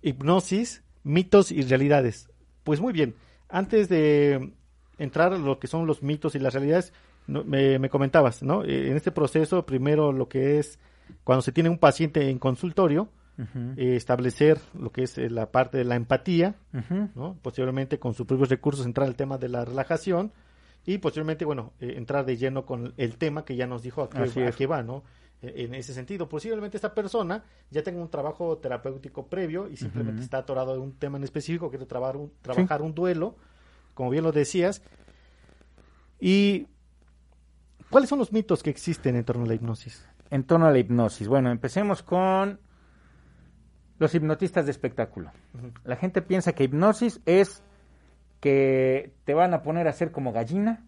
hipnosis, 0.02 0.82
mitos 1.02 1.52
y 1.52 1.62
realidades. 1.62 2.30
Pues 2.64 2.80
muy 2.80 2.92
bien, 2.92 3.14
antes 3.48 3.88
de 3.88 4.52
entrar 4.98 5.32
a 5.32 5.38
lo 5.38 5.58
que 5.58 5.66
son 5.66 5.86
los 5.86 6.02
mitos 6.02 6.34
y 6.34 6.38
las 6.38 6.54
realidades, 6.54 6.92
no, 7.26 7.44
me, 7.44 7.78
me 7.78 7.88
comentabas, 7.88 8.42
¿no? 8.42 8.64
Eh, 8.64 8.90
En 8.90 8.96
este 8.96 9.12
proceso, 9.12 9.64
primero 9.66 10.12
lo 10.12 10.28
que 10.28 10.58
es 10.58 10.78
cuando 11.24 11.42
se 11.42 11.52
tiene 11.52 11.68
un 11.70 11.78
paciente 11.78 12.30
en 12.30 12.38
consultorio, 12.38 13.08
eh, 13.76 13.96
establecer 13.96 14.58
lo 14.78 14.90
que 14.90 15.02
es 15.02 15.18
eh, 15.18 15.28
la 15.28 15.50
parte 15.52 15.76
de 15.78 15.84
la 15.84 15.96
empatía. 15.96 16.54
¿no? 17.14 17.36
Posteriormente, 17.42 17.98
con 17.98 18.14
sus 18.14 18.26
propios 18.26 18.48
recursos, 18.48 18.86
entrar 18.86 19.06
al 19.06 19.14
tema 19.14 19.36
de 19.38 19.48
la 19.48 19.64
relajación 19.64 20.32
y 20.86 20.98
posteriormente, 20.98 21.44
bueno, 21.44 21.72
eh, 21.80 21.94
entrar 21.96 22.24
de 22.24 22.36
lleno 22.36 22.64
con 22.64 22.94
el 22.96 23.18
tema 23.18 23.44
que 23.44 23.56
ya 23.56 23.66
nos 23.66 23.82
dijo 23.82 24.02
a 24.02 24.08
qué, 24.08 24.18
a 24.18 24.66
va, 24.68 24.82
¿no? 24.82 25.02
Eh, 25.42 25.64
En 25.64 25.74
ese 25.74 25.92
sentido, 25.92 26.28
posiblemente 26.28 26.76
esta 26.76 26.94
persona 26.94 27.42
ya 27.70 27.82
tenga 27.82 28.00
un 28.00 28.08
trabajo 28.08 28.56
terapéutico 28.58 29.26
previo 29.26 29.68
y 29.68 29.76
simplemente 29.76 30.22
está 30.22 30.38
atorado 30.38 30.74
en 30.74 30.80
un 30.80 30.92
tema 30.92 31.18
en 31.18 31.24
específico, 31.24 31.68
quiere 31.70 31.86
trabajar 31.86 32.16
un, 32.16 32.32
trabajar 32.40 32.82
un 32.82 32.94
duelo, 32.94 33.34
como 33.94 34.10
bien 34.10 34.22
lo 34.22 34.32
decías. 34.32 34.80
¿Y 36.20 36.68
cuáles 37.90 38.08
son 38.08 38.18
los 38.18 38.32
mitos 38.32 38.62
que 38.62 38.70
existen 38.70 39.16
en 39.16 39.24
torno 39.24 39.44
a 39.44 39.48
la 39.48 39.54
hipnosis? 39.54 40.08
En 40.30 40.44
torno 40.44 40.66
a 40.66 40.70
la 40.70 40.78
hipnosis. 40.78 41.28
Bueno, 41.28 41.50
empecemos 41.50 42.02
con 42.02 42.58
los 43.98 44.14
hipnotistas 44.14 44.66
de 44.66 44.70
espectáculo. 44.70 45.30
La 45.84 45.96
gente 45.96 46.22
piensa 46.22 46.52
que 46.52 46.64
hipnosis 46.64 47.20
es 47.24 47.62
que 48.40 49.14
te 49.24 49.34
van 49.34 49.54
a 49.54 49.62
poner 49.62 49.86
a 49.86 49.90
hacer 49.90 50.12
como 50.12 50.32
gallina, 50.32 50.84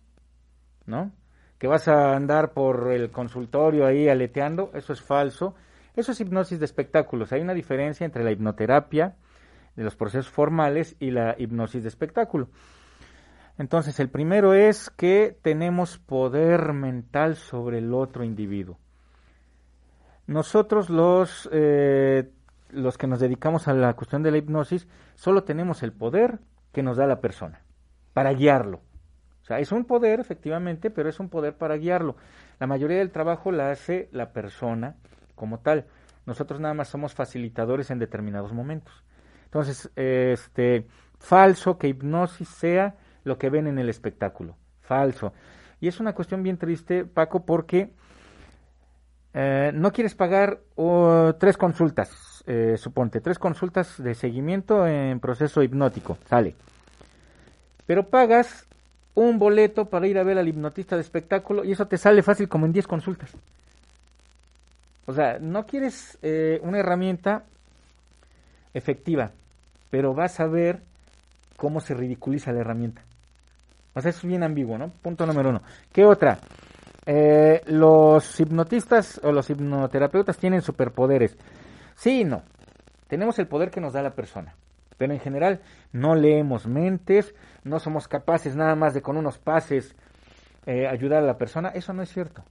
¿no? 0.86 1.12
Que 1.58 1.66
vas 1.66 1.88
a 1.88 2.14
andar 2.14 2.52
por 2.52 2.92
el 2.92 3.10
consultorio 3.10 3.86
ahí 3.86 4.08
aleteando, 4.08 4.70
eso 4.74 4.92
es 4.92 5.00
falso. 5.00 5.54
Eso 5.96 6.12
es 6.12 6.20
hipnosis 6.20 6.60
de 6.60 6.64
espectáculos. 6.64 7.32
Hay 7.32 7.40
una 7.40 7.54
diferencia 7.54 8.04
entre 8.04 8.22
la 8.22 8.30
hipnoterapia 8.30 9.16
de 9.74 9.82
los 9.82 9.96
procesos 9.96 10.30
formales 10.30 10.94
y 11.00 11.10
la 11.10 11.34
hipnosis 11.36 11.82
de 11.82 11.88
espectáculo. 11.88 12.48
Entonces, 13.58 13.98
el 13.98 14.08
primero 14.08 14.54
es 14.54 14.88
que 14.88 15.36
tenemos 15.42 15.98
poder 15.98 16.72
mental 16.72 17.34
sobre 17.36 17.78
el 17.78 17.92
otro 17.92 18.22
individuo. 18.22 18.78
Nosotros 20.28 20.90
los, 20.90 21.48
eh, 21.52 22.30
los 22.70 22.96
que 22.96 23.08
nos 23.08 23.18
dedicamos 23.18 23.66
a 23.66 23.74
la 23.74 23.94
cuestión 23.94 24.22
de 24.22 24.30
la 24.30 24.38
hipnosis, 24.38 24.86
solo 25.16 25.42
tenemos 25.42 25.82
el 25.82 25.92
poder 25.92 26.38
que 26.72 26.84
nos 26.84 26.96
da 26.98 27.06
la 27.06 27.20
persona 27.20 27.62
para 28.12 28.32
guiarlo. 28.32 28.80
O 29.42 29.44
sea, 29.44 29.58
es 29.58 29.72
un 29.72 29.84
poder, 29.84 30.20
efectivamente, 30.20 30.90
pero 30.90 31.08
es 31.08 31.18
un 31.18 31.28
poder 31.28 31.56
para 31.56 31.76
guiarlo. 31.76 32.16
La 32.60 32.66
mayoría 32.66 32.98
del 32.98 33.10
trabajo 33.10 33.50
la 33.50 33.70
hace 33.70 34.08
la 34.12 34.32
persona 34.32 34.96
como 35.34 35.60
tal. 35.60 35.86
Nosotros 36.26 36.60
nada 36.60 36.74
más 36.74 36.88
somos 36.88 37.14
facilitadores 37.14 37.90
en 37.90 37.98
determinados 37.98 38.52
momentos. 38.52 39.02
Entonces, 39.46 39.90
este, 39.96 40.86
falso 41.18 41.78
que 41.78 41.88
hipnosis 41.88 42.48
sea 42.48 42.96
lo 43.24 43.38
que 43.38 43.50
ven 43.50 43.66
en 43.66 43.78
el 43.78 43.88
espectáculo. 43.88 44.56
Falso. 44.82 45.32
Y 45.80 45.88
es 45.88 46.00
una 46.00 46.14
cuestión 46.14 46.42
bien 46.42 46.56
triste, 46.56 47.04
Paco, 47.04 47.44
porque 47.44 47.90
eh, 49.34 49.70
no 49.74 49.92
quieres 49.92 50.14
pagar 50.14 50.60
tres 51.38 51.56
consultas, 51.56 52.42
eh, 52.46 52.76
suponte, 52.76 53.20
tres 53.20 53.38
consultas 53.38 54.02
de 54.02 54.14
seguimiento 54.14 54.86
en 54.86 55.20
proceso 55.20 55.62
hipnótico, 55.62 56.18
sale. 56.26 56.54
Pero 57.86 58.08
pagas 58.08 58.66
un 59.14 59.38
boleto 59.38 59.86
para 59.86 60.06
ir 60.06 60.18
a 60.18 60.22
ver 60.22 60.38
al 60.38 60.48
hipnotista 60.48 60.96
de 60.96 61.02
espectáculo 61.02 61.64
y 61.64 61.72
eso 61.72 61.86
te 61.86 61.98
sale 61.98 62.22
fácil 62.22 62.48
como 62.48 62.66
en 62.66 62.72
10 62.72 62.86
consultas. 62.86 63.30
O 65.06 65.12
sea, 65.12 65.38
no 65.40 65.66
quieres 65.66 66.18
eh, 66.22 66.60
una 66.62 66.78
herramienta 66.78 67.44
efectiva, 68.74 69.32
pero 69.90 70.14
vas 70.14 70.38
a 70.38 70.46
ver 70.46 70.82
cómo 71.56 71.80
se 71.80 71.94
ridiculiza 71.94 72.52
la 72.52 72.60
herramienta. 72.60 73.02
O 73.98 74.00
sea, 74.00 74.10
es 74.10 74.24
bien 74.24 74.44
ambiguo, 74.44 74.78
¿no? 74.78 74.90
Punto 74.90 75.26
número 75.26 75.50
uno. 75.50 75.62
¿Qué 75.92 76.04
otra? 76.04 76.38
Eh, 77.04 77.62
los 77.66 78.38
hipnotistas 78.38 79.20
o 79.24 79.32
los 79.32 79.50
hipnoterapeutas 79.50 80.38
tienen 80.38 80.62
superpoderes. 80.62 81.36
Sí 81.96 82.20
y 82.20 82.24
no. 82.24 82.42
Tenemos 83.08 83.38
el 83.40 83.48
poder 83.48 83.70
que 83.70 83.80
nos 83.80 83.94
da 83.94 84.02
la 84.02 84.10
persona. 84.10 84.54
Pero 84.98 85.12
en 85.12 85.18
general 85.18 85.62
no 85.92 86.14
leemos 86.14 86.66
mentes, 86.66 87.34
no 87.64 87.80
somos 87.80 88.06
capaces 88.06 88.54
nada 88.54 88.76
más 88.76 88.94
de 88.94 89.02
con 89.02 89.16
unos 89.16 89.38
pases 89.38 89.96
eh, 90.66 90.86
ayudar 90.86 91.24
a 91.24 91.26
la 91.26 91.38
persona. 91.38 91.70
Eso 91.70 91.92
no 91.92 92.02
es 92.02 92.12
cierto. 92.12 92.44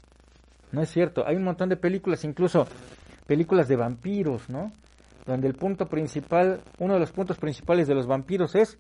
No 0.74 0.82
es 0.82 0.89
cierto. 0.89 1.26
Hay 1.26 1.38
un 1.38 1.43
montón 1.43 1.70
de 1.70 1.78
películas, 1.78 2.26
incluso 2.26 2.68
películas 3.26 3.70
de 3.70 3.78
vampiros, 3.78 4.50
¿no? 4.50 4.74
Donde 5.26 5.48
el 5.48 5.54
punto 5.54 5.86
principal, 5.86 6.62
uno 6.80 6.95
de 6.95 7.00
los 7.00 7.14
puntos 7.14 7.38
principales 7.38 7.88
de 7.88 7.95
los 7.95 8.06
vampiros 8.06 8.54
es 8.56 8.78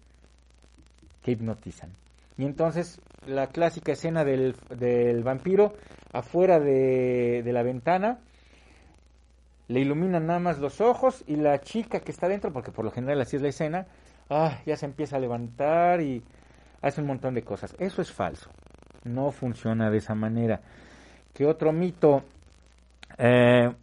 que 1.21 1.31
hipnotizan. 1.31 1.91
Y 2.37 2.45
entonces 2.45 3.01
la 3.25 3.47
clásica 3.47 3.91
escena 3.91 4.23
del, 4.23 4.55
del 4.69 5.23
vampiro 5.23 5.73
afuera 6.13 6.59
de, 6.59 7.41
de 7.43 7.53
la 7.53 7.63
ventana, 7.63 8.19
le 9.67 9.81
iluminan 9.81 10.25
nada 10.27 10.39
más 10.39 10.59
los 10.59 10.79
ojos 10.79 11.23
y 11.27 11.35
la 11.35 11.59
chica 11.59 11.99
que 11.99 12.11
está 12.11 12.27
dentro, 12.27 12.53
porque 12.53 12.71
por 12.71 12.85
lo 12.85 12.91
general 12.91 13.19
así 13.21 13.35
es 13.35 13.41
la 13.41 13.49
escena, 13.49 13.87
ah, 14.29 14.59
ya 14.65 14.77
se 14.77 14.85
empieza 14.85 15.17
a 15.17 15.19
levantar 15.19 16.01
y 16.01 16.23
hace 16.81 17.01
un 17.01 17.07
montón 17.07 17.33
de 17.33 17.43
cosas. 17.43 17.75
Eso 17.79 18.01
es 18.01 18.11
falso. 18.11 18.49
No 19.03 19.31
funciona 19.31 19.89
de 19.89 19.97
esa 19.97 20.15
manera. 20.15 20.61
¿Qué 21.33 21.45
otro 21.45 21.71
mito? 21.71 22.23
Eh, 23.17 23.73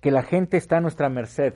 que 0.00 0.10
la 0.10 0.22
gente 0.22 0.56
está 0.56 0.78
a 0.78 0.80
nuestra 0.80 1.08
merced. 1.08 1.54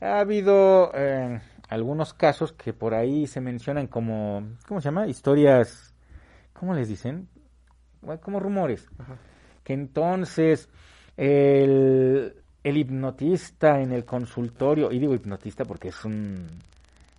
Ha 0.00 0.20
habido 0.20 0.90
eh, 0.94 1.40
algunos 1.68 2.14
casos 2.14 2.52
que 2.52 2.72
por 2.72 2.94
ahí 2.94 3.26
se 3.26 3.40
mencionan 3.40 3.86
como, 3.86 4.42
¿cómo 4.66 4.80
se 4.80 4.86
llama? 4.86 5.06
Historias, 5.06 5.94
¿cómo 6.52 6.74
les 6.74 6.88
dicen? 6.88 7.28
Como 8.22 8.40
rumores. 8.40 8.88
Que 9.62 9.74
entonces 9.74 10.68
el, 11.16 12.34
el 12.64 12.76
hipnotista 12.76 13.80
en 13.80 13.92
el 13.92 14.04
consultorio, 14.04 14.90
y 14.90 14.98
digo 14.98 15.14
hipnotista 15.14 15.64
porque 15.64 15.88
es 15.88 16.04
un, 16.04 16.46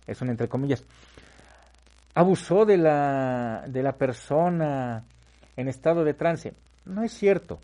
es 0.06 0.20
un 0.20 0.30
entre 0.30 0.48
comillas, 0.48 0.84
abusó 2.14 2.64
de 2.64 2.76
la, 2.76 3.64
de 3.68 3.82
la 3.82 3.92
persona 3.92 5.04
en 5.56 5.68
estado 5.68 6.04
de 6.04 6.14
trance. 6.14 6.54
No 6.86 7.04
es 7.04 7.12
cierto. 7.12 7.60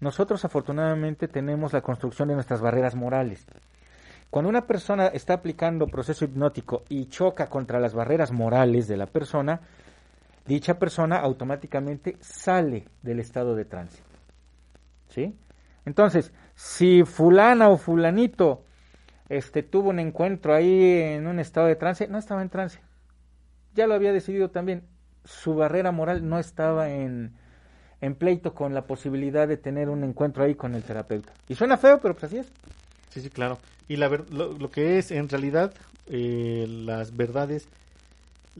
Nosotros 0.00 0.44
afortunadamente 0.44 1.26
tenemos 1.26 1.72
la 1.72 1.80
construcción 1.80 2.28
de 2.28 2.34
nuestras 2.34 2.60
barreras 2.60 2.94
morales. 2.94 3.44
Cuando 4.30 4.50
una 4.50 4.66
persona 4.66 5.06
está 5.06 5.34
aplicando 5.34 5.86
proceso 5.86 6.24
hipnótico 6.24 6.84
y 6.88 7.06
choca 7.06 7.48
contra 7.48 7.80
las 7.80 7.94
barreras 7.94 8.30
morales 8.30 8.86
de 8.86 8.96
la 8.96 9.06
persona, 9.06 9.60
dicha 10.46 10.78
persona 10.78 11.16
automáticamente 11.16 12.16
sale 12.20 12.86
del 13.02 13.20
estado 13.20 13.54
de 13.54 13.64
trance. 13.64 14.02
¿Sí? 15.08 15.34
Entonces, 15.86 16.32
si 16.54 17.04
fulana 17.04 17.70
o 17.70 17.78
fulanito 17.78 18.64
este 19.28 19.62
tuvo 19.62 19.90
un 19.90 19.98
encuentro 19.98 20.54
ahí 20.54 21.00
en 21.00 21.26
un 21.26 21.38
estado 21.38 21.66
de 21.66 21.76
trance, 21.76 22.08
no 22.08 22.18
estaba 22.18 22.42
en 22.42 22.48
trance. 22.48 22.80
Ya 23.74 23.86
lo 23.86 23.94
había 23.94 24.12
decidido 24.12 24.50
también. 24.50 24.82
Su 25.24 25.54
barrera 25.54 25.92
moral 25.92 26.26
no 26.28 26.38
estaba 26.38 26.88
en, 26.88 27.34
en 28.00 28.14
pleito 28.14 28.54
con 28.54 28.72
la 28.72 28.86
posibilidad 28.86 29.46
de 29.46 29.58
tener 29.58 29.90
un 29.90 30.04
encuentro 30.04 30.44
ahí 30.44 30.54
con 30.54 30.74
el 30.74 30.82
terapeuta. 30.82 31.32
Y 31.48 31.54
suena 31.54 31.76
feo, 31.76 32.00
pero 32.00 32.14
pues 32.14 32.24
así 32.24 32.38
es. 32.38 32.50
Sí, 33.10 33.20
sí, 33.20 33.30
claro. 33.30 33.58
Y 33.88 33.96
la 33.96 34.08
ver- 34.08 34.30
lo, 34.32 34.52
lo 34.52 34.70
que 34.70 34.98
es 34.98 35.10
en 35.10 35.28
realidad 35.28 35.72
eh, 36.08 36.66
las 36.68 37.16
verdades 37.16 37.68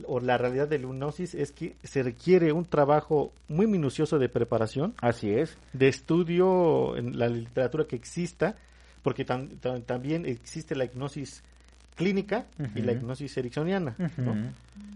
o 0.05 0.19
la 0.21 0.37
realidad 0.37 0.67
de 0.67 0.79
la 0.79 0.85
hipnosis 0.87 1.35
es 1.35 1.51
que 1.51 1.75
se 1.83 2.03
requiere 2.03 2.53
un 2.53 2.63
trabajo 2.65 3.33
muy 3.49 3.67
minucioso 3.67 4.17
de 4.17 4.29
preparación, 4.29 4.93
Así 5.01 5.29
es. 5.31 5.57
de 5.73 5.89
estudio 5.89 6.95
en 6.95 7.19
la 7.19 7.27
literatura 7.27 7.85
que 7.85 7.97
exista, 7.97 8.55
porque 9.03 9.25
tam- 9.25 9.49
tam- 9.61 9.83
también 9.83 10.25
existe 10.25 10.73
la 10.75 10.85
hipnosis 10.85 11.43
clínica 11.95 12.45
y 12.75 12.81
la 12.81 12.93
hipnosis 12.93 13.35
ericksoniana. 13.37 13.95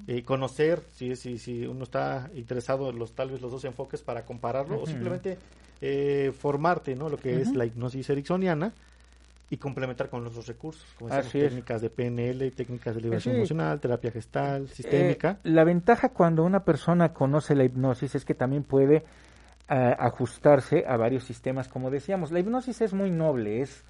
Eh, 0.08 0.24
conocer 0.24 0.82
si, 0.96 1.16
si, 1.18 1.38
si 1.38 1.66
uno 1.66 1.84
está 1.84 2.30
interesado 2.36 2.90
en 2.90 2.98
los 3.00 3.12
tal 3.14 3.30
vez 3.32 3.42
los 3.42 3.52
dos 3.52 3.66
enfoques 3.66 4.02
para 4.02 4.24
compararlo 4.26 4.82
o 4.82 4.86
simplemente 4.86 5.38
eh, 5.82 6.32
formarte 6.38 6.96
no 6.96 7.10
lo 7.10 7.18
que 7.18 7.42
es 7.42 7.54
la 7.54 7.66
hipnosis 7.66 8.10
ericksoniana 8.10 8.72
y 9.54 9.58
complementar 9.58 10.10
con 10.10 10.24
los 10.24 10.32
otros 10.34 10.48
recursos 10.48 10.84
como 10.98 11.14
es. 11.14 11.30
técnicas 11.30 11.80
de 11.80 11.92
PNL 11.92 12.50
técnicas 12.54 12.96
de 12.96 13.02
liberación 13.02 13.36
Sí. 13.36 13.38
emocional 13.38 13.80
terapia 13.80 14.10
gestal 14.12 14.68
sistémica 14.70 15.38
Eh, 15.44 15.50
la 15.52 15.64
ventaja 15.64 16.10
cuando 16.10 16.44
una 16.44 16.62
persona 16.62 17.10
conoce 17.14 17.54
la 17.54 17.64
hipnosis 17.64 18.16
es 18.16 18.26
que 18.26 18.34
también 18.34 18.64
puede 18.64 19.04
eh, 19.70 19.96
ajustarse 20.00 20.86
a 20.88 20.98
varios 20.98 21.24
sistemas, 21.24 21.68
como 21.68 21.92
decíamos. 21.92 22.32
La 22.32 22.40
hipnosis 22.40 22.82
es 22.82 22.94
muy 22.94 23.12
noble, 23.12 23.62
es, 23.62 23.84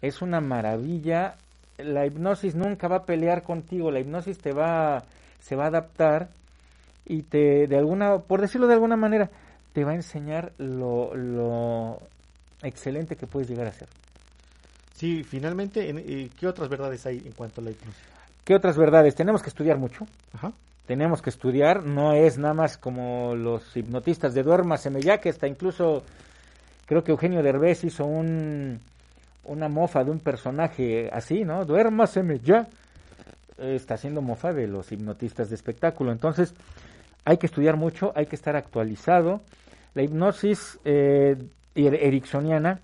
es 0.00 0.22
una 0.22 0.40
maravilla. 0.40 1.34
La 1.78 2.06
hipnosis 2.06 2.54
nunca 2.54 2.88
va 2.88 2.96
a 2.96 3.04
pelear 3.04 3.42
contigo, 3.42 3.90
la 3.90 4.00
hipnosis 4.00 4.38
te 4.38 4.52
va, 4.52 5.02
se 5.38 5.54
va 5.54 5.64
a 5.64 5.68
adaptar 5.68 6.28
y 7.06 7.22
te, 7.22 7.66
de 7.66 7.76
alguna, 7.76 8.18
por 8.20 8.40
decirlo 8.40 8.66
de 8.68 8.74
alguna 8.74 8.96
manera, 8.96 9.28
te 9.74 9.84
va 9.84 9.92
a 9.92 9.96
enseñar 9.96 10.52
lo, 10.58 11.14
lo 11.14 11.98
excelente 12.62 13.16
que 13.16 13.26
puedes 13.26 13.48
llegar 13.50 13.66
a 13.66 13.72
ser. 13.72 13.88
Sí 14.94 15.22
finalmente 15.24 15.88
en- 15.90 15.98
eh, 15.98 16.30
qué 16.38 16.46
otras 16.46 16.68
verdades 16.68 17.04
hay 17.06 17.18
en 17.24 17.32
cuanto 17.32 17.60
a 17.60 17.64
la 17.64 17.70
hipnosis 17.70 18.02
¿Qué 18.44 18.54
otras 18.54 18.76
verdades? 18.76 19.14
Tenemos 19.14 19.42
que 19.42 19.48
estudiar 19.48 19.78
mucho. 19.78 20.06
Ajá. 20.34 20.52
tenemos 20.86 21.22
que 21.22 21.30
estudiar, 21.30 21.82
no 21.86 22.12
es 22.12 22.36
nada 22.36 22.52
más 22.52 22.76
como 22.76 23.34
los 23.34 23.74
hipnotistas 23.74 24.34
de 24.34 24.42
duérmaseme 24.42 25.00
ya, 25.00 25.18
que 25.18 25.30
hasta 25.30 25.46
incluso 25.48 26.02
creo 26.84 27.02
que 27.02 27.10
Eugenio 27.12 27.42
Derbez 27.42 27.84
hizo 27.84 28.04
un, 28.04 28.78
una 29.44 29.68
mofa 29.70 30.04
de 30.04 30.10
un 30.10 30.18
personaje 30.18 31.08
así, 31.10 31.42
¿no? 31.42 31.64
Duérmaseme 31.64 32.38
ya. 32.40 32.68
Está 33.56 33.94
haciendo 33.94 34.20
mofa 34.20 34.52
de 34.52 34.66
los 34.66 34.92
hipnotistas 34.92 35.48
de 35.48 35.54
espectáculo. 35.54 36.12
Entonces, 36.12 36.52
hay 37.24 37.38
que 37.38 37.46
estudiar 37.46 37.78
mucho, 37.78 38.12
hay 38.14 38.26
que 38.26 38.36
estar 38.36 38.54
actualizado. 38.54 39.40
La 39.94 40.02
hipnosis 40.02 40.78
eh, 40.84 41.36
er-, 41.74 41.94
ericksoniana, 41.94 42.80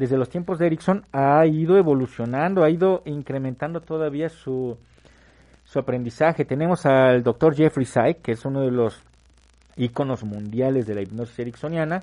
desde 0.00 0.16
los 0.16 0.30
tiempos 0.30 0.58
de 0.58 0.66
Erickson, 0.66 1.04
ha 1.12 1.44
ido 1.44 1.76
evolucionando, 1.76 2.64
ha 2.64 2.70
ido 2.70 3.02
incrementando 3.04 3.82
todavía 3.82 4.30
su, 4.30 4.78
su 5.62 5.78
aprendizaje. 5.78 6.46
Tenemos 6.46 6.86
al 6.86 7.22
doctor 7.22 7.54
Jeffrey 7.54 7.84
Syke, 7.84 8.22
que 8.22 8.32
es 8.32 8.46
uno 8.46 8.62
de 8.62 8.70
los 8.70 8.98
íconos 9.76 10.24
mundiales 10.24 10.86
de 10.86 10.94
la 10.94 11.02
hipnosis 11.02 11.38
ericksoniana. 11.38 12.02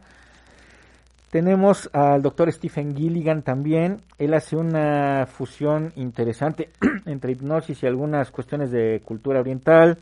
Tenemos 1.32 1.90
al 1.92 2.22
doctor 2.22 2.54
Stephen 2.54 2.96
Gilligan 2.96 3.42
también. 3.42 4.04
Él 4.20 4.36
hace 4.36 4.56
una 4.56 5.26
fusión 5.26 5.92
interesante 5.96 6.70
entre 7.08 7.32
hipnosis 7.32 7.82
y 7.82 7.88
algunas 7.88 8.30
cuestiones 8.30 8.70
de 8.70 9.02
cultura 9.04 9.40
oriental. 9.40 9.98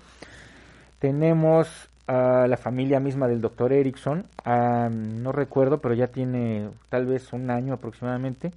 Tenemos 1.00 1.90
a 2.08 2.48
la 2.48 2.58
familia 2.58 3.00
misma 3.00 3.28
del 3.28 3.42
doctor 3.42 3.74
Erickson. 3.74 4.26
no 4.46 5.32
recuerdo, 5.32 5.80
pero 5.80 5.94
ya 5.94 6.08
tiene 6.08 6.70
tal 6.90 7.06
vez 7.06 7.34
un 7.34 7.50
año 7.50 7.74
aproximadamente. 7.74 8.52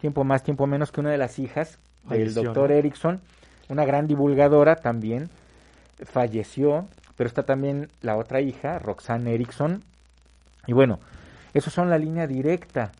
Tiempo 0.00 0.24
más, 0.24 0.42
tiempo 0.42 0.66
menos 0.66 0.92
que 0.92 1.00
una 1.00 1.10
de 1.10 1.18
las 1.18 1.38
hijas 1.38 1.78
del 2.08 2.34
doctor 2.34 2.72
Erickson 2.72 3.20
una 3.68 3.84
gran 3.84 4.06
divulgadora 4.06 4.76
también, 4.76 5.30
falleció, 6.04 6.86
pero 7.16 7.28
está 7.28 7.44
también 7.44 7.88
la 8.02 8.16
otra 8.16 8.40
hija, 8.40 8.78
Roxanne 8.78 9.34
Erickson. 9.34 9.82
Y 10.66 10.72
bueno, 10.72 11.00
esos 11.52 11.72
son 11.72 11.90
la 11.90 11.98
línea 11.98 12.26
directa 12.26 12.92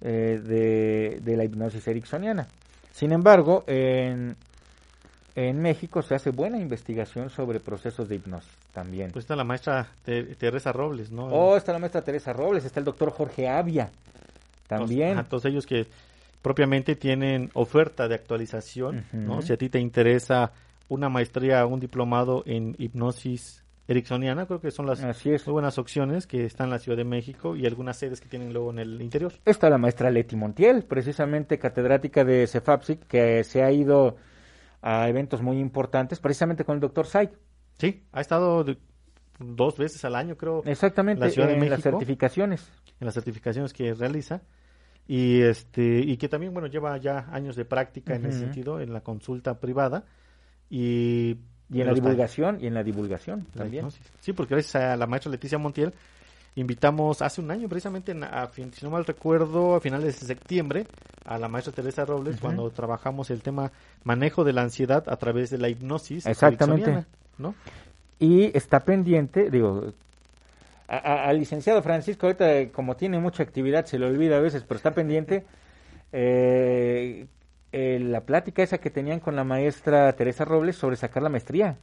eh, 0.00 0.40
de, 0.42 1.20
de, 1.22 1.36
la 1.36 1.44
hipnosis 1.44 1.86
ericksoniana. 1.88 2.46
Sin 2.92 3.12
embargo, 3.12 3.64
en, 3.66 4.36
en 5.34 5.62
México 5.62 6.02
se 6.02 6.14
hace 6.14 6.30
buena 6.30 6.58
investigación 6.58 7.30
sobre 7.30 7.60
procesos 7.60 8.08
de 8.08 8.16
hipnosis 8.16 8.59
también. 8.72 9.10
Pues 9.10 9.24
está 9.24 9.36
la 9.36 9.44
maestra 9.44 9.88
Teresa 10.04 10.72
Robles, 10.72 11.10
¿no? 11.10 11.26
Oh, 11.26 11.56
está 11.56 11.72
la 11.72 11.78
maestra 11.78 12.02
Teresa 12.02 12.32
Robles, 12.32 12.64
está 12.64 12.80
el 12.80 12.84
doctor 12.84 13.10
Jorge 13.10 13.48
Avia 13.48 13.90
también. 14.66 15.18
A 15.18 15.24
todos 15.24 15.44
ellos 15.46 15.66
que 15.66 15.86
propiamente 16.42 16.96
tienen 16.96 17.50
oferta 17.54 18.08
de 18.08 18.14
actualización, 18.14 19.04
¿no? 19.12 19.42
Si 19.42 19.52
a 19.52 19.56
ti 19.56 19.68
te 19.68 19.80
interesa 19.80 20.52
una 20.88 21.08
maestría, 21.08 21.66
un 21.66 21.80
diplomado 21.80 22.42
en 22.46 22.74
hipnosis 22.78 23.64
ericksoniana, 23.86 24.46
creo 24.46 24.60
que 24.60 24.70
son 24.70 24.86
las 24.86 25.02
buenas 25.46 25.76
opciones 25.78 26.28
que 26.28 26.44
están 26.44 26.66
en 26.66 26.70
la 26.70 26.78
Ciudad 26.78 26.96
de 26.96 27.04
México 27.04 27.56
y 27.56 27.66
algunas 27.66 27.96
sedes 27.96 28.20
que 28.20 28.28
tienen 28.28 28.52
luego 28.52 28.70
en 28.70 28.78
el 28.78 29.02
interior. 29.02 29.32
Está 29.44 29.68
la 29.68 29.78
maestra 29.78 30.10
Leti 30.10 30.36
Montiel, 30.36 30.84
precisamente 30.84 31.58
catedrática 31.58 32.24
de 32.24 32.46
CEFAPSIC, 32.46 33.06
que 33.06 33.42
se 33.42 33.64
ha 33.64 33.72
ido 33.72 34.16
a 34.80 35.08
eventos 35.08 35.42
muy 35.42 35.58
importantes, 35.58 36.20
precisamente 36.20 36.64
con 36.64 36.76
el 36.76 36.80
doctor 36.80 37.06
Sai. 37.06 37.30
Sí, 37.80 38.02
ha 38.12 38.20
estado 38.20 38.64
dos 39.38 39.76
veces 39.78 40.04
al 40.04 40.14
año, 40.14 40.36
creo. 40.36 40.62
Exactamente, 40.64 41.24
en 41.24 41.70
las 41.70 41.82
certificaciones. 41.82 42.70
En 43.00 43.06
las 43.06 43.14
certificaciones 43.14 43.72
que 43.72 43.94
realiza. 43.94 44.42
Y 45.08 45.40
este 45.40 46.00
y 46.00 46.16
que 46.18 46.28
también 46.28 46.52
bueno 46.52 46.68
lleva 46.68 46.96
ya 46.98 47.26
años 47.32 47.56
de 47.56 47.64
práctica 47.64 48.14
en 48.14 48.26
ese 48.26 48.38
sentido 48.40 48.80
en 48.80 48.92
la 48.92 49.00
consulta 49.00 49.58
privada. 49.58 50.04
Y 50.68 51.38
y 51.72 51.80
en 51.80 51.86
la 51.86 51.94
divulgación 51.94 52.58
y 52.60 52.66
en 52.66 52.74
la 52.74 52.82
divulgación 52.82 53.46
también. 53.54 53.86
sí 54.20 54.32
porque 54.32 54.54
gracias 54.54 54.82
a 54.82 54.96
la 54.96 55.06
maestra 55.06 55.30
Leticia 55.30 55.56
Montiel 55.56 55.94
invitamos 56.56 57.22
hace 57.22 57.40
un 57.40 57.50
año 57.50 57.68
precisamente 57.68 58.12
a 58.28 58.48
fin, 58.48 58.72
si 58.72 58.84
no 58.84 58.90
mal 58.90 59.04
recuerdo 59.04 59.76
a 59.76 59.80
finales 59.80 60.20
de 60.20 60.26
septiembre 60.26 60.86
a 61.24 61.38
la 61.38 61.48
maestra 61.48 61.72
Teresa 61.72 62.04
Robles 62.04 62.40
cuando 62.40 62.68
trabajamos 62.70 63.30
el 63.30 63.42
tema 63.42 63.70
manejo 64.02 64.42
de 64.42 64.52
la 64.52 64.62
ansiedad 64.62 65.04
a 65.08 65.16
través 65.16 65.50
de 65.50 65.58
la 65.58 65.68
hipnosis 65.68 66.26
exactamente 66.26 67.06
no 67.40 67.54
y 68.18 68.56
está 68.56 68.80
pendiente 68.80 69.50
digo 69.50 69.92
al 70.90 71.38
licenciado 71.38 71.82
Francisco, 71.82 72.26
ahorita 72.26 72.72
como 72.72 72.96
tiene 72.96 73.20
mucha 73.20 73.44
actividad, 73.44 73.86
se 73.86 73.98
le 73.98 74.06
olvida 74.06 74.38
a 74.38 74.40
veces, 74.40 74.64
pero 74.66 74.76
está 74.76 74.92
pendiente. 74.92 75.44
Eh, 76.12 77.26
eh, 77.70 77.98
la 78.00 78.22
plática 78.22 78.64
esa 78.64 78.78
que 78.78 78.90
tenían 78.90 79.20
con 79.20 79.36
la 79.36 79.44
maestra 79.44 80.12
Teresa 80.14 80.44
Robles 80.44 80.74
sobre 80.74 80.96
sacar 80.96 81.22
la 81.22 81.28
maestría. 81.28 81.78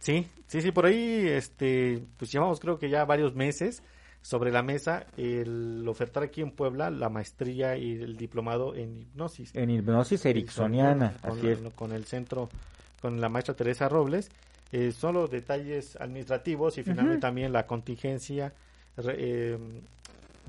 Sí, 0.00 0.26
sí, 0.48 0.60
sí, 0.60 0.72
por 0.72 0.86
ahí, 0.86 1.28
este, 1.28 2.02
pues 2.16 2.32
llevamos 2.32 2.58
creo 2.58 2.78
que 2.78 2.90
ya 2.90 3.04
varios 3.04 3.36
meses 3.36 3.84
sobre 4.22 4.50
la 4.50 4.64
mesa 4.64 5.06
el 5.16 5.86
ofertar 5.86 6.24
aquí 6.24 6.40
en 6.40 6.50
Puebla 6.50 6.90
la 6.90 7.08
maestría 7.08 7.76
y 7.76 7.92
el 7.92 8.16
diplomado 8.16 8.74
en 8.74 9.02
hipnosis. 9.02 9.54
En 9.54 9.70
hipnosis 9.70 10.26
ericksoniana, 10.26 11.14
así 11.22 11.48
es. 11.48 11.60
Con 11.76 11.92
el 11.92 12.04
centro, 12.06 12.48
con 13.00 13.20
la 13.20 13.28
maestra 13.28 13.54
Teresa 13.54 13.88
Robles 13.88 14.30
eh, 14.72 14.92
solo 14.92 15.28
detalles 15.28 15.96
administrativos 15.96 16.78
y 16.78 16.82
finalmente 16.82 17.20
también 17.20 17.52
la 17.52 17.66
contingencia 17.66 18.52
eh, 18.98 19.58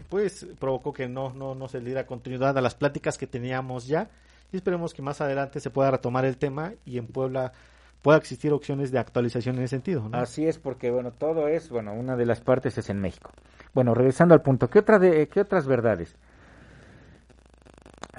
pues 0.09 0.47
provocó 0.59 0.91
que 0.91 1.07
no, 1.07 1.33
no, 1.33 1.55
no 1.55 1.67
se 1.67 1.79
le 1.79 1.85
diera 1.85 2.05
continuidad 2.05 2.57
a 2.57 2.61
las 2.61 2.75
pláticas 2.75 3.17
que 3.17 3.27
teníamos 3.27 3.87
ya 3.87 4.09
y 4.51 4.57
esperemos 4.57 4.93
que 4.93 5.01
más 5.01 5.21
adelante 5.21 5.59
se 5.59 5.69
pueda 5.69 5.91
retomar 5.91 6.25
el 6.25 6.37
tema 6.37 6.73
y 6.85 6.97
en 6.97 7.07
Puebla 7.07 7.53
pueda 8.01 8.17
existir 8.17 8.53
opciones 8.53 8.91
de 8.91 8.99
actualización 8.99 9.57
en 9.57 9.63
ese 9.63 9.75
sentido. 9.75 10.09
Así 10.13 10.47
es, 10.47 10.57
porque 10.57 10.89
bueno, 10.89 11.11
todo 11.11 11.47
es, 11.47 11.69
bueno, 11.69 11.93
una 11.93 12.15
de 12.15 12.25
las 12.25 12.41
partes 12.41 12.77
es 12.77 12.89
en 12.89 12.99
México. 12.99 13.31
Bueno, 13.73 13.93
regresando 13.93 14.33
al 14.33 14.41
punto, 14.41 14.69
¿qué, 14.69 14.79
otra 14.79 14.99
de, 14.99 15.27
qué 15.27 15.41
otras 15.41 15.67
verdades? 15.67 16.15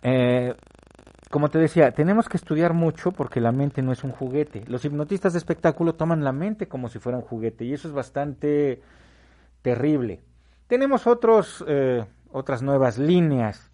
Eh, 0.03 0.55
como 1.31 1.49
te 1.49 1.59
decía, 1.59 1.93
tenemos 1.93 2.28
que 2.28 2.37
estudiar 2.37 2.74
mucho 2.74 3.12
porque 3.12 3.41
la 3.41 3.53
mente 3.53 3.83
no 3.83 3.93
es 3.93 4.03
un 4.03 4.11
juguete. 4.11 4.64
Los 4.66 4.85
hipnotistas 4.85 5.33
de 5.33 5.39
espectáculo 5.39 5.95
toman 5.95 6.24
la 6.24 6.33
mente 6.33 6.66
como 6.66 6.89
si 6.89 6.99
fuera 6.99 7.18
un 7.18 7.24
juguete 7.24 7.64
y 7.64 7.72
eso 7.72 7.87
es 7.87 7.95
bastante 7.95 8.83
terrible. 9.62 10.22
Tenemos 10.66 11.07
otros, 11.07 11.64
eh, 11.68 12.05
otras 12.33 12.62
nuevas 12.62 12.99
líneas 12.99 13.70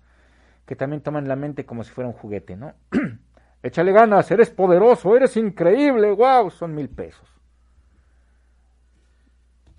que 0.67 0.77
también 0.77 1.01
toman 1.01 1.29
la 1.29 1.37
mente 1.37 1.65
como 1.65 1.83
si 1.83 1.91
fuera 1.93 2.09
un 2.09 2.15
juguete, 2.15 2.57
¿no? 2.57 2.75
Échale 3.63 3.91
ganas, 3.91 4.31
eres 4.31 4.51
poderoso, 4.51 5.17
eres 5.17 5.35
increíble, 5.39 6.13
wow, 6.13 6.51
son 6.51 6.75
mil 6.75 6.91
pesos. 6.91 7.27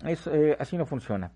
Eh, 0.04 0.56
así 0.58 0.76
no 0.76 0.84
funciona. 0.84 1.30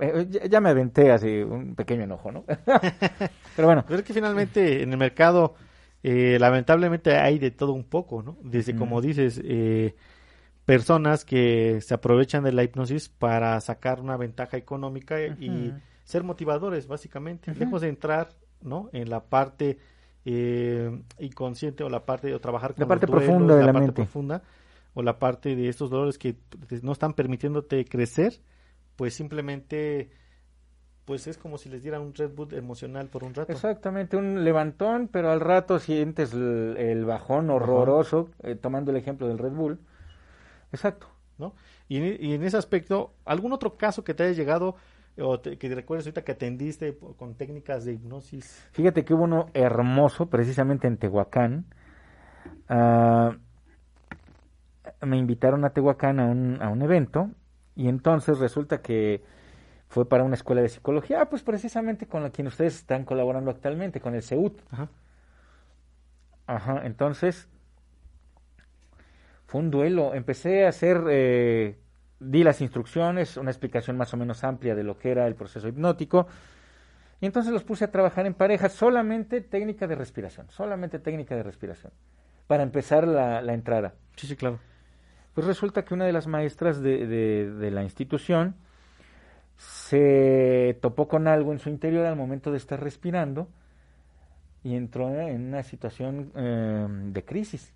Eh, 0.00 0.48
ya, 0.50 0.60
me 0.60 0.70
aventé 0.70 1.12
así 1.12 1.40
un 1.40 1.76
pequeño 1.76 2.02
enojo, 2.02 2.32
¿no? 2.32 2.44
Pero 3.56 3.68
bueno. 3.68 3.84
Pero 3.86 4.00
es 4.00 4.04
que 4.04 4.12
finalmente 4.12 4.82
en 4.82 4.90
el 4.90 4.98
mercado 4.98 5.54
eh, 6.06 6.36
lamentablemente 6.38 7.16
hay 7.16 7.38
de 7.38 7.50
todo 7.50 7.72
un 7.72 7.84
poco, 7.84 8.22
¿no? 8.22 8.36
Desde, 8.42 8.76
como 8.76 9.00
dices, 9.00 9.40
eh, 9.42 9.94
personas 10.66 11.24
que 11.24 11.80
se 11.80 11.94
aprovechan 11.94 12.44
de 12.44 12.52
la 12.52 12.62
hipnosis 12.62 13.08
para 13.08 13.58
sacar 13.62 14.02
una 14.02 14.18
ventaja 14.18 14.58
económica 14.58 15.18
y 15.18 15.72
ser 16.04 16.22
motivadores, 16.22 16.88
básicamente, 16.88 17.54
lejos 17.54 17.80
de 17.80 17.88
entrar, 17.88 18.28
¿no? 18.60 18.90
En 18.92 19.08
la 19.08 19.24
parte 19.24 19.78
eh, 20.26 20.90
inconsciente 21.20 21.84
o 21.84 21.88
la 21.88 22.04
parte 22.04 22.28
de 22.28 22.38
trabajar 22.38 22.74
con 22.74 22.82
la 22.82 22.88
parte 22.88 23.06
profunda 23.06 23.56
de 23.56 23.64
la, 23.64 23.72
parte 23.72 23.92
profunda 23.92 24.42
o 24.92 25.02
la 25.02 25.18
parte 25.18 25.56
de 25.56 25.70
estos 25.70 25.88
dolores 25.88 26.18
que 26.18 26.36
no 26.82 26.92
están 26.92 27.14
permitiéndote 27.14 27.82
crecer, 27.86 28.42
pues 28.96 29.14
simplemente 29.14 30.10
pues 31.04 31.26
es 31.26 31.36
como 31.36 31.58
si 31.58 31.68
les 31.68 31.82
dieran 31.82 32.00
un 32.00 32.14
Red 32.14 32.30
Bull 32.34 32.54
emocional 32.54 33.08
por 33.08 33.24
un 33.24 33.34
rato. 33.34 33.52
Exactamente, 33.52 34.16
un 34.16 34.42
levantón, 34.42 35.08
pero 35.08 35.30
al 35.30 35.40
rato 35.40 35.78
sientes 35.78 36.32
el, 36.32 37.04
bajón 37.04 37.50
horroroso, 37.50 38.30
eh, 38.42 38.54
tomando 38.54 38.90
el 38.90 38.96
ejemplo 38.96 39.28
del 39.28 39.38
Red 39.38 39.52
Bull. 39.52 39.78
Exacto. 40.72 41.08
¿No? 41.36 41.54
Y, 41.88 41.98
en 42.32 42.42
ese 42.44 42.56
aspecto, 42.56 43.12
¿algún 43.24 43.52
otro 43.52 43.76
caso 43.76 44.04
que 44.04 44.14
te 44.14 44.22
haya 44.22 44.32
llegado 44.32 44.76
o 45.18 45.40
que 45.42 45.56
te 45.56 45.74
recuerdes 45.74 46.06
ahorita 46.06 46.22
que 46.22 46.32
atendiste 46.32 46.96
con 47.18 47.34
técnicas 47.34 47.84
de 47.84 47.92
hipnosis? 47.92 48.68
Fíjate 48.72 49.04
que 49.04 49.14
hubo 49.14 49.24
uno 49.24 49.46
hermoso, 49.52 50.26
precisamente 50.26 50.86
en 50.86 50.96
Tehuacán. 50.96 51.66
Ah, 52.68 53.36
me 55.02 55.18
invitaron 55.18 55.64
a 55.64 55.70
Tehuacán 55.70 56.20
a 56.20 56.26
un, 56.26 56.62
a 56.62 56.70
un 56.70 56.82
evento 56.82 57.30
y 57.74 57.88
entonces 57.88 58.38
resulta 58.38 58.80
que 58.80 59.22
fue 59.94 60.08
para 60.08 60.24
una 60.24 60.34
escuela 60.34 60.60
de 60.60 60.68
psicología, 60.68 61.20
ah, 61.20 61.30
pues 61.30 61.44
precisamente 61.44 62.08
con 62.08 62.24
la 62.24 62.30
quien 62.30 62.48
ustedes 62.48 62.74
están 62.74 63.04
colaborando 63.04 63.52
actualmente, 63.52 64.00
con 64.00 64.16
el 64.16 64.24
CEUT. 64.24 64.60
Ajá. 64.72 64.88
Ajá, 66.48 66.82
entonces 66.84 67.48
fue 69.46 69.60
un 69.60 69.70
duelo. 69.70 70.12
Empecé 70.12 70.66
a 70.66 70.70
hacer, 70.70 71.00
eh, 71.08 71.78
di 72.18 72.42
las 72.42 72.60
instrucciones, 72.60 73.36
una 73.36 73.52
explicación 73.52 73.96
más 73.96 74.12
o 74.12 74.16
menos 74.16 74.42
amplia 74.42 74.74
de 74.74 74.82
lo 74.82 74.98
que 74.98 75.12
era 75.12 75.28
el 75.28 75.36
proceso 75.36 75.68
hipnótico. 75.68 76.26
Y 77.20 77.26
entonces 77.26 77.52
los 77.52 77.62
puse 77.62 77.84
a 77.84 77.92
trabajar 77.92 78.26
en 78.26 78.34
pareja, 78.34 78.68
solamente 78.70 79.42
técnica 79.42 79.86
de 79.86 79.94
respiración, 79.94 80.50
solamente 80.50 80.98
técnica 80.98 81.36
de 81.36 81.44
respiración, 81.44 81.92
para 82.48 82.64
empezar 82.64 83.06
la, 83.06 83.40
la 83.42 83.54
entrada. 83.54 83.94
Sí, 84.16 84.26
sí, 84.26 84.34
claro. 84.34 84.58
Pues 85.34 85.46
resulta 85.46 85.84
que 85.84 85.94
una 85.94 86.04
de 86.04 86.12
las 86.12 86.26
maestras 86.26 86.82
de, 86.82 87.06
de, 87.06 87.48
de 87.52 87.70
la 87.70 87.84
institución 87.84 88.56
se 89.56 90.78
topó 90.80 91.08
con 91.08 91.28
algo 91.28 91.52
en 91.52 91.58
su 91.58 91.68
interior 91.68 92.06
al 92.06 92.16
momento 92.16 92.50
de 92.50 92.56
estar 92.56 92.82
respirando 92.82 93.48
y 94.62 94.74
entró 94.76 95.08
en 95.10 95.48
una 95.48 95.62
situación 95.62 96.32
eh, 96.34 96.86
de 96.88 97.24
crisis. 97.24 97.72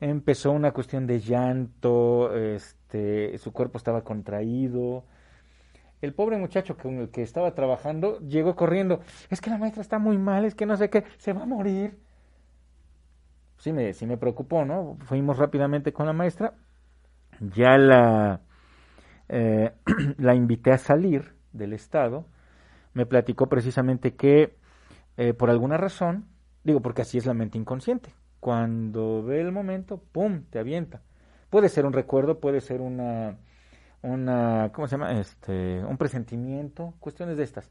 Empezó 0.00 0.52
una 0.52 0.72
cuestión 0.72 1.06
de 1.06 1.20
llanto, 1.20 2.36
este, 2.36 3.38
su 3.38 3.52
cuerpo 3.52 3.78
estaba 3.78 4.02
contraído. 4.04 5.04
El 6.02 6.12
pobre 6.12 6.36
muchacho 6.36 6.76
con 6.76 6.98
el 6.98 7.08
que 7.08 7.22
estaba 7.22 7.54
trabajando 7.54 8.18
llegó 8.20 8.54
corriendo. 8.56 9.00
Es 9.30 9.40
que 9.40 9.48
la 9.50 9.56
maestra 9.56 9.80
está 9.80 9.98
muy 9.98 10.18
mal, 10.18 10.44
es 10.44 10.54
que 10.54 10.66
no 10.66 10.76
sé 10.76 10.90
qué, 10.90 11.04
se 11.16 11.32
va 11.32 11.42
a 11.42 11.46
morir. 11.46 11.98
Sí 13.56 13.72
me, 13.72 13.94
sí 13.94 14.04
me 14.04 14.18
preocupó, 14.18 14.66
¿no? 14.66 14.98
Fuimos 15.06 15.38
rápidamente 15.38 15.94
con 15.94 16.04
la 16.04 16.12
maestra. 16.12 16.52
Ya 17.40 17.78
la, 17.78 18.40
eh, 19.28 19.72
la 20.18 20.34
invité 20.34 20.72
a 20.72 20.78
salir 20.78 21.34
del 21.52 21.72
estado. 21.72 22.26
Me 22.92 23.06
platicó 23.06 23.48
precisamente 23.48 24.14
que 24.14 24.56
eh, 25.16 25.32
por 25.32 25.50
alguna 25.50 25.76
razón, 25.76 26.26
digo 26.64 26.80
porque 26.80 27.02
así 27.02 27.18
es 27.18 27.26
la 27.26 27.34
mente 27.34 27.58
inconsciente, 27.58 28.14
cuando 28.40 29.22
ve 29.22 29.40
el 29.40 29.52
momento, 29.52 30.02
¡pum!, 30.12 30.44
te 30.50 30.58
avienta. 30.58 31.02
Puede 31.50 31.68
ser 31.68 31.86
un 31.86 31.92
recuerdo, 31.92 32.40
puede 32.40 32.60
ser 32.60 32.80
una, 32.80 33.38
una 34.02 34.70
¿cómo 34.72 34.88
se 34.88 34.96
llama? 34.96 35.12
Este, 35.20 35.84
un 35.84 35.96
presentimiento, 35.96 36.94
cuestiones 36.98 37.36
de 37.36 37.44
estas. 37.44 37.70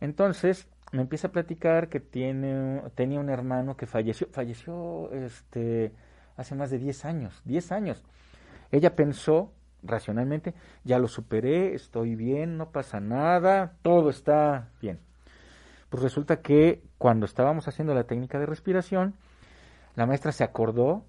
Entonces, 0.00 0.68
me 0.92 1.02
empieza 1.02 1.28
a 1.28 1.32
platicar 1.32 1.88
que 1.88 2.00
tiene, 2.00 2.82
tenía 2.94 3.20
un 3.20 3.28
hermano 3.28 3.76
que 3.76 3.86
falleció, 3.86 4.28
falleció 4.30 5.12
este, 5.12 5.92
hace 6.36 6.54
más 6.54 6.70
de 6.70 6.78
10 6.78 7.04
años, 7.04 7.42
10 7.44 7.72
años. 7.72 8.04
Ella 8.70 8.96
pensó 8.96 9.52
racionalmente, 9.82 10.54
ya 10.84 10.98
lo 10.98 11.08
superé, 11.08 11.74
estoy 11.74 12.14
bien, 12.14 12.56
no 12.56 12.70
pasa 12.70 13.00
nada, 13.00 13.74
todo 13.82 14.10
está 14.10 14.70
bien. 14.80 14.98
Pues 15.88 16.02
resulta 16.02 16.40
que 16.42 16.82
cuando 16.98 17.26
estábamos 17.26 17.68
haciendo 17.68 17.94
la 17.94 18.04
técnica 18.04 18.38
de 18.38 18.46
respiración, 18.46 19.14
la 19.94 20.06
maestra 20.06 20.32
se 20.32 20.44
acordó 20.44 21.04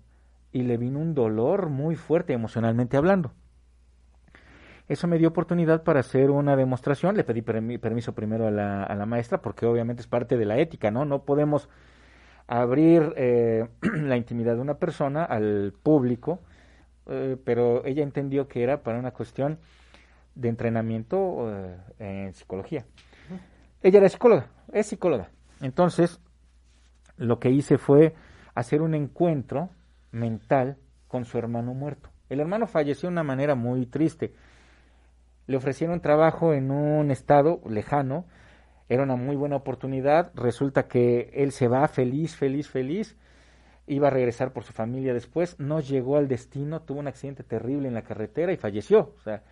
y 0.51 0.63
le 0.63 0.77
vino 0.77 0.99
un 0.99 1.13
dolor 1.13 1.69
muy 1.69 1.95
fuerte 1.95 2.33
emocionalmente 2.33 2.97
hablando. 2.97 3.31
Eso 4.87 5.07
me 5.07 5.17
dio 5.17 5.27
oportunidad 5.27 5.83
para 5.83 5.99
hacer 5.99 6.31
una 6.31 6.55
demostración. 6.55 7.17
Le 7.17 7.25
pedí 7.25 7.41
permiso 7.41 8.13
primero 8.13 8.47
a 8.47 8.51
la, 8.51 8.83
a 8.83 8.95
la, 8.95 9.05
maestra 9.05 9.41
porque 9.41 9.65
obviamente 9.65 10.01
es 10.01 10.07
parte 10.07 10.37
de 10.37 10.45
la 10.45 10.57
ética, 10.59 10.91
¿no? 10.91 11.03
No 11.03 11.23
podemos 11.23 11.67
abrir 12.47 13.13
eh, 13.17 13.67
la 13.81 14.15
intimidad 14.15 14.55
de 14.55 14.61
una 14.61 14.75
persona 14.75 15.25
al 15.25 15.73
público, 15.83 16.39
eh, 17.09 17.37
pero 17.43 17.85
ella 17.85 18.03
entendió 18.03 18.47
que 18.47 18.63
era 18.63 18.83
para 18.83 18.99
una 18.99 19.11
cuestión 19.11 19.59
de 20.35 20.49
entrenamiento 20.49 21.49
eh, 21.49 21.77
en 21.99 22.33
psicología. 22.33 22.85
Ella 23.81 23.99
era 23.99 24.09
psicóloga, 24.09 24.49
es 24.71 24.87
psicóloga. 24.87 25.29
Entonces, 25.61 26.19
lo 27.17 27.39
que 27.39 27.49
hice 27.49 27.77
fue 27.77 28.13
hacer 28.55 28.81
un 28.81 28.93
encuentro 28.93 29.69
mental 30.11 30.77
con 31.07 31.25
su 31.25 31.37
hermano 31.37 31.73
muerto. 31.73 32.09
El 32.29 32.39
hermano 32.39 32.67
falleció 32.67 33.07
de 33.07 33.13
una 33.13 33.23
manera 33.23 33.55
muy 33.55 33.85
triste. 33.85 34.33
Le 35.47 35.57
ofrecieron 35.57 36.01
trabajo 36.01 36.53
en 36.53 36.71
un 36.71 37.09
estado 37.11 37.61
lejano, 37.69 38.25
era 38.89 39.03
una 39.03 39.15
muy 39.15 39.35
buena 39.35 39.55
oportunidad, 39.55 40.31
resulta 40.35 40.87
que 40.87 41.29
él 41.33 41.51
se 41.51 41.67
va 41.67 41.87
feliz, 41.87 42.35
feliz, 42.35 42.69
feliz, 42.69 43.17
iba 43.87 44.07
a 44.07 44.11
regresar 44.11 44.53
por 44.53 44.63
su 44.63 44.73
familia 44.73 45.13
después, 45.13 45.59
no 45.59 45.79
llegó 45.79 46.17
al 46.17 46.27
destino, 46.27 46.81
tuvo 46.81 46.99
un 46.99 47.07
accidente 47.07 47.43
terrible 47.43 47.87
en 47.87 47.93
la 47.93 48.03
carretera 48.03 48.51
y 48.51 48.57
falleció. 48.57 49.13
O 49.17 49.21
sea, 49.21 49.43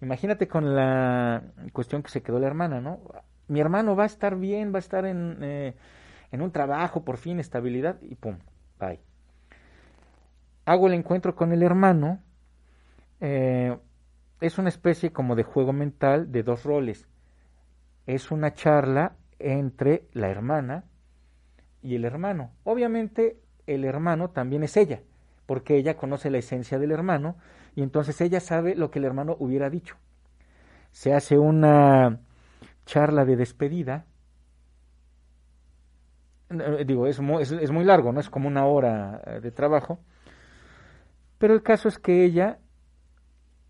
imagínate 0.00 0.48
con 0.48 0.74
la 0.74 1.42
cuestión 1.72 2.02
que 2.02 2.10
se 2.10 2.22
quedó 2.22 2.38
la 2.38 2.48
hermana, 2.48 2.80
¿no? 2.80 3.00
mi 3.50 3.60
hermano 3.60 3.96
va 3.96 4.04
a 4.04 4.06
estar 4.06 4.36
bien, 4.36 4.72
va 4.72 4.76
a 4.76 4.78
estar 4.78 5.04
en, 5.04 5.38
eh, 5.42 5.74
en 6.30 6.40
un 6.40 6.52
trabajo, 6.52 7.04
por 7.04 7.16
fin, 7.16 7.40
estabilidad, 7.40 8.00
y 8.00 8.14
pum, 8.14 8.38
bye. 8.78 9.00
Hago 10.64 10.86
el 10.86 10.94
encuentro 10.94 11.34
con 11.34 11.52
el 11.52 11.64
hermano, 11.64 12.20
eh, 13.20 13.76
es 14.40 14.56
una 14.58 14.68
especie 14.68 15.12
como 15.12 15.34
de 15.34 15.42
juego 15.42 15.72
mental 15.72 16.30
de 16.30 16.44
dos 16.44 16.62
roles. 16.62 17.08
Es 18.06 18.30
una 18.30 18.54
charla 18.54 19.16
entre 19.40 20.08
la 20.12 20.28
hermana 20.28 20.84
y 21.82 21.96
el 21.96 22.04
hermano. 22.04 22.52
Obviamente 22.62 23.40
el 23.74 23.84
hermano 23.84 24.30
también 24.30 24.62
es 24.62 24.76
ella, 24.76 25.02
porque 25.46 25.76
ella 25.76 25.96
conoce 25.96 26.30
la 26.30 26.38
esencia 26.38 26.78
del 26.78 26.92
hermano 26.92 27.36
y 27.74 27.82
entonces 27.82 28.20
ella 28.20 28.40
sabe 28.40 28.74
lo 28.74 28.90
que 28.90 28.98
el 28.98 29.04
hermano 29.04 29.36
hubiera 29.38 29.70
dicho. 29.70 29.96
Se 30.90 31.14
hace 31.14 31.38
una 31.38 32.20
charla 32.84 33.24
de 33.24 33.36
despedida. 33.36 34.06
Eh, 36.50 36.84
digo, 36.84 37.06
es 37.06 37.20
muy, 37.20 37.42
es, 37.42 37.70
muy 37.70 37.84
largo, 37.84 38.12
no 38.12 38.20
es 38.20 38.28
como 38.28 38.48
una 38.48 38.66
hora 38.66 39.22
eh, 39.24 39.40
de 39.40 39.52
trabajo. 39.52 40.00
Pero 41.38 41.54
el 41.54 41.62
caso 41.62 41.88
es 41.88 41.98
que 41.98 42.24
ella 42.24 42.58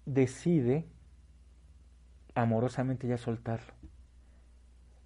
decide 0.07 0.87
amorosamente 2.35 3.07
ya 3.07 3.19
soltarlo. 3.19 3.80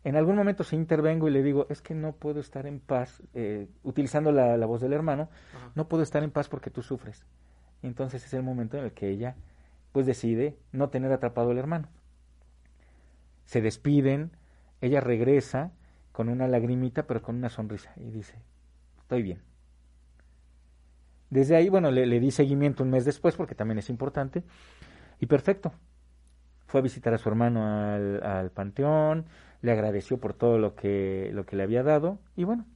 En 0.04 0.16
algún 0.16 0.36
momento 0.36 0.64
se 0.64 0.76
intervengo 0.76 1.28
y 1.28 1.32
le 1.32 1.42
digo, 1.42 1.66
es 1.70 1.80
que 1.80 1.94
no 1.94 2.12
puedo 2.12 2.40
estar 2.40 2.66
en 2.66 2.78
paz, 2.78 3.22
eh, 3.32 3.68
utilizando 3.82 4.32
la, 4.32 4.56
la, 4.56 4.66
voz 4.66 4.80
del 4.80 4.92
hermano, 4.92 5.30
no 5.74 5.88
puedo 5.88 6.02
estar 6.02 6.22
en 6.22 6.30
paz 6.30 6.48
porque 6.48 6.70
tú 6.70 6.82
sufres. 6.82 7.24
Y 7.82 7.86
entonces 7.86 8.24
es 8.24 8.34
el 8.34 8.42
momento 8.42 8.76
en 8.76 8.84
el 8.84 8.92
que 8.92 9.08
ella 9.08 9.34
pues 9.92 10.06
decide 10.06 10.56
no 10.72 10.90
tener 10.90 11.10
atrapado 11.12 11.50
al 11.50 11.58
hermano 11.58 11.88
se 13.44 13.60
despiden, 13.60 14.30
ella 14.80 15.00
regresa 15.00 15.72
con 16.12 16.28
una 16.28 16.48
lagrimita, 16.48 17.06
pero 17.06 17.22
con 17.22 17.36
una 17.36 17.48
sonrisa, 17.48 17.92
y 17.96 18.10
dice, 18.10 18.38
estoy 19.00 19.22
bien. 19.22 19.42
Desde 21.30 21.56
ahí, 21.56 21.68
bueno, 21.68 21.90
le, 21.90 22.20
di 22.20 22.30
seguimiento 22.30 22.82
un 22.82 22.90
mes 22.90 23.04
después, 23.04 23.34
porque 23.36 23.54
también 23.54 23.78
es 23.78 23.90
importante, 23.90 24.44
y 25.20 25.26
perfecto. 25.26 25.72
Fue 26.66 26.80
a 26.80 26.82
visitar 26.82 27.12
a 27.12 27.18
su 27.18 27.28
hermano 27.28 27.66
al, 27.66 28.22
al 28.22 28.50
panteón, 28.50 29.26
le 29.64 29.72
agradeció 29.72 30.18
por 30.18 30.34
todo 30.34 30.58
lo 30.58 30.74
que, 30.74 31.30
lo 31.32 31.46
que 31.46 31.56
le 31.56 31.62
había 31.62 31.82
dado, 31.82 32.18
y 32.36 32.44
bueno, 32.44 32.66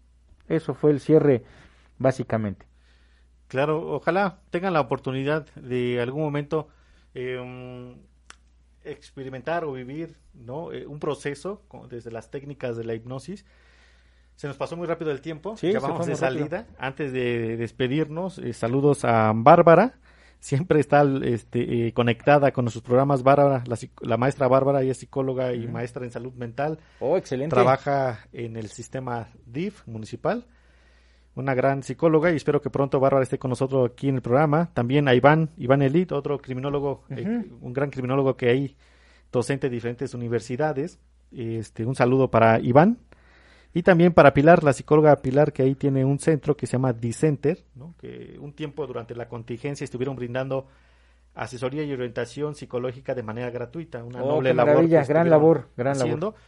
eso 0.48 0.72
fue 0.72 0.90
el 0.90 1.00
cierre, 1.00 1.44
básicamente. 1.98 2.64
Claro, 3.46 3.92
ojalá 3.92 4.38
tengan 4.48 4.72
la 4.72 4.80
oportunidad 4.80 5.46
de 5.54 6.00
algún 6.00 6.22
momento 6.22 6.68
eh, 7.12 7.94
experimentar 8.84 9.64
o 9.64 9.72
vivir 9.72 10.16
¿no? 10.32 10.72
Eh, 10.72 10.86
un 10.86 10.98
proceso 10.98 11.62
desde 11.90 12.10
las 12.10 12.30
técnicas 12.30 12.78
de 12.78 12.84
la 12.84 12.94
hipnosis. 12.94 13.44
Se 14.36 14.46
nos 14.46 14.56
pasó 14.56 14.74
muy 14.74 14.86
rápido 14.86 15.10
el 15.10 15.20
tiempo, 15.20 15.56
ya 15.56 15.80
vamos 15.80 16.06
de 16.06 16.16
salida. 16.16 16.68
Antes 16.78 17.12
de 17.12 17.58
despedirnos, 17.58 18.38
eh, 18.38 18.54
saludos 18.54 19.04
a 19.04 19.32
Bárbara, 19.34 19.98
siempre 20.40 20.80
está 20.80 21.04
este, 21.22 21.88
eh, 21.88 21.92
conectada 21.92 22.52
con 22.52 22.64
nuestros 22.64 22.82
programas. 22.82 23.22
Bárbara, 23.22 23.64
la, 24.00 24.16
maestra 24.16 24.48
Bárbara, 24.48 24.82
ella 24.82 24.92
es 24.92 24.98
psicóloga 24.98 25.54
y 25.54 25.66
maestra 25.66 26.04
en 26.04 26.10
salud 26.10 26.32
mental. 26.34 26.78
Oh, 27.00 27.16
excelente. 27.16 27.54
Trabaja 27.54 28.26
en 28.32 28.56
el 28.56 28.68
sistema 28.68 29.28
DIF 29.46 29.86
municipal 29.86 30.46
una 31.38 31.54
gran 31.54 31.84
psicóloga 31.84 32.32
y 32.32 32.36
espero 32.36 32.60
que 32.60 32.68
pronto 32.68 32.98
Bárbara 32.98 33.22
esté 33.22 33.38
con 33.38 33.50
nosotros 33.50 33.90
aquí 33.92 34.08
en 34.08 34.16
el 34.16 34.22
programa. 34.22 34.70
También 34.74 35.06
a 35.06 35.14
Iván, 35.14 35.50
Iván 35.56 35.82
Elit, 35.82 36.10
otro 36.10 36.38
criminólogo, 36.38 37.04
eh, 37.10 37.44
un 37.60 37.72
gran 37.72 37.90
criminólogo 37.90 38.36
que 38.36 38.48
hay, 38.48 38.76
docente 39.30 39.68
de 39.68 39.74
diferentes 39.74 40.14
universidades. 40.14 40.98
Este, 41.30 41.86
un 41.86 41.94
saludo 41.94 42.30
para 42.30 42.58
Iván. 42.58 42.98
Y 43.74 43.82
también 43.82 44.12
para 44.12 44.32
Pilar, 44.32 44.64
la 44.64 44.72
psicóloga 44.72 45.16
Pilar, 45.16 45.52
que 45.52 45.62
ahí 45.62 45.74
tiene 45.74 46.04
un 46.04 46.18
centro 46.18 46.56
que 46.56 46.66
se 46.66 46.72
llama 46.72 46.92
Dicenter, 46.92 47.64
¿no? 47.74 47.94
que 48.00 48.36
un 48.40 48.52
tiempo 48.52 48.86
durante 48.86 49.14
la 49.14 49.28
contingencia 49.28 49.84
estuvieron 49.84 50.16
brindando 50.16 50.66
asesoría 51.34 51.84
y 51.84 51.92
orientación 51.92 52.54
psicológica 52.54 53.14
de 53.14 53.22
manera 53.22 53.50
gratuita. 53.50 54.02
Una 54.02 54.22
oh, 54.22 54.36
noble 54.36 54.54
labor. 54.54 54.88
gran 54.88 55.30
labor, 55.30 55.68
gran 55.76 55.96
haciendo. 55.96 56.28
labor. 56.28 56.40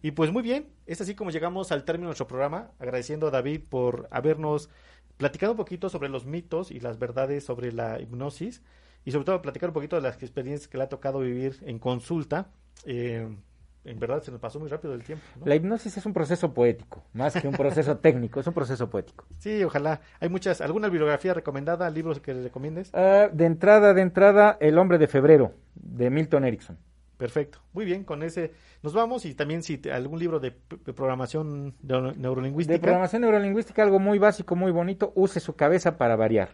Y 0.00 0.12
pues 0.12 0.30
muy 0.32 0.42
bien, 0.42 0.68
es 0.86 1.00
así 1.00 1.14
como 1.14 1.30
llegamos 1.30 1.72
al 1.72 1.84
término 1.84 2.04
de 2.04 2.10
nuestro 2.10 2.28
programa, 2.28 2.70
agradeciendo 2.78 3.26
a 3.26 3.30
David 3.30 3.62
por 3.68 4.06
habernos 4.10 4.70
platicado 5.16 5.52
un 5.52 5.56
poquito 5.56 5.88
sobre 5.88 6.08
los 6.08 6.24
mitos 6.24 6.70
y 6.70 6.78
las 6.78 6.98
verdades 6.98 7.44
sobre 7.44 7.72
la 7.72 8.00
hipnosis 8.00 8.62
y 9.04 9.10
sobre 9.10 9.24
todo 9.24 9.42
platicar 9.42 9.70
un 9.70 9.74
poquito 9.74 9.96
de 9.96 10.02
las 10.02 10.22
experiencias 10.22 10.68
que 10.68 10.78
le 10.78 10.84
ha 10.84 10.88
tocado 10.88 11.20
vivir 11.20 11.56
en 11.62 11.80
consulta. 11.80 12.50
Eh, 12.84 13.28
en 13.84 13.98
verdad 13.98 14.22
se 14.22 14.30
nos 14.30 14.40
pasó 14.40 14.60
muy 14.60 14.68
rápido 14.68 14.94
el 14.94 15.02
tiempo. 15.02 15.24
La 15.44 15.54
hipnosis 15.54 15.96
es 15.96 16.04
un 16.06 16.12
proceso 16.12 16.52
poético, 16.52 17.04
más 17.14 17.34
que 17.40 17.48
un 17.48 17.54
proceso 17.54 17.96
técnico, 18.00 18.40
es 18.40 18.46
un 18.46 18.54
proceso 18.54 18.90
poético. 18.90 19.24
Sí, 19.38 19.62
ojalá. 19.64 20.00
Hay 20.20 20.28
muchas, 20.28 20.60
¿alguna 20.60 20.88
bibliografía 20.88 21.32
recomendada, 21.34 21.88
libros 21.90 22.20
que 22.20 22.34
recomiendes? 22.34 22.90
Ah, 22.94 23.28
de 23.32 23.46
entrada, 23.46 23.94
de 23.94 24.02
entrada, 24.02 24.56
El 24.60 24.78
hombre 24.78 24.98
de 24.98 25.06
febrero, 25.06 25.52
de 25.74 26.10
Milton 26.10 26.44
Erickson. 26.44 26.78
Perfecto. 27.16 27.58
Muy 27.72 27.84
bien, 27.84 28.04
con 28.04 28.22
ese 28.22 28.52
nos 28.82 28.94
vamos 28.94 29.24
y 29.24 29.34
también 29.34 29.64
si 29.64 29.80
algún 29.92 30.20
libro 30.20 30.38
de, 30.38 30.52
programación 30.52 31.74
neurolingüística. 31.82 32.74
De 32.74 32.78
programación 32.80 33.22
neurolingüística, 33.22 33.82
algo 33.82 33.98
muy 33.98 34.18
básico, 34.20 34.54
muy 34.54 34.70
bonito, 34.70 35.12
use 35.16 35.40
su 35.40 35.56
cabeza 35.56 35.98
para 35.98 36.14
variar. 36.14 36.50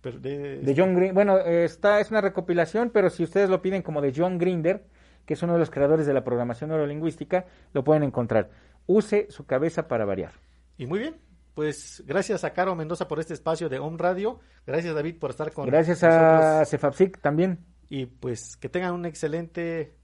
Pero 0.00 0.18
de- 0.20 0.58
de 0.60 0.74
John 0.76 0.94
Green. 0.94 1.12
Bueno, 1.12 1.38
eh, 1.38 1.64
está, 1.64 1.98
es 2.00 2.10
una 2.10 2.20
recopilación, 2.20 2.90
pero 2.90 3.10
si 3.10 3.24
ustedes 3.24 3.50
lo 3.50 3.60
piden 3.62 3.82
como 3.82 4.00
de 4.00 4.12
John 4.16 4.38
Grinder, 4.38 4.84
que 5.26 5.34
es 5.34 5.42
uno 5.42 5.54
de 5.54 5.58
los 5.58 5.70
creadores 5.70 6.06
de 6.06 6.14
la 6.14 6.24
programación 6.24 6.70
neurolingüística, 6.70 7.46
lo 7.72 7.84
pueden 7.84 8.02
encontrar. 8.02 8.50
Use 8.86 9.26
su 9.30 9.46
cabeza 9.46 9.88
para 9.88 10.04
variar. 10.04 10.32
Y 10.76 10.86
muy 10.86 10.98
bien, 10.98 11.16
pues 11.54 12.02
gracias 12.06 12.44
a 12.44 12.52
Caro 12.52 12.74
Mendoza 12.74 13.06
por 13.06 13.20
este 13.20 13.34
espacio 13.34 13.68
de 13.68 13.78
Home 13.78 13.98
Radio. 13.98 14.40
Gracias 14.66 14.94
David 14.94 15.18
por 15.18 15.30
estar 15.30 15.52
con 15.52 15.66
Gracias 15.66 16.02
a. 16.04 16.64
Cefapsic 16.64 17.20
también. 17.20 17.64
Y 17.88 18.06
pues 18.06 18.56
que 18.56 18.68
tengan 18.68 18.94
un 18.94 19.04
excelente, 19.04 19.94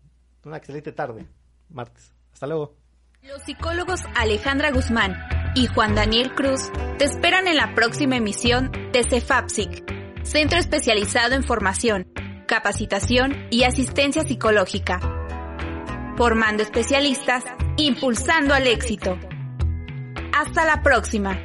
una 0.45 0.57
excelente 0.57 0.93
tarde, 0.93 1.27
martes. 1.71 2.13
Hasta 2.33 2.47
luego. 2.47 2.77
Los 3.23 3.43
psicólogos 3.43 4.01
Alejandra 4.15 4.71
Guzmán 4.71 5.17
y 5.55 5.67
Juan 5.67 5.95
Daniel 5.95 6.35
Cruz 6.35 6.71
te 6.99 7.07
esperan 7.07 7.49
en 7.49 7.57
la 7.57 7.75
próxima 7.75 8.17
emisión 8.17 8.71
de 8.93 9.03
CEFAPSIC, 9.09 10.25
Centro 10.25 10.59
Especializado 10.59 11.35
en 11.35 11.43
Formación, 11.43 12.13
Capacitación 12.47 13.49
y 13.51 13.65
Asistencia 13.65 14.23
Psicológica. 14.23 15.01
Formando 16.17 16.63
especialistas, 16.63 17.45
impulsando 17.77 18.55
al 18.55 18.69
éxito. 18.69 19.19
Hasta 20.33 20.65
la 20.65 20.81
próxima. 20.83 21.37